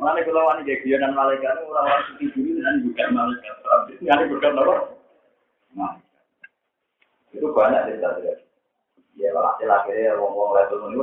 Mengenai 0.02 0.26
kalau 0.26 0.50
wanita 0.50 0.82
dia 0.82 0.98
dan 0.98 1.14
malaikat 1.14 1.62
orang-orang 1.62 2.02
seperti 2.10 2.34
dulu 2.34 2.58
dengan 2.58 2.82
bukan 2.82 3.08
malaikat. 3.14 3.54
Ini 4.02 4.34
bukan 4.34 4.58
apa? 4.58 4.74
Nah, 5.78 5.94
itu 7.30 7.46
banyak 7.54 7.86
cerita 7.86 8.18
dia. 8.18 8.34
Ya, 9.14 9.30
hasil 9.30 9.70
akhirnya 9.70 10.18
ngomong 10.18 10.58
level 10.58 10.90
ini. 10.90 10.98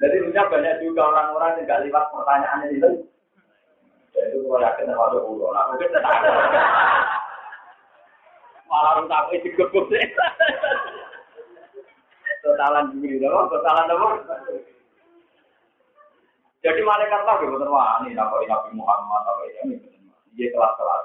Jadi 0.00 0.16
punya 0.24 0.42
banyak 0.48 0.80
juga 0.80 1.02
orang-orang 1.12 1.60
yang 1.60 1.68
gak 1.68 1.82
lihat 1.84 2.04
pertanyaan 2.16 2.64
itu. 2.72 2.90
Jadi 4.16 4.40
itu 4.40 4.48
kalau 4.48 4.64
yakin 4.64 4.88
sama 4.88 5.04
ada 5.12 5.18
ulo, 5.20 5.52
malah 8.72 9.04
rusak 9.04 9.36
itu 9.36 9.52
gebuk 9.52 9.84
sih. 9.92 10.00
Totalan 12.42 12.98
diri, 12.98 13.22
dong, 13.22 13.46
totalan 13.46 13.86
dong. 13.86 14.18
Jadi 16.62 16.80
malaikat 16.82 17.22
lah 17.26 17.38
gitu, 17.42 17.58
wah 17.66 18.02
ini 18.06 18.14
Nabi 18.14 18.70
Muhammad, 18.74 19.22
apa 19.26 19.42
ini, 19.66 19.78
dia 20.38 20.50
kelas-kelas. 20.54 21.02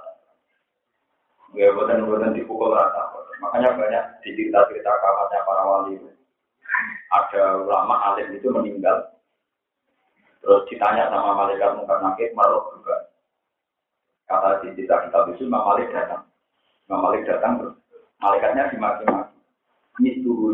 Ya, 1.57 1.73
buatan-buatan 1.73 2.37
dipukul 2.37 2.75
rata. 2.75 3.09
Makanya 3.41 3.73
banyak 3.73 4.03
di 4.21 4.29
cerita-cerita 4.37 4.91
kamarnya 5.01 5.45
para 5.47 5.63
wali. 5.65 5.95
Ada 7.09 7.65
ulama 7.65 8.13
alim 8.13 8.37
itu 8.37 8.49
meninggal. 8.53 9.17
Terus 10.43 10.65
ditanya 10.69 11.09
sama 11.09 11.33
malaikat 11.33 11.73
muka 11.73 11.97
nakit, 12.03 12.37
marok 12.37 12.77
juga. 12.77 13.09
Kata 14.29 14.61
di 14.61 14.75
cerita 14.77 15.07
kita 15.07 15.33
itu, 15.33 15.49
Imam 15.49 15.65
Malik 15.65 15.89
datang. 15.89 16.29
Imam 16.85 16.99
Malik 17.01 17.25
datang, 17.25 17.57
terus 17.57 17.75
malaikatnya 18.21 18.69
dimaki-maki. 18.69 19.33
Ini 19.97 20.21
tuh 20.21 20.53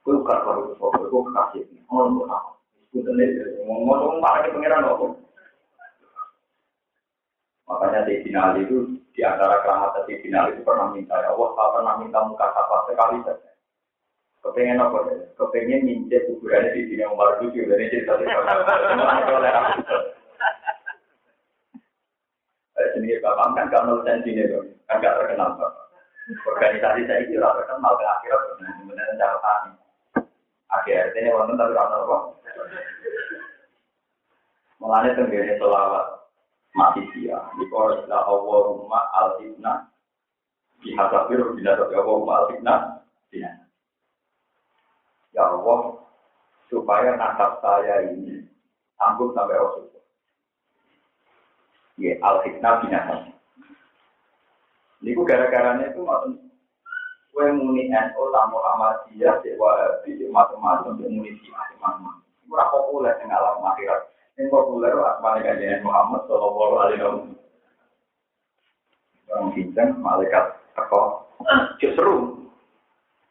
Yus'al. 0.00 0.08
Gue 0.08 0.14
bukan 0.24 0.38
kalau 0.44 0.60
itu, 0.72 1.08
gue 1.08 1.22
kekasih. 1.28 1.62
Ngomong 1.88 2.28
apa? 2.28 2.50
Gue 2.90 3.02
tenis, 3.04 3.30
ngomong-ngomong, 3.64 4.24
ngomong. 4.24 5.12
Makanya 7.70 8.02
di 8.02 8.26
final 8.26 8.58
itu 8.58 8.98
di 9.14 9.22
antara 9.22 9.62
keramat 9.62 10.02
di 10.02 10.18
final 10.26 10.50
itu 10.50 10.58
pernah 10.66 10.90
minta 10.90 11.14
ya 11.22 11.30
Allah, 11.30 11.54
saya 11.54 11.70
pernah 11.70 11.94
minta 12.02 12.18
muka 12.26 12.50
apa 12.50 12.76
sekali 12.90 13.22
saja. 13.22 13.50
Kepengen 14.42 14.82
apa 14.82 15.06
ya? 15.06 15.22
Kepengen 15.38 15.86
nyincet 15.86 16.26
kuburannya 16.26 16.74
di 16.74 16.82
sini 16.90 17.06
Umar 17.06 17.38
lucu 17.38 17.62
dari 17.62 17.86
cerita. 17.92 18.18
Sendiri 22.90 23.22
bapak 23.22 23.54
kan 23.54 23.70
gak 23.70 23.84
nol 23.86 24.02
sini 24.02 24.42
kan 24.90 24.98
gak 24.98 25.14
terkenal 25.22 25.54
bapak. 25.54 25.84
Organisasi 26.42 27.06
saya 27.06 27.22
itu 27.22 27.38
terkenal 27.38 27.92
ke 27.94 28.04
akhirat 28.06 28.40
sebenarnya 28.56 29.14
cara 29.20 29.38
tani. 29.38 29.79
Akhirnya 30.70 31.18
ini 31.18 31.34
wonten 31.34 31.58
tapi 31.58 31.74
rasa 31.74 31.96
apa? 32.06 32.18
Mulanya 34.78 35.18
tenggine 35.18 35.58
selawat 35.58 36.06
mati 36.78 37.02
dia. 37.14 37.36
Jika 37.58 38.06
la 38.06 38.22
Allahumma 38.24 39.00
al-fitnah 39.18 39.90
dihadapir 40.80 41.42
bila 41.58 41.74
tapi 41.74 41.94
Allahumma 41.98 42.34
al-fitnah 42.46 42.80
Ya 45.30 45.46
Allah, 45.46 45.94
supaya 46.66 47.14
nasab 47.14 47.62
saya 47.62 48.10
ini 48.10 48.42
sanggup 48.98 49.30
sampai 49.30 49.54
Rasulullah. 49.54 50.04
Ya, 52.02 52.18
al-fitnah 52.18 52.82
binatang. 52.82 53.30
Ini 55.06 55.14
gara-garanya 55.22 55.94
itu 55.94 56.02
maksud 56.02 56.49
Kue 57.40 57.56
muni 57.56 57.88
NU 57.88 58.22
tamu 58.36 58.60
Ahmadiyah, 58.60 59.40
cek 59.40 59.56
wahabi, 59.56 60.12
macam-macam, 60.28 60.92
cek 61.00 61.08
muni 61.08 61.32
siapa, 61.40 61.72
macam-macam. 61.80 62.20
Kurang 62.44 62.68
populer 62.68 63.16
dengan 63.16 63.40
alam 63.40 63.64
akhirat. 63.64 64.12
Yang 64.36 64.52
populer 64.52 64.92
asmane 64.92 65.40
kajian 65.48 65.80
Muhammad 65.80 66.20
Shallallahu 66.28 66.74
Alaihi 66.84 67.00
Wasallam. 67.00 67.32
Orang 69.32 69.56
bincang 69.56 69.90
malaikat 70.04 70.52
teko 70.76 71.32
seru. 71.80 72.44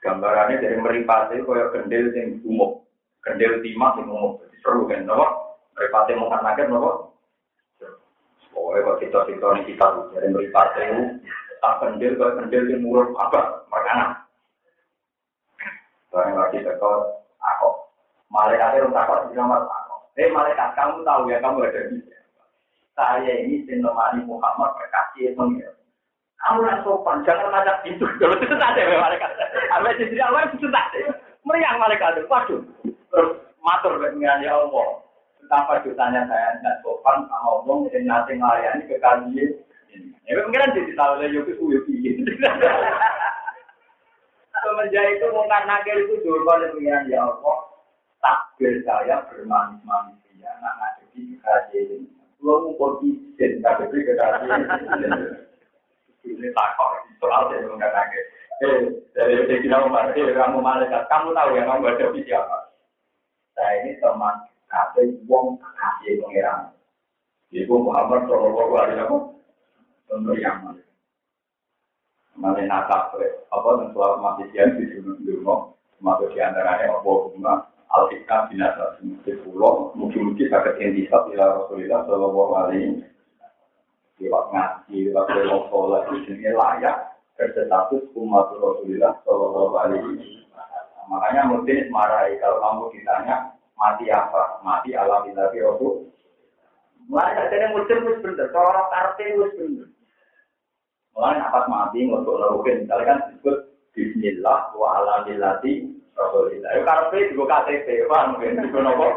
Gambarannya 0.01 0.57
dari 0.57 0.82
meripati 0.82 1.45
kaya 1.45 1.70
kendil 1.70 2.10
yang 2.10 2.41
umum, 2.49 2.82
kendil 3.22 3.62
timah 3.62 3.93
yang 3.93 4.10
umum, 4.10 4.41
seru 4.66 4.89
kan, 4.89 5.05
apa? 5.05 5.53
Meripati 5.78 6.18
mungkin 6.18 6.41
nakir 6.41 6.66
nopo. 6.66 7.14
Pokoknya 8.57 8.89
kok 8.89 8.99
kita-kita 9.05 9.47
ini 9.53 9.70
kita 9.70 9.86
dari 10.18 10.28
meripati 10.34 10.82
itu 10.82 11.03
tak 11.60 11.78
kendil, 11.84 12.16
kalau 12.16 12.38
kendil 12.39 12.64
di 12.68 12.76
mulut 12.80 13.12
apa 13.20 13.64
makanan. 13.72 14.10
Barang 16.10 16.36
lagi 16.41 16.66
tekor, 16.66 17.22
aku. 17.38 17.70
Malaikat 18.34 18.82
itu 18.82 18.89
takut 18.89 19.30
di 19.30 19.38
kamar 19.38 19.62
aku. 19.62 19.95
Eh 20.18 20.30
malaikat 20.34 20.74
kamu 20.74 21.05
tahu 21.05 21.30
ya 21.30 21.38
kamu 21.39 21.66
ada 21.70 21.82
di 21.93 21.99
Saya 22.97 23.32
ini 23.45 23.64
senomani 23.64 24.26
Muhammad 24.28 24.76
berkasih 24.76 25.32
pengira. 25.38 25.72
Kamu 26.39 26.64
nak 26.64 26.82
sopan, 26.88 27.24
jangan 27.28 27.51
macam 27.51 27.80
itu. 27.84 28.03
Kalau 28.20 28.36
itu 28.39 28.55
ada 28.55 28.82
malaikat. 28.99 29.32
Apa 29.76 29.91
sih 29.95 30.20
awal 30.20 30.47
itu 30.51 30.68
tak 30.72 30.88
ada. 30.95 31.16
Meriang 31.43 31.80
malaikat 31.80 32.20
itu, 32.20 32.28
waduh. 32.28 32.62
Terus 32.84 33.32
matur 33.64 33.99
dengan 33.99 34.43
ya 34.43 34.55
Allah. 34.55 35.03
Betapa 35.39 35.84
dosanya 35.84 36.28
saya 36.28 36.60
tidak 36.60 36.80
sopan 36.84 37.28
sama 37.28 37.47
Allah 37.60 37.78
yang 37.91 38.03
nanti 38.07 38.34
melayani 38.36 38.88
ke 38.88 38.99
kalian. 38.99 39.51
Ya 40.30 40.38
pengiran 40.46 40.78
jadi 40.78 40.94
tahu 40.94 41.14
lah 41.18 41.28
yuk 41.34 41.50
Semenjak 44.60 45.06
itu 45.16 45.26
mungkin 45.32 45.64
nakir 45.66 45.96
itu 46.04 46.20
jorban 46.22 46.68
dengan 46.76 47.08
ya 47.08 47.24
Allah. 47.24 47.60
Takbir 48.20 48.84
saya 48.84 49.24
bermanis-manis 49.32 50.20
ya. 50.36 50.52
Nak 50.60 50.74
ngadepi 50.78 51.40
kajian. 51.40 52.04
Gua 52.44 52.68
ngumpul 52.68 53.00
izin, 53.08 53.64
ngadepi 53.64 54.04
kajian. 54.04 54.62
Ini 56.28 56.48
takor, 56.52 56.92
soal 57.24 57.48
saya 57.48 57.64
mungkin 57.72 57.88
nakir. 57.88 58.24
Eh, 58.60 58.80
dari 59.16 59.40
Sayyidina 59.48 59.88
Umar, 59.88 60.12
eh, 60.12 60.36
kamu 60.36 60.60
malaikat, 60.60 61.08
kamu 61.08 61.32
tahu 61.32 61.50
yang 61.56 61.72
kamu 61.72 61.96
hadapi 61.96 62.20
siapa? 62.28 62.76
Saya 63.56 63.88
ini 63.88 63.96
teman 64.04 64.36
kata 64.68 65.02
wong 65.32 65.56
kasih 65.64 66.20
pengiran. 66.20 66.76
Ibu 67.56 67.76
Muhammad 67.88 68.28
Shallallahu 68.28 68.74
Alaihi 68.78 69.00
Wasallam 69.00 69.39
untuk 70.14 70.38
yang 70.38 70.66
mana? 70.66 70.84
Mana 72.39 72.62
nakap 72.66 73.14
apa 73.51 73.70
dan 73.82 73.88
soal 73.91 74.22
masih 74.24 74.47
siap 74.55 74.78
di 74.80 74.88
dunia 74.95 75.18
dunia, 75.20 75.55
termasuk 75.97 76.32
di 76.32 76.39
antaranya 76.39 76.95
apa 76.95 77.10
bunga 77.28 77.53
al-hikmah 77.89 78.47
binasa 78.47 78.86
di 79.01 79.34
pulau, 79.43 79.91
mungkin-mungkin 79.97 80.47
sakit 80.47 80.78
intisab 80.80 81.28
ila 81.36 81.66
Rasulullah 81.66 82.05
Shallallahu 82.05 82.53
Alaihi 82.55 83.03
lewat 84.22 84.45
ngaji, 84.53 84.97
lewat 85.10 85.26
lewat 85.36 85.64
sholat, 85.74 86.03
ini 86.14 86.51
layak 86.53 86.97
berstatus 87.36 88.07
umat 88.14 88.47
Rasulullah 88.55 89.18
Shallallahu 89.26 89.74
Alaihi 89.76 90.39
Makanya 91.10 91.41
mungkin 91.49 91.89
marahi 91.89 92.38
kalau 92.38 92.62
kamu 92.62 92.84
ditanya 92.93 93.57
mati 93.74 94.05
apa? 94.14 94.62
Mati 94.62 94.93
alhamdulillah 94.93 95.49
Rasul. 95.49 96.05
Mulai 97.10 97.34
katanya 97.34 97.74
muslim 97.74 98.05
wis 98.05 98.22
bener, 98.22 98.53
orang 98.53 98.88
karpe 98.93 99.26
wis 99.41 99.53
bener. 99.57 99.89
Mulai 101.18 101.41
apa 101.41 101.68
mati 101.68 102.05
untuk 102.07 102.39
lakukan, 102.39 102.86
misalnya 102.86 103.05
kan 103.05 103.20
disebut 103.32 103.57
Bismillah 103.91 104.72
wa 104.78 104.88
alhamdulillahi 105.03 105.74
Rasulillah. 106.16 106.70
Ya 106.78 106.82
karpe 106.86 107.18
juga 107.34 107.66
KTP, 107.66 108.07
paham 108.07 108.38
mungkin 108.38 108.64
juga 108.70 108.80
nopo. 108.86 109.07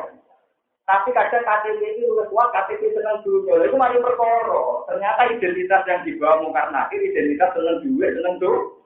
Tapi 0.82 1.14
kadang 1.14 1.46
KTP 1.46 1.80
itu 1.94 2.10
lebih 2.10 2.26
kuat, 2.34 2.50
KTP 2.50 2.90
senang 2.90 3.22
dunia. 3.22 3.70
Itu 3.70 3.76
masih 3.78 4.02
perkara. 4.02 4.62
Ternyata 4.90 5.20
identitas 5.30 5.82
yang 5.86 6.00
dibawa 6.02 6.42
mungkar 6.42 6.66
nakir, 6.74 6.98
identitas 6.98 7.54
senang 7.54 7.78
duit, 7.86 8.10
senang 8.18 8.34
tuh. 8.42 8.82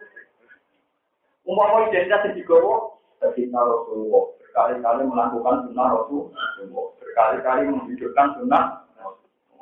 Umpama 1.48 1.88
identitas 1.88 2.26
yang 2.28 2.36
dibawa, 2.36 3.00
Sayyidina 3.22 3.60
Rasulullah 3.64 4.36
berkali-kali 4.56 5.02
melakukan 5.04 5.56
sunnah 5.68 5.86
Rasulullah 5.92 6.84
berkali-kali 6.96 7.62
menghidupkan 7.68 8.28
sunnah 8.40 8.64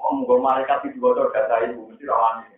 Oh, 0.05 0.20
mungkin 0.20 0.45
malaikat 0.45 0.84
di 0.84 1.01
bocor 1.01 1.32
data 1.32 1.64
ibu 1.64 1.88
mesti 1.88 2.05
rawani. 2.05 2.53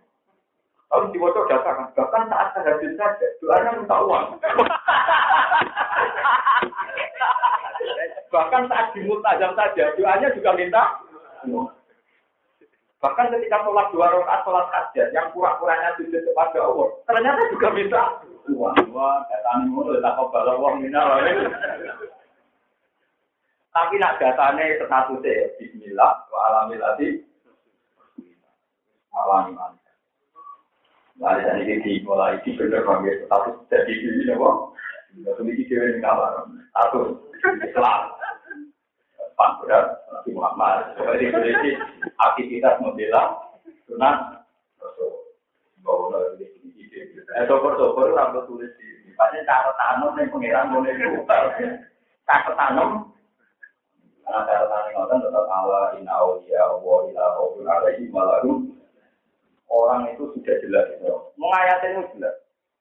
Kalau 0.86 1.10
data 1.50 1.66
kan, 1.66 1.90
bahkan 1.98 2.30
saat 2.30 2.54
tahajud 2.54 2.94
saja, 2.94 3.26
doanya 3.42 3.74
minta 3.74 3.98
uang. 4.06 4.38
bahkan 8.32 8.70
saat 8.70 8.94
di 8.94 9.02
mutajam 9.02 9.50
saja, 9.58 9.90
doanya 9.98 10.30
juga 10.30 10.54
minta 10.54 11.02
uang. 11.50 11.74
Bahkan 13.02 13.34
ketika 13.34 13.66
sholat 13.66 13.90
dua 13.92 14.08
rakaat 14.08 14.40
sholat 14.46 14.66
hajat 14.72 15.12
yang 15.12 15.28
pura-puranya 15.34 15.92
sujud 15.98 16.22
kepada 16.22 16.58
Allah, 16.64 16.88
ternyata 17.04 17.42
juga 17.50 17.68
minta 17.74 18.22
uang. 18.50 18.94
Wah, 18.94 19.26
datanya 19.26 19.66
mulu, 19.66 19.98
tak 19.98 20.14
kebal 20.16 20.48
uang 20.58 20.80
minal. 20.80 21.18
Tapi 23.74 23.94
nak 24.00 24.16
datanya 24.16 24.80
statusnya 24.80 25.52
Bismillah, 25.60 26.24
wa 26.32 26.38
alamilati. 26.48 27.20
Nah, 31.16 31.40
dan 31.40 31.64
ini 31.64 31.80
dimulai 31.80 32.36
di 32.44 32.52
bener 32.60 32.84
panggil 32.84 33.24
status 33.24 33.56
jadi 33.72 33.88
ini 33.88 34.28
apa? 34.36 34.50
Tidak 35.16 35.40
ini 35.40 35.64
dewi 35.64 35.86
ini 35.96 36.00
kamar. 36.04 36.44
Status 36.72 37.08
Islam. 37.64 38.00
Pak 39.36 39.60
Berat, 39.60 39.86
Nabi 40.12 40.30
Muhammad. 40.32 40.96
Jadi 40.96 41.28
ini 41.28 41.72
aktivitas 42.20 42.80
membela 42.80 43.36
sunnah 43.84 44.44
sini 45.86 47.16
Eh, 47.36 47.44
sopor-sopor 47.44 48.16
rambut 48.16 48.48
tulis 48.48 48.72
di 48.80 49.12
Pasti 49.16 49.40
cara 49.48 49.72
tanam 49.80 50.12
yang 50.20 50.28
pengiran 50.28 50.72
boleh 50.76 50.92
buka. 51.16 51.56
Cara 52.28 52.52
tanam. 52.52 53.12
Karena 54.20 54.40
cara 54.44 54.64
tanam 54.68 54.90
ngotot 54.92 55.18
tetap 55.24 55.44
Allah 55.48 55.96
inna 55.96 56.12
awliya 56.12 56.64
wa 56.84 57.04
ila 57.08 57.24
alaihi 57.64 58.12
malarum. 58.12 58.75
Orang 59.66 60.14
itu 60.14 60.30
sudah 60.30 60.56
jelas 60.62 60.86
itu. 60.94 61.10
Mengayatin 61.38 61.98
itu 61.98 62.02
jelas. 62.16 62.34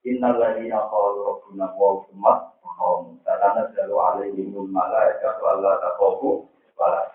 Innal 0.05 0.37
ladina 0.37 0.85
qalu 0.85 1.19
rabbuna 1.25 1.65
wa 1.73 2.05
umat 2.13 2.39
kaum. 2.61 3.17
Karena 3.25 3.65
selalu 3.73 3.95
alaihimul 3.97 4.69
malaikat 4.69 5.35
wala 5.41 5.81
taqafu 5.81 6.45
wala. 6.77 7.09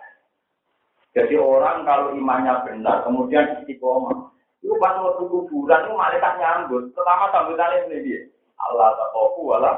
Jadi 1.14 1.34
orang 1.38 1.82
kalau 1.86 2.14
imannya 2.14 2.62
benar, 2.66 3.02
kemudian 3.02 3.62
istiqomah, 3.62 4.30
itu 4.62 4.74
pas 4.78 4.94
waktu 4.98 5.26
kuburan 5.26 5.86
itu 5.86 5.94
malaikat 5.94 6.32
nyambut. 6.38 6.90
Pertama 6.94 7.30
sambutannya 7.30 7.86
ini 7.90 7.98
dia. 8.02 8.20
Allah 8.58 8.98
taqafu 8.98 9.40
wala. 9.46 9.72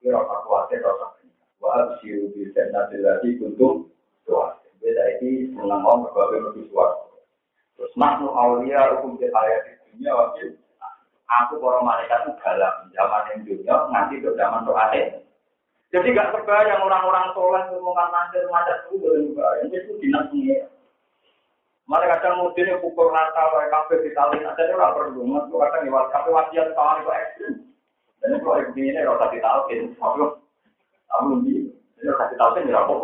Kira 0.00 0.18
kekuatan 0.18 0.80
rasa. 0.82 1.06
Wa 1.62 1.68
absyiru 1.78 2.32
bi 2.34 2.48
jannatil 2.56 3.04
lati 3.04 3.38
kuntum 3.38 3.86
doa. 4.24 4.56
Beda 4.82 5.14
om 5.62 6.10
berbagai 6.10 6.42
lebih 6.50 6.66
suara. 6.74 7.11
Terus 7.76 7.92
nahnu 7.96 8.28
aulia 8.30 8.92
hukum 8.96 9.16
di 9.16 9.26
ayat 9.28 9.60
di 9.68 9.72
dunia 9.92 10.12
wakil. 10.12 10.48
Aku 11.32 11.56
para 11.64 11.80
malaikat 11.80 12.28
itu 12.28 12.32
galam 12.44 12.74
zaman 12.92 13.28
yang 13.32 13.38
dunia 13.48 13.76
nanti 13.88 14.20
ke 14.20 14.30
zaman 14.36 14.68
doa 14.68 14.92
Jadi 15.92 16.08
gak 16.16 16.32
terbayang 16.32 16.88
orang-orang 16.88 17.36
soleh 17.36 17.62
ngomongkan 17.68 18.08
nanti 18.12 18.40
macam 18.48 18.76
itu 18.88 18.96
boleh 18.96 19.20
juga. 19.28 19.46
Yang 19.60 19.68
itu 19.76 19.92
dinas 20.00 20.24
pengira. 20.32 20.66
Mereka 21.84 22.24
kadang 22.24 22.40
mungkin 22.40 22.70
yang 22.72 22.80
pukul 22.80 23.12
rata, 23.12 23.42
kayak 23.52 23.68
kafe 23.68 23.94
di 24.00 24.10
tali, 24.16 24.40
ada 24.40 24.62
orang 24.72 24.94
perlu. 24.96 25.20
Mereka 25.28 25.60
kadang 25.60 25.84
lewat 25.84 26.06
kafe 26.08 26.28
wasiat 26.32 26.68
kawan 26.72 27.04
itu 27.04 27.10
ekstrim. 27.12 27.54
Dan 28.22 28.38
kalau 28.40 28.56
yang 28.56 28.68
begini 28.72 29.02
rasa 29.02 29.26
ditalkin, 29.34 29.80
aku 29.98 30.24
aku 31.10 31.24
lebih, 31.36 31.74
ini 31.74 32.08
rasa 32.08 32.30
ditalkin 32.32 32.70
ya 32.70 32.80
apa 32.80 32.94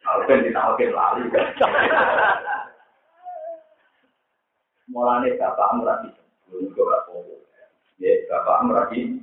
Kalau 0.00 0.24
kan 0.26 0.40
ditalkin 0.42 0.90
lali 0.90 1.22
kan. 1.30 1.46
Mulanya 4.90 5.38
bapak 5.38 5.70
merati, 5.78 6.10
belum 6.50 6.74
juga 6.74 7.06
Ya, 8.00 8.16
bapak 8.26 8.66
merati, 8.66 9.22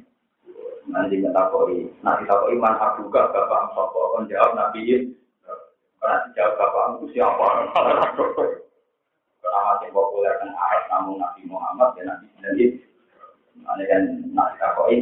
nanti 0.88 1.20
kita 1.20 1.43
koi, 1.51 1.91
nanti 2.05 2.24
kita 2.24 2.36
koi 2.39 2.55
man 2.55 2.80
abuka 2.80 3.28
bapak 3.36 3.76
sopo, 3.76 4.15
kon 4.15 4.30
jawab 4.32 4.55
nabi 4.55 5.11
karena 5.97 6.24
dijawab 6.30 6.55
bapak 6.55 6.84
itu 6.88 7.05
siapa? 7.18 7.47
Karena 7.74 9.59
masih 9.63 9.89
populer 9.91 10.34
kan 10.39 10.49
Arab 10.53 10.84
namun 10.91 11.20
Nabi 11.20 11.41
Muhammad 11.49 11.89
dan 11.97 12.05
Nabi 12.11 12.26
sendiri. 12.38 12.65
Nanti 13.65 13.84
kan 13.89 14.01
nanti 14.32 14.53
kita 14.55 14.70
koi, 14.78 14.97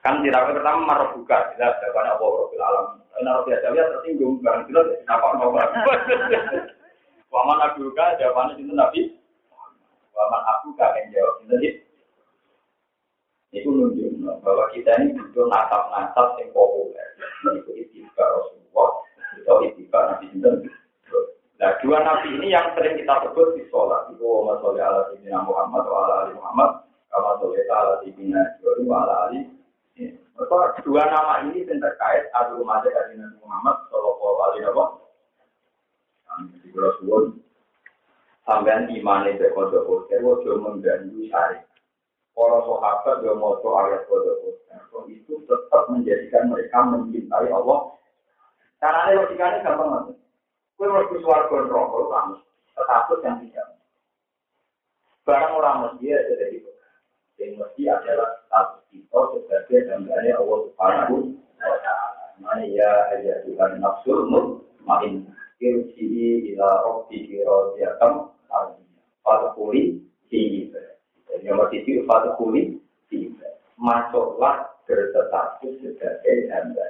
kan 0.00 0.22
tidak 0.22 0.46
pertama 0.54 0.80
marah 0.86 1.08
buka, 1.12 1.52
jelas 1.56 1.74
jawabannya 1.82 2.14
apa 2.14 2.24
Rabbil 2.24 2.62
Alam. 2.62 2.86
Karena 3.10 3.30
Rabbi 3.40 3.50
Adawiyah 3.58 3.86
tersinggung, 3.90 4.34
barang 4.40 4.64
jelas 4.70 4.86
kenapa 5.02 5.26
nomor. 5.36 5.66
Waman 7.34 7.64
abuka 7.66 8.04
jawabannya 8.22 8.62
itu 8.62 8.72
Nabi. 8.72 9.00
Waman 10.14 10.42
abuka 10.46 10.86
yang 10.98 11.06
jawab 11.10 11.34
sendiri. 11.42 11.70
Itu 13.54 13.70
nunjuk 13.70 14.18
bahwa 14.42 14.66
kita 14.74 14.90
ini 14.98 15.14
butuh 15.14 15.46
nasab-nasab 15.46 16.38
yang 16.42 16.50
populer. 16.50 17.06
Mengikuti 17.46 17.86
tiga 17.94 18.24
Rasulullah, 18.26 18.90
atau 19.38 19.62
tiga 19.78 19.98
Nabi 20.10 20.26
Sinten. 20.34 20.54
Nah, 21.54 21.70
dua 21.78 22.02
nabi 22.02 22.34
ini 22.34 22.50
yang 22.50 22.74
sering 22.74 22.98
kita 22.98 23.14
sebut 23.30 23.54
di 23.54 23.62
sholat. 23.70 24.10
Itu 24.10 24.26
wa 24.26 24.58
sholli 24.58 24.82
ala 24.82 25.06
sayyidina 25.06 25.46
Muhammad 25.46 25.86
wa 25.86 25.98
ala 26.02 26.14
ali 26.26 26.32
Muhammad. 26.34 26.82
Kama 27.14 27.38
sholli 27.38 27.62
ala 27.70 28.02
sayyidina 28.02 28.42
wa 28.82 28.96
ala 29.06 29.14
ali. 29.30 29.40
Dua 30.82 31.02
nama 31.06 31.46
ini 31.46 31.62
yang 31.62 31.78
terkait 31.78 32.26
adu 32.34 32.58
umat 32.66 32.82
dari 32.82 33.14
Nabi 33.14 33.38
Muhammad 33.38 33.86
Shallallahu 33.86 34.38
Alaihi 34.50 34.66
Wasallam 34.66 35.04
kula 36.74 36.90
suwun 36.98 37.24
sampean 38.44 38.92
imane 38.92 39.40
be 39.40 39.48
kodok 39.56 39.88
koster 39.88 40.20
ojo 40.20 40.60
mengganggu 40.60 41.28
syariat. 41.32 41.64
Para 42.34 42.58
sahabat 42.66 43.22
yang 43.24 43.40
mau 43.40 43.56
ayat 43.60 44.04
kodok 44.08 44.44
itu 45.08 45.34
tetap 45.44 45.84
menjadikan 45.90 46.52
mereka 46.52 46.84
mencintai 46.86 47.50
Allah. 47.50 47.92
Caranya 48.80 49.24
logikanya 49.24 49.64
gampang 49.64 49.90
banget. 49.90 50.16
Kue 50.74 50.90
ke 50.90 51.16
suarga 51.22 51.56
neraka 51.64 52.00
kamu 52.10 52.34
status 52.74 53.20
yang 53.22 53.36
tidak. 53.46 53.68
Barang 55.24 55.56
orang 55.56 55.76
mesti 55.88 56.10
ada 56.12 56.46
di 56.50 56.58
yang 57.40 57.56
mesti 57.56 57.82
adalah 57.88 58.30
status 58.44 58.82
kita 58.92 59.18
sebagai 59.32 59.88
gambarnya 59.88 60.36
Allah 60.36 60.58
Subhanahu 60.68 61.16
wa 61.62 61.76
Ta'ala. 61.80 62.24
Mana 62.42 62.64
ya 62.66 62.92
ayat 63.14 63.46
Tuhan 63.46 63.80
makin 64.84 65.12
irji'i 65.62 66.52
ila 66.54 66.68
rabbi 66.84 67.40
radiyatan 67.40 68.33
Fatkuli 69.24 69.98
fi 70.28 70.68
Jadi 71.28 71.44
nomor 71.48 71.72
tiga 71.72 72.04
fatkuli 72.04 72.78
fi 73.08 73.32
Masuklah 73.74 74.70
berstatus 74.84 75.80
sebagai 75.82 76.36
hamba. 76.52 76.86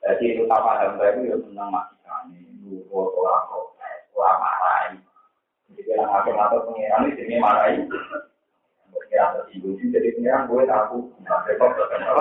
Jadi 0.00 0.42
utama 0.42 0.80
hamba 0.80 1.14
itu 1.14 1.30
yang 1.30 1.40
senang 1.44 1.68
mati 1.70 1.94
nurut 2.64 3.14
orang 3.14 3.44
protes, 3.48 4.00
orang 4.16 4.38
marahi. 4.40 4.96
Jadi 5.76 5.90
yang 5.94 6.08
akan 6.08 6.40
atau 6.40 6.60
pengiran 6.66 7.06
ini 7.14 7.36
marahi. 7.38 7.86
Pengiran 8.90 9.28
tersinggung 9.38 9.78
jadi 9.78 10.08
pengiran 10.16 10.48
gue 10.48 10.62
tahu. 10.66 10.98
Nah, 11.22 11.38
besok 11.46 11.70
terkenal 11.78 12.18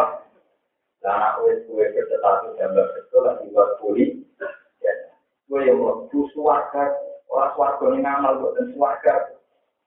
dan 1.00 1.16
aku 1.32 1.48
gue 1.48 1.86
berstatus 1.96 2.52
gambar 2.60 2.86
betul 2.92 3.22
lagi 3.24 3.46
buat 3.56 3.70
pulih. 3.80 4.12
Gue 5.50 5.66
yang 5.66 5.82
mau 5.82 6.06
suarga, 6.36 6.94
orang 7.30 7.54
suarga 7.54 7.86
ini 7.94 8.00
ngamal 8.02 8.34
buat 8.42 8.54
dan 8.58 8.66
suarga. 8.74 9.16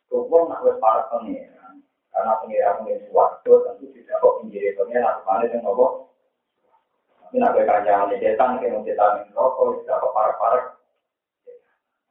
Gue 0.08 0.40
nak 0.46 0.60
gue 0.62 0.74
para 0.78 1.02
pengiran. 1.10 1.74
Karena 2.12 2.32
pengiran 2.40 2.78
pengiran 2.82 3.06
suarga 3.10 3.52
tentu 3.66 3.86
tidak 3.92 4.20
kok 4.22 4.36
pinggir. 4.40 4.72
Aku 4.78 5.22
mana 5.26 5.44
yang 5.50 5.60
ngomong. 5.66 6.06
Tapi 7.32 7.40
nak 7.40 7.56
gue 7.56 7.64
kanjang 7.64 8.12
nih 8.12 8.20
setan, 8.20 8.60
kayak 8.60 8.84
setan 8.84 9.24
yang 9.24 9.32
rokok, 9.32 9.80
tidak 9.80 10.04
kok 10.04 10.12
parah-parah. 10.12 10.64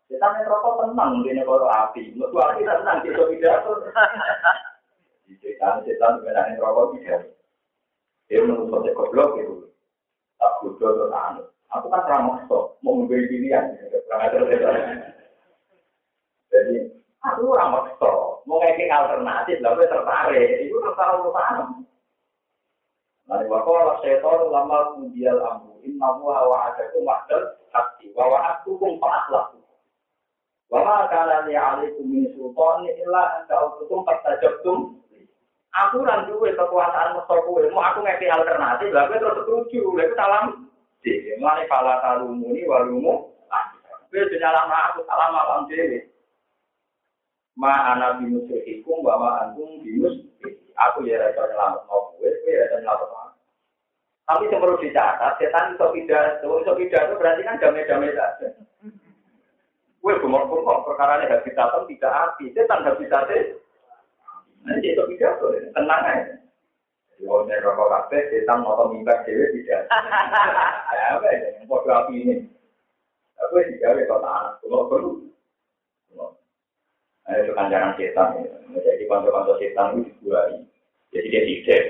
Setan 0.09 0.34
yang 0.41 0.49
rokok 0.49 0.73
tenang, 0.82 1.11
ini 1.29 1.45
kalau 1.45 1.69
api. 1.69 2.01
Menurut 2.17 2.41
api 2.41 2.65
tenang, 2.65 2.97
dia 3.05 3.21
pidato. 3.29 3.71
Setan, 5.29 5.86
setan 5.86 6.11
sebenarnya 6.17 6.57
rokok 6.57 6.97
pidato. 6.97 7.38
Dia 8.25 8.41
menurut 8.41 8.73
saya 8.73 8.97
goblok 8.97 9.29
itu. 9.38 9.55
Tak 10.41 10.51
bodoh 10.65 10.89
atau 10.89 11.13
anu. 11.13 11.43
Aku 11.69 11.86
kan 11.88 12.01
ramah 12.09 12.41
sok, 12.49 12.82
mau 12.82 12.97
membeli 12.97 13.29
pilihan. 13.29 13.77
Jadi, 16.62 16.78
aku 17.26 17.57
ramah 17.57 17.89
sok, 17.97 18.45
mau 18.45 18.62
ngekik 18.62 18.93
alternatif, 18.93 19.57
lalu 19.66 19.89
tertarik. 19.89 20.70
Itu 20.70 20.78
tertarik 20.78 21.18
untuk 21.26 21.34
paham. 21.34 21.89
Nah, 23.26 23.41
wakola 23.49 23.97
setor 24.05 24.53
lama 24.53 24.93
kudial 25.01 25.41
amru. 25.41 25.82
Inna 25.82 26.20
huwa 26.22 26.45
wa'adaku 26.45 27.01
ma'dal 27.01 27.57
hati. 27.74 28.14
Wa 28.14 28.30
wa'adukum 28.30 29.01
fa'atlahu. 29.01 29.57
Wa 30.70 30.80
ma 30.86 31.09
kana 31.09 31.49
li 31.49 31.57
alaikum 31.57 32.05
min 32.05 32.30
sultan 32.38 32.86
illa 32.86 33.41
anta 33.41 33.55
utukum 33.66 34.05
fastajabtum 34.05 35.01
Aku 35.72 36.03
ora 36.03 36.28
duwe 36.28 36.51
kekuasaan 36.51 37.16
mesti 37.16 37.36
kowe, 37.47 37.64
mau 37.72 37.80
aku 37.80 38.03
ngeki 38.03 38.28
alternatif, 38.28 38.91
lha 38.91 39.07
kowe 39.07 39.16
terus 39.16 39.38
setuju, 39.39 39.80
lha 39.95 40.03
iku 40.03 40.16
salam. 40.20 40.45
Jadi, 40.99 41.39
mulai 41.39 41.64
pala 41.72 42.03
talumu 42.03 42.51
ini 42.51 42.68
walumu, 42.68 43.32
kowe 44.12 44.20
dinyalam 44.28 44.68
aku 44.68 45.07
salam 45.07 45.32
alam 45.32 45.72
dhewe. 45.72 46.11
Ma 47.62 47.93
ana 47.93 48.18
binus 48.18 48.49
ikum 48.66 49.05
wa 49.05 49.22
ma 49.22 49.30
antum 49.45 49.86
binus 49.86 50.18
aku 50.74 51.05
ya 51.05 51.22
rasa 51.22 51.45
nyelamat 51.45 51.86
mau 51.86 52.09
kowe, 52.18 52.26
kowe 52.26 52.49
ya 52.49 52.66
rasa 52.66 52.78
nyelamat. 52.82 53.30
Tapi 54.26 54.47
yang 54.47 54.64
perlu 54.64 54.82
dicatat, 54.82 55.34
setan 55.38 55.76
itu 55.76 55.88
pidato, 55.91 56.49
itu 56.64 56.72
pidato 56.74 57.14
berarti 57.20 57.41
kan 57.43 57.59
damai-damai 57.59 58.16
saja. 58.16 58.47
Kue 60.01 60.18
bumor-bumor, 60.24 60.88
perkara 60.88 61.22
ini 61.22 61.30
tidak 61.45 62.14
api, 62.16 62.49
setan 62.55 62.82
habitatnya 62.88 63.59
Nanti 64.66 64.93
itu 64.93 65.03
pidato, 65.05 65.51
tenang 65.76 66.01
aja. 66.07 66.34
Kalau 67.22 67.45
nek 67.45 67.62
rokok 67.62 67.91
kafe, 67.91 68.18
setan 68.34 68.66
mau 68.66 68.89
mimbar 68.89 69.22
dewe 69.28 69.53
tidak. 69.53 69.86
Ya 69.91 71.22
ya, 71.22 71.49
yang 71.62 71.70
api 71.70 72.14
ini. 72.18 72.36
Aku 73.38 73.62
sih 73.62 73.78
gawe 73.78 74.01
kota 74.09 74.30
anak, 74.30 74.53
kalau 74.66 74.89
perlu. 74.89 75.12
Nah, 77.32 77.39
itu 77.39 77.55
kanjaran 77.55 77.95
setan. 77.95 78.43
Jadi 78.75 79.07
kantor-kantor 79.07 79.55
setan 79.55 80.03
itu 80.03 80.11
dibuai. 80.19 80.59
Jadi 81.15 81.27
dia 81.32 81.41
tidak. 81.47 81.84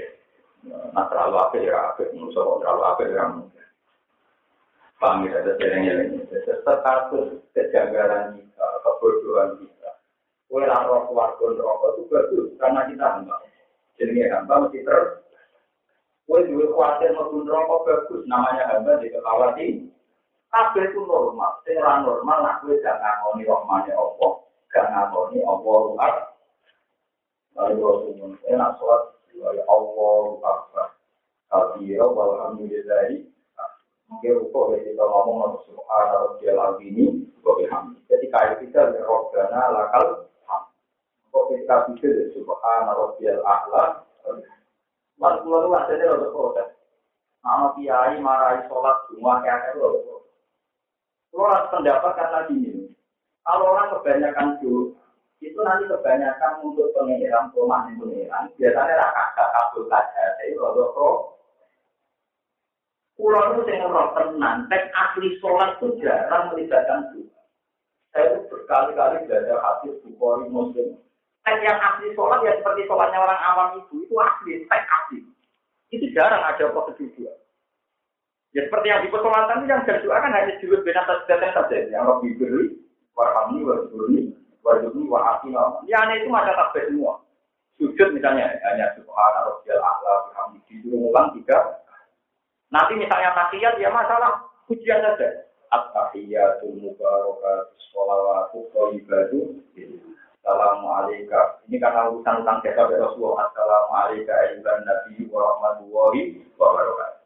Nah, 0.94 1.10
terlalu 1.10 1.36
apa 1.42 1.56
ya, 1.58 1.74
apa. 1.90 2.14
Menurut 2.14 2.62
terlalu 2.62 2.82
apa 2.86 3.02
ya, 3.10 3.26
Paham 5.02 5.26
ya, 5.26 5.42
ada 5.42 5.58
jalan-jalan. 5.58 6.30
Status 6.62 7.42
kejanggalan 7.58 8.38
kita, 8.38 8.68
kebodohan 8.86 9.58
kita. 9.58 9.92
Kue 10.46 10.62
roh 10.62 11.10
keluarga 11.10 11.46
rokok 11.58 11.90
itu 11.98 12.02
bagus 12.14 12.48
karena 12.62 12.86
kita 12.86 13.02
hamba. 13.02 13.42
Jadi 13.98 14.30
hamba 14.30 14.70
mesti 14.70 14.86
terus. 14.86 15.26
Kue 16.30 16.46
juga 16.46 16.70
khawatir 16.70 17.18
mau 17.18 17.34
rokok 17.34 17.82
bagus 17.90 18.22
namanya 18.30 18.78
hamba 18.78 19.02
di 19.02 19.10
kekhawati. 19.10 19.90
Kabeh 20.54 20.86
itu 20.86 21.02
normal. 21.02 21.66
Sing 21.66 21.82
normal 21.82 22.38
nak 22.46 22.62
kue 22.62 22.78
gak 22.86 23.02
ngakoni 23.02 23.50
rahmane 23.50 23.90
Allah, 23.98 24.41
gak 24.72 24.88
ngakoni 24.92 25.40
Allah 25.44 25.78
ruhat. 25.92 26.16
Lalu 27.56 27.84
enak 28.48 28.80
sholat 28.80 29.04
ya 29.36 29.64
Allah. 29.68 30.12
Mungkin 34.12 34.44
ya 34.52 34.80
kita 34.84 35.04
ngomong 35.08 35.64
ini, 36.84 37.32
Jadi 38.12 38.26
kayak 38.28 38.60
kita 38.60 38.92
ya 38.92 39.68
lakal 39.72 40.28
kok 41.32 41.48
kita 41.48 41.76
pikir 41.88 42.12
ya 42.12 42.26
subhana 42.36 42.92
rabbiyal 42.92 43.40
a'la 43.40 44.04
Lan 45.16 45.34
kula 45.48 45.58
lu 45.64 45.72
asline 45.80 46.04
lho 46.12 46.28
protes. 46.36 46.76
Nama 47.40 47.72
kiai 47.80 48.20
marahi 48.20 48.68
sholat 48.68 48.98
semua 49.08 49.40
kayak 49.40 49.80
pendapat 51.72 52.12
karena 52.20 52.40
gini. 52.52 52.91
Kalau 53.42 53.66
orang 53.74 53.90
kebanyakan 53.98 54.48
dulu 54.62 54.94
itu 55.42 55.58
nanti 55.66 55.90
kebanyakan 55.90 56.62
untuk 56.62 56.94
pengirang 56.94 57.50
rumah 57.58 57.90
yang 57.90 57.98
pengirang 57.98 58.46
biasanya 58.62 58.94
rakyat 58.94 59.50
kabul 59.58 59.84
saja 59.90 60.38
jadi 60.38 60.54
rodo 60.54 60.94
pro 60.94 61.12
pulau 63.18 63.58
itu 63.58 63.62
saya 63.66 63.90
roh 63.90 64.14
tenang 64.14 64.70
tek 64.70 64.94
asli 64.94 65.34
sholat 65.42 65.82
itu 65.82 65.98
jarang 66.06 66.54
melibatkan 66.54 67.10
Tuhan 67.10 67.46
saya 68.14 68.38
itu 68.38 68.40
berkali-kali 68.54 69.26
belajar 69.26 69.58
hadis 69.66 69.98
bukhari 70.06 70.46
muslim 70.46 71.02
Teks 71.42 71.66
yang 71.66 71.82
asli 71.82 72.14
sholat 72.14 72.46
ya 72.46 72.54
seperti 72.62 72.86
sholatnya 72.86 73.18
orang 73.18 73.42
awam 73.42 73.70
itu, 73.82 74.06
itu 74.06 74.14
asli, 74.14 74.62
teks 74.70 74.86
asli. 74.86 75.26
Itu 75.90 76.06
jarang 76.14 76.46
ada 76.46 76.70
prosedur 76.70 77.10
dua. 77.18 77.34
Ya 78.54 78.70
seperti 78.70 78.94
yang 78.94 79.02
di 79.02 79.10
pesolatan 79.10 79.66
yang 79.66 79.82
berdoa 79.82 80.22
kan 80.22 80.38
hanya 80.38 80.54
jurus 80.62 80.86
bina 80.86 81.02
tasdatnya 81.02 81.50
saja. 81.50 81.78
Yang 81.90 82.04
lebih 82.14 82.32
beri, 82.38 82.66
warhamni, 83.16 83.66
warhamni, 83.66 84.20
warhamni, 84.64 85.04
warhamni. 85.08 85.90
Ya 85.90 85.98
aneh 86.04 86.24
itu 86.24 86.30
ada 86.32 86.54
tasbih 86.56 86.88
semua. 86.90 87.22
Sujud 87.82 88.14
misalnya, 88.14 88.46
hanya 88.62 88.94
subhanallah, 88.94 89.58
rabbiyal 89.58 89.82
a'la, 89.82 90.14
bihamdi, 90.30 90.60
diulang 90.86 91.34
tiga. 91.34 91.82
Nanti 92.70 92.94
misalnya 92.94 93.34
tahiyat, 93.34 93.82
ya 93.82 93.90
masalah 93.90 94.46
pujian 94.70 95.02
saja. 95.02 95.50
At-tahiyatul 95.72 96.78
mubarakatus 96.78 97.80
sholawatu 97.96 98.68
thayyibatu 98.76 99.56
Assalamualaikum. 100.42 101.48
Ini 101.70 101.78
karena 101.78 102.10
urusan 102.10 102.42
tentang 102.42 102.60
jasa 102.66 102.90
Rasulullah. 102.90 103.46
Assalamualaikum 103.50 104.34
ayuhan 104.34 104.80
Nabi 104.84 105.30
wa 105.30 105.40
rahmatullahi 105.48 106.22
wa 106.58 106.68
barakatuh. 106.74 107.22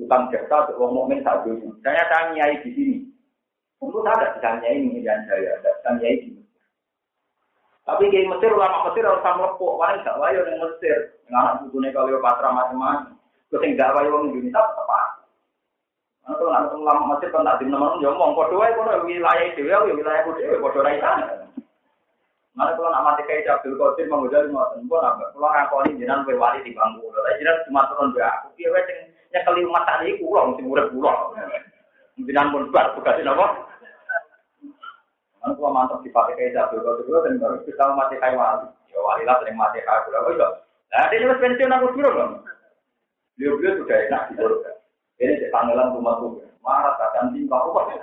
Utang 0.00 0.22
jasa 0.32 0.56
untuk 0.72 0.90
mukmin 0.90 1.20
tak 1.20 1.44
dulu. 1.44 1.76
Saya 1.84 2.08
tanya 2.08 2.48
di 2.64 2.70
sini. 2.72 2.96
Tentu 3.78 3.98
ada 4.02 4.34
bisa 4.34 4.58
nyai 4.58 4.78
ini 4.82 5.06
dan 5.06 5.22
saya, 5.30 5.54
ada 5.62 5.70
bisa 5.70 5.90
nyai 6.02 6.16
di 6.18 6.30
Tapi 7.86 8.04
di 8.12 8.20
Mesir, 8.28 8.52
ulama 8.52 8.90
Mesir 8.90 9.06
harus 9.06 9.24
sama 9.24 9.48
lepuk. 9.48 9.80
Wah, 9.80 9.96
gak 10.04 10.20
wayo 10.20 10.44
di 10.44 10.60
Mesir. 10.60 11.16
Anak 11.32 11.64
putune 11.64 11.88
Cleopatra 11.88 12.52
macam-macam. 12.52 13.16
Terus 13.48 13.64
yang 13.64 13.80
gak 13.80 13.94
wayo 13.96 14.28
di 14.28 14.44
Indonesia, 14.44 14.60
tepat. 14.76 15.08
Kalau 16.28 16.52
anak 16.52 16.76
ulama 16.76 17.16
Mesir 17.16 17.32
kan 17.32 17.48
tak 17.48 17.64
di 17.64 17.64
mana-mana, 17.64 17.96
ngomong. 17.96 18.36
Kodoh 18.36 18.60
aja, 18.60 19.00
wilayah 19.00 19.44
itu, 19.48 19.64
wilayah 19.64 20.20
itu, 20.20 20.60
kodoh 20.60 20.84
raisa. 20.84 21.48
Mana 22.58 22.74
kalau 22.74 22.90
nak 22.90 23.06
mati 23.06 23.22
kayak 23.22 23.62
Abdul 23.62 23.78
Qadir 23.78 24.10
mengujar 24.10 24.42
lima 24.42 24.66
tahun 24.74 24.90
pun 24.90 24.98
apa? 24.98 25.30
Kalau 25.30 25.46
ngakoni 25.46 25.94
jinan 25.94 26.26
berwali 26.26 26.58
di 26.66 26.74
bangku, 26.74 27.06
jinan 27.38 27.62
cuma 27.70 27.86
turun 27.86 28.10
dua. 28.10 28.34
Aku 28.42 28.50
kira 28.58 28.82
yang 28.82 28.98
nyekeli 29.30 29.62
umat 29.62 29.86
tadi 29.86 30.18
kurang 30.18 30.58
mesti 30.58 30.66
murid 30.66 30.90
kurang. 30.90 31.38
Jinan 32.18 32.50
pun 32.50 32.74
bar 32.74 32.98
tugasin 32.98 33.30
apa? 33.30 33.46
Kan 35.38 35.54
kalau 35.54 35.70
mantap 35.70 36.02
dipakai 36.02 36.34
kayak 36.34 36.54
jatuh, 36.58 36.82
kalau 36.82 36.98
dulu 37.06 37.22
dan 37.22 37.38
baru 37.38 37.56
kita 37.62 37.84
mati 37.94 38.18
kayak 38.18 38.34
wali. 38.34 38.66
Ya 38.90 38.98
wali 38.98 39.22
lah 39.22 39.38
sering 39.38 39.54
mati 39.54 39.78
kayak 39.86 40.02
gula. 40.10 40.18
Oh 40.26 40.32
iya. 40.34 40.48
Nah, 40.88 41.06
ini 41.14 41.30
mas 41.30 41.38
pensiun 41.38 41.74
aku 41.78 41.86
dulu 41.94 42.10
loh. 42.10 42.28
Beliau-beliau 43.38 43.78
sudah 43.78 43.98
enak 44.10 44.22
di 44.28 44.34
surga. 44.34 44.70
Ini 45.22 45.52
panggilan 45.54 45.94
rumah 45.94 46.18
tuh. 46.18 46.42
Marah 46.58 46.98
kadang 46.98 47.30
tinggal 47.30 47.70
kok. 47.70 47.86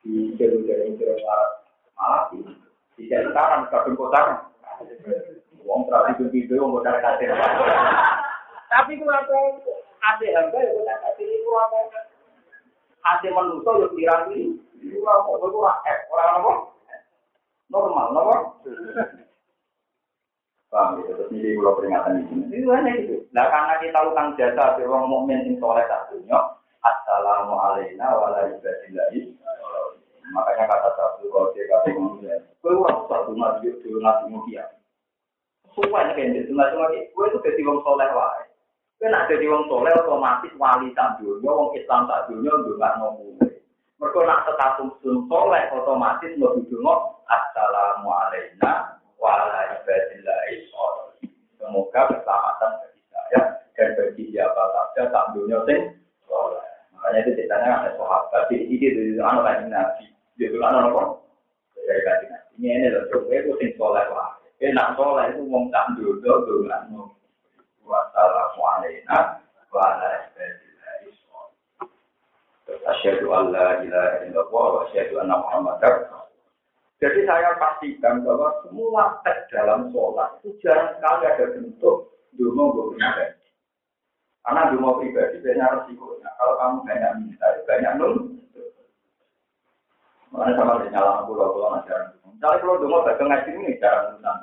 Di 0.00 0.32
jero-jero 0.34 0.96
jero 0.96 1.14
marah. 1.22 1.50
Malah 1.94 2.22
di 2.32 2.40
sekarang 3.04 3.68
kadang 3.68 3.94
kotak. 3.94 4.48
Uang 5.60 5.84
terakhir 5.86 6.32
itu 6.32 6.56
mau 6.56 6.80
cari 6.80 7.04
kasih. 7.04 7.28
Tapi 8.72 8.96
kurang 8.96 9.28
apa? 9.28 9.38
Ada 10.00 10.26
hamba 10.40 10.58
ya 10.64 10.70
kita 10.72 10.94
kasih 11.04 11.24
ini 11.28 11.36
kurang 11.44 11.70
apa? 11.70 12.00
Ada 13.00 13.28
manusia 13.32 13.72
yang 13.76 13.92
dirapi. 13.92 14.38
Itu 14.80 14.96
kurang 15.04 15.20
apa? 15.20 15.30
Itu 15.36 15.46
kurang 15.52 15.78
F. 15.84 16.00
Orang 16.08 16.30
apa? 16.40 16.52
Normal, 17.70 18.06
apa? 18.18 18.36
Paham 20.70 21.02
gitu, 21.02 21.18
terus 21.18 21.34
ini 21.34 21.58
kalau 21.58 21.74
peringatan 21.82 22.22
di 22.22 22.24
sini. 22.30 22.44
Itu 22.62 22.70
hanya 22.70 22.90
gitu. 23.02 23.26
Nah 23.34 23.46
karena 23.50 23.74
kita 23.82 23.98
utang 24.06 24.38
jasa 24.38 24.78
di 24.78 24.86
orang 24.86 25.10
mukmin 25.10 25.42
yang 25.42 25.58
soleh 25.58 25.82
satunya, 25.90 26.38
Assalamualaikum 26.80 27.98
warahmatullahi 27.98 29.34
wabarakatuh. 29.34 29.34
Makanya 30.30 30.64
kata 30.70 30.90
satu 30.94 31.26
kalau 31.26 31.50
dia 31.58 31.66
kata 31.66 31.90
manusia, 31.90 32.38
gue 32.62 32.70
orang 32.70 33.02
satu 33.10 33.34
nabi 33.34 33.74
dulu 33.82 33.98
nabi 33.98 34.24
mulia. 34.30 34.62
Semua 35.74 36.06
yang 36.06 36.14
kayak 36.14 36.30
gitu, 36.38 36.50
nabi 36.54 36.74
mulia, 36.78 37.02
gue 37.10 37.24
itu 37.26 37.38
jadi 37.42 37.60
orang 37.66 37.82
soleh 37.82 38.08
wae. 38.14 38.49
Gue 39.00 39.08
nak 39.08 39.32
jadi 39.32 39.48
orang 39.48 39.64
soleh 39.64 39.96
otomatis 39.96 40.52
wali 40.60 40.92
tak 40.92 41.16
dunia, 41.16 41.48
orang 41.48 41.72
Islam 41.72 42.04
tak 42.04 42.28
dunia, 42.28 42.52
nggak 42.52 43.00
ngomong. 43.00 43.32
Mereka 43.96 44.18
nak 44.28 44.44
status 44.44 44.92
soleh 45.00 45.62
otomatis 45.72 46.36
mau 46.36 46.52
duduk 46.52 47.00
Assalamualaikum 47.24 48.60
wala 49.16 49.60
ibadillahi 49.72 50.68
Semoga 51.56 52.12
keselamatan 52.12 52.70
bagi 52.76 53.00
saya 53.08 53.40
dan 53.72 53.88
bagi 53.96 54.24
siapa 54.36 54.62
saja 54.68 55.02
tak 55.08 55.26
dunia 55.32 55.64
sing 55.64 55.96
Makanya 56.92 57.18
itu 57.24 57.30
ceritanya 57.40 57.68
ada 57.80 57.90
sahabat 57.96 58.52
di 58.52 58.68
ini 58.68 58.84
itu 58.84 59.16
anak 59.24 59.48
lagi 59.48 59.64
nabi. 59.72 60.04
Itu 60.36 60.60
anak 60.60 60.92
apa? 60.92 61.02
Kaji 61.88 62.26
nabi. 62.28 62.52
Ini 62.60 62.68
ini 62.68 62.86
loh, 62.92 63.08
coba 63.08 63.32
itu 63.32 63.52
sing 63.64 63.70
soleh 63.80 64.04
lah. 64.12 64.36
Enak 64.60 65.00
soleh 65.00 65.24
itu 65.32 65.40
mau 65.48 65.64
tak 65.72 65.96
dunia 65.96 66.32
dunia. 66.44 66.76
Wassalamualaikum 67.84 69.26
wala 69.70 70.10
ibadillahi 70.30 71.08
Asyhadu 72.86 73.26
an 73.34 73.44
la 73.52 73.82
ilaha 73.82 74.16
illallah 74.26 74.66
wa 74.74 74.80
asyhadu 74.88 75.20
anna 75.20 75.36
Muhammadar 75.38 76.20
jadi 77.00 77.24
saya 77.24 77.56
pastikan 77.56 78.20
bahwa 78.20 78.60
semua 78.60 79.24
teks 79.24 79.48
dalam 79.48 79.88
sholat 79.88 80.36
itu 80.44 80.52
jarang 80.60 80.92
sekali 81.00 81.24
ada 81.32 81.44
bentuk 81.56 82.12
dungo 82.36 82.92
pribadi. 82.92 83.40
Karena 84.44 84.68
dungo 84.68 85.00
pribadi 85.00 85.40
banyak 85.40 85.68
resikonya. 85.80 86.28
Kalau 86.36 86.54
kamu 86.60 86.76
banyak 86.84 87.12
minta, 87.24 87.48
banyak 87.64 87.92
nul. 87.96 88.14
Makanya 90.30 90.52
sama 90.60 90.72
dengan 90.84 90.92
nyala 91.00 91.24
pulau 91.24 91.56
pulau 91.56 91.80
jarang. 91.88 92.12
Misalnya 92.20 92.60
kalau 92.60 92.80
dungo 92.84 92.98
baca 93.00 93.22
ngaji 93.24 93.50
ini 93.56 93.80
jarang 93.80 94.20
nul. 94.20 94.38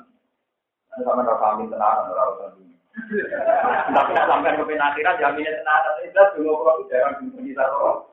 Karena 0.90 1.02
sama 1.06 1.30
rasa 1.30 1.46
amin 1.54 1.70
tenang, 1.70 2.10
orang 2.10 2.54
dunia. 2.58 2.77
Tapi 2.98 4.12
nak 4.18 4.28
sampai 4.28 4.58
ke 4.58 4.64
penakhiran 4.66 5.20
jaminnya 5.22 5.54
tenang. 5.62 5.82
Tapi 5.86 6.10
jelas 6.12 6.34
dungo 6.34 6.54
pulau 6.58 6.84
jarang 6.90 7.14
bisa 7.38 7.66
loh. 7.78 8.10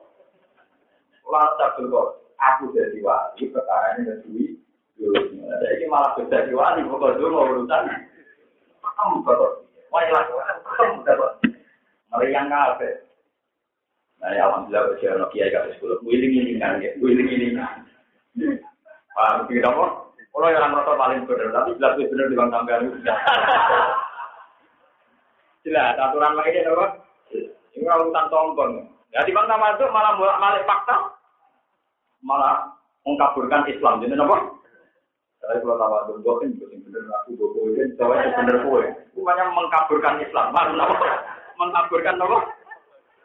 Lantas 1.25 1.73
dulu 1.81 2.13
aku 2.37 2.69
jadi 2.77 3.01
wali, 3.01 3.49
perkara 3.49 3.97
ini 3.97 4.13
jadi 4.13 4.43
Jadi 4.95 5.65
ini 5.81 5.85
malah 5.89 6.13
jadi 6.15 6.53
wali, 6.53 6.85
pokok 6.85 7.17
dulu 7.17 7.35
urusan. 7.41 7.83
Kamu 8.85 9.25
betul. 9.25 9.65
Wali 9.89 10.09
lah, 10.13 10.23
kamu 10.29 11.01
betul. 11.01 11.31
Yang 12.29 12.47
kafe. 12.47 12.89
Nah, 14.23 14.31
ya 14.31 14.47
alhamdulillah 14.47 14.95
berjalan 14.95 15.19
no 15.19 15.27
kiai 15.33 15.51
kasih 15.51 15.75
sekolah. 15.75 15.99
Wiling 16.07 16.31
ilingan 16.31 16.79
ya, 16.79 16.91
wiling 17.03 17.27
ilingan. 17.27 17.83
Paham 19.11 19.45
begitu 19.45 19.67
apa? 19.67 19.85
Kalau 20.35 20.51
yang 20.51 20.71
merasa 20.71 20.99
paling 20.99 21.23
benar, 21.23 21.47
tapi 21.51 21.79
jelas 21.79 21.95
benar 21.95 22.27
di 22.27 22.35
bang 22.35 22.51
tangga 22.51 22.75
Jelas, 25.65 25.97
aturan 25.97 26.37
lagi 26.37 26.61
apa? 26.61 26.87
Ini 27.73 27.89
urusan 27.89 28.29
tombol. 28.29 28.85
Ya 29.09 29.25
di 29.25 29.33
bang 29.33 29.49
itu 29.49 29.85
malah 29.89 30.13
malah 30.13 30.61
fakta 30.61 30.95
malah 32.21 32.69
mengkaburkan 33.01 33.65
Islam. 33.65 34.05
Jadi 34.05 34.13
apa? 34.13 34.37
Saya 35.41 35.61
kalau 35.61 35.77
tahu 35.77 35.93
ada 35.93 36.13
gue 36.21 36.33
kan 36.41 36.49
juga 36.57 36.65
bener 36.73 37.03
aku 37.21 37.29
gue 37.37 37.47
gue 37.53 37.85
Jawa 37.97 38.13
itu 38.21 38.33
bener 38.37 38.57
gue. 38.61 38.81
Bukannya 39.17 39.45
mengkaburkan 39.53 40.21
Islam. 40.21 40.53
Mana 40.53 40.85
apa? 40.85 41.07
Mengkaburkan 41.57 42.21
apa? 42.21 42.37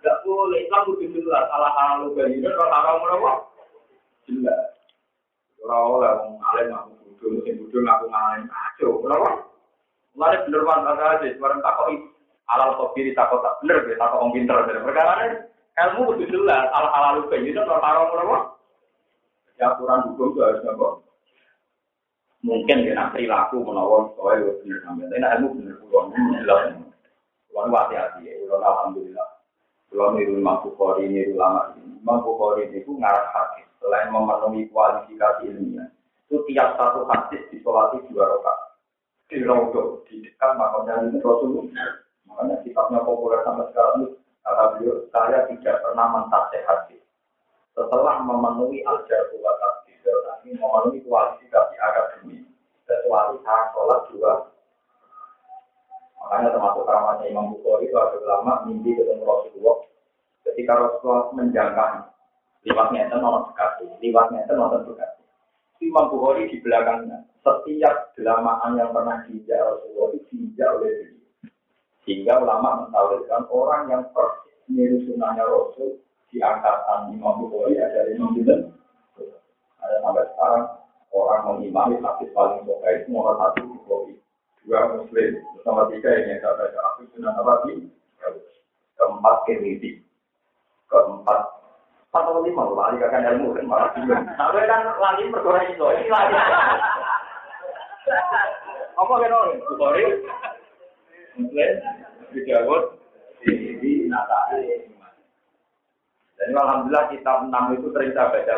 Tidak 0.00 0.16
boleh 0.24 0.64
Islam 0.64 0.82
itu 0.96 1.20
jelas. 1.20 1.44
Salah 1.48 1.72
hal 1.76 2.08
lu 2.08 2.16
dari 2.16 2.40
itu 2.40 2.48
kalau 2.48 2.72
haram 2.72 3.04
apa? 3.04 3.32
Jelas. 4.28 4.64
Orang 5.60 6.00
orang 6.00 6.40
alim 6.40 6.72
aku 6.72 6.92
bodoh, 7.04 7.28
musim 7.36 7.68
bodoh 7.68 7.80
aku 7.84 8.04
ngalim 8.08 8.44
kacau. 8.48 8.90
Kenapa? 9.04 9.30
Mulai 10.16 10.40
bener 10.48 10.62
banget 10.64 10.96
aja. 10.96 11.28
Sekarang 11.36 11.60
takoi 11.60 11.96
alal 12.56 12.76
kopi 12.78 13.14
takut 13.14 13.40
tak 13.42 13.58
bener, 13.62 13.86
takut 13.94 14.18
orang 14.20 14.34
pinter. 14.34 14.56
Perkara 14.66 15.12
ilmu 15.86 16.18
itu 16.18 16.24
jelas. 16.34 16.68
Hal 16.74 16.86
hal 16.90 17.04
lu 17.22 17.30
dari 17.30 17.50
itu 17.50 17.60
kalau 17.62 17.80
haram 17.80 18.10
apa? 18.10 18.38
Ya 19.60 19.76
aturan 19.76 20.04
hukum 20.10 20.32
itu 20.32 20.40
harus 20.40 20.64
apa? 20.64 20.88
Mungkin 22.40 22.88
kena 22.88 23.12
perilaku 23.12 23.60
menawan 23.60 24.10
soal 24.16 24.40
itu 24.40 24.52
benar 24.64 24.78
sampai. 24.84 25.06
Tapi 25.08 25.20
ilmu 25.20 25.48
benar 25.60 25.74
pulau 25.84 26.02
ini 26.10 26.40
jelas. 26.40 26.62
Pulau 27.52 27.70
hati-hati 27.70 28.24
ya. 28.24 28.32
Pulau 28.44 28.58
alhamdulillah. 28.64 29.28
Pulau 29.92 30.14
niru 30.16 30.32
Imam 30.40 30.62
Bukhari 30.64 31.04
niru 31.06 31.36
lama 31.36 31.76
ini. 31.76 32.00
Imam 32.00 32.24
Bukhari 32.24 32.70
itu 32.72 32.90
ngarah 32.96 33.28
hadis. 33.34 33.68
Selain 33.80 34.12
memenuhi 34.12 34.68
kualifikasi 34.68 35.48
ilmiah, 35.48 35.88
itu 36.28 36.36
tiap 36.52 36.76
satu 36.76 37.08
hadis 37.08 37.40
disolati 37.48 37.96
dua 38.12 38.28
rakaat. 38.28 38.76
Di 39.32 39.40
Raudhah, 39.40 40.04
di 40.04 40.20
dekat 40.20 40.52
makamnya 40.60 41.16
Rasulullah. 41.16 42.09
Makanya 42.30 42.56
kitabnya 42.62 43.02
populer 43.02 43.42
sampai 43.42 43.66
sekarang 43.74 44.14
kata 44.46 44.64
beliau, 44.78 45.02
saya 45.10 45.44
tidak 45.50 45.82
pernah 45.82 46.06
mentafsir 46.14 46.62
hadis 46.64 47.02
setelah 47.74 48.22
memenuhi 48.22 48.86
al-jarhu 48.86 49.42
wa 49.42 49.52
ini 50.40 50.56
memenuhi 50.56 51.04
kualifikasi 51.04 51.74
akademi 51.76 52.42
kecuali 52.88 53.36
saat 53.44 53.66
sholat 53.76 54.00
juga. 54.08 54.32
Makanya 56.16 56.48
termasuk 56.56 56.82
keramatnya 56.88 57.26
Imam 57.28 57.52
Bukhari 57.54 57.86
itu 57.86 57.96
ada 57.96 58.16
ulama 58.18 58.52
mimpi 58.66 58.96
ketemu 58.96 59.22
Rasulullah. 59.22 59.78
Ketika 60.48 60.72
Rasulullah 60.74 61.28
menjangkau 61.36 62.10
liwatnya 62.66 63.08
itu 63.08 63.16
nomor 63.20 63.48
sekali 63.52 63.88
liwatnya 64.04 64.44
itu 64.44 64.52
nomor 64.52 64.80
sekali 64.84 65.22
Imam 65.80 66.12
Bukhari 66.12 66.52
di 66.52 66.60
belakangnya 66.60 67.24
setiap 67.40 68.12
delamaan 68.12 68.76
yang 68.76 68.92
pernah 68.92 69.24
diinjak 69.24 69.60
Rasulullah 69.64 70.12
itu 70.12 70.20
diinjak 70.28 70.68
oleh 70.76 70.92
beliau 70.92 71.19
sehingga 72.10 72.42
ulama 72.42 72.82
mentawilkan 72.82 73.46
orang 73.54 73.86
yang 73.86 74.02
persis 74.10 74.58
mirip 74.66 75.06
sunnahnya 75.06 75.46
Rasul 75.46 76.02
di 76.34 76.42
angkatan 76.42 77.14
Imam 77.14 77.46
Bukhari 77.46 77.78
ada 77.78 78.10
Imam 78.10 78.34
Bukhari 78.34 78.66
ada 79.78 79.94
sampai 80.02 80.26
sekarang 80.34 80.66
orang 81.14 81.42
mengimami 81.46 82.02
hadis 82.02 82.34
paling 82.34 82.66
pokok 82.66 82.90
itu 82.90 83.14
nomor 83.14 83.38
satu 83.38 83.62
Bukhari. 83.62 84.18
Dua 84.66 84.90
Muslim 84.90 85.38
nomor 85.62 85.86
tiga 85.94 86.10
yang 86.18 86.42
saya 86.42 86.58
baca 86.58 86.78
aku 86.82 87.00
sudah 87.14 87.30
nabi 87.30 87.86
keempat 88.98 89.36
Tirmidzi. 89.46 90.02
Keempat. 90.90 91.40
Empat 92.10 92.22
atau 92.26 92.42
lima 92.42 92.74
lagi 92.74 92.98
kakak 92.98 93.38
ilmu 93.38 93.54
kan 93.54 93.70
malah 93.70 93.94
bingung 93.94 94.26
tapi 94.34 94.66
kan 94.66 94.82
lagi 94.98 95.30
perkara 95.30 95.62
itu. 95.62 95.78
Ini 95.78 96.10
lagi. 96.10 96.34
Apa 98.98 99.12
kan 99.14 99.30
orang 99.30 99.62
Bukhari. 99.62 100.04
Muslim 101.38 101.99
Dawud 102.30 102.84
di 103.42 104.06
dan 106.40 106.56
alhamdulillah 106.56 107.12
kitab 107.12 107.44
enam 107.44 107.76
itu 107.76 107.92
sering 107.92 108.16
baca. 108.16 108.56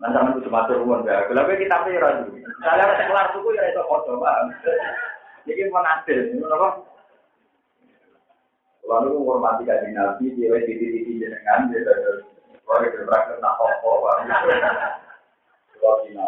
Nanti 0.00 0.14
sama 0.16 0.30
itu 0.32 0.46
cuma 0.46 0.64
turun 0.70 1.04
ya. 1.04 1.26
Kenapa 1.26 1.58
kita 1.58 1.84
pira 1.84 2.22
dulu? 2.22 2.38
Saya 2.62 2.86
ada 2.86 3.04
kelar 3.04 3.26
suku 3.34 3.50
ya 3.52 3.68
itu 3.68 3.82
foto. 3.84 4.16
Jadi 5.44 5.60
mau 5.68 5.82
nasil, 5.82 6.30
ini 6.30 6.40
apa? 6.46 6.68
Lalu 8.86 9.20
menghormati 9.20 9.68
kajian 9.68 9.92
nabi, 9.92 10.32
dia 10.38 10.56
di 10.64 10.72
titik 10.78 11.04
jenengan, 11.20 11.68
dia 11.68 11.84
terus 11.84 12.24
kalau 12.64 12.86
kita 12.86 13.02
berakhir 13.04 13.36
tak 13.42 13.52
apa, 13.58 13.64
paham? 13.82 14.24
Kalau 15.80 15.96
kalau 16.00 16.20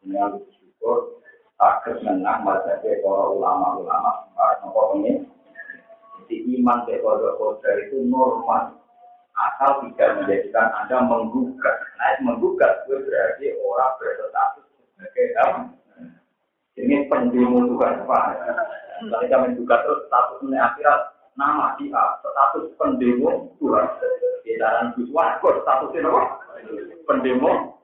dengan 0.00 0.38
bersyukur, 0.38 0.98
tak 1.56 1.88
menang 2.04 2.44
masa 2.44 2.76
para 2.84 3.24
ulama-ulama, 3.32 4.28
para 4.36 4.60
ini. 5.00 5.24
Jadi 6.26 6.36
iman 6.60 6.84
kodok 6.84 7.64
itu 7.64 8.02
normal. 8.08 8.76
asal 9.36 9.84
tidak 9.84 10.16
menjadikan 10.16 10.72
anda 10.80 10.96
menggugat. 11.04 11.76
Nah, 12.00 12.16
menggugat 12.24 12.88
itu 12.88 13.04
berarti 13.04 13.46
orang 13.60 13.92
berstatus 14.00 14.64
sebagai 14.96 15.26
apa? 15.36 15.60
Ini 16.80 17.04
pendemo 17.12 17.68
Tuhan 17.68 18.04
apa? 18.08 18.18
Ketika 18.96 19.36
menggugat 19.44 19.80
terus 19.84 20.08
statusnya 20.08 20.56
akhirat 20.72 21.00
nama 21.36 21.76
dia 21.76 22.00
status 22.24 22.72
pendemo 22.80 23.52
Tuhan. 23.60 23.86
Di 24.40 24.56
dalam 24.56 24.96
siswa 24.96 25.36
kok 25.44 25.60
statusnya 25.68 26.08
apa? 26.08 26.22
Pendemo. 27.04 27.76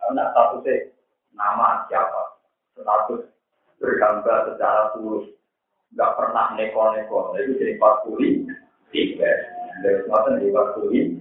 Karena 0.00 0.32
statusnya 0.32 0.96
nama 1.36 1.84
siapa? 1.92 2.37
Status 2.78 3.22
berhamba 3.82 4.54
secara 4.54 4.94
tulus. 4.94 5.34
Nggak 5.94 6.14
pernah 6.14 6.46
neko-neko. 6.54 7.34
Itu 7.34 7.58
jadi 7.58 7.74
40 7.80 8.46
tiga. 8.94 9.30
Dari 9.82 9.98
semacam 10.06 10.32
di 10.42 10.46
40 10.50 11.17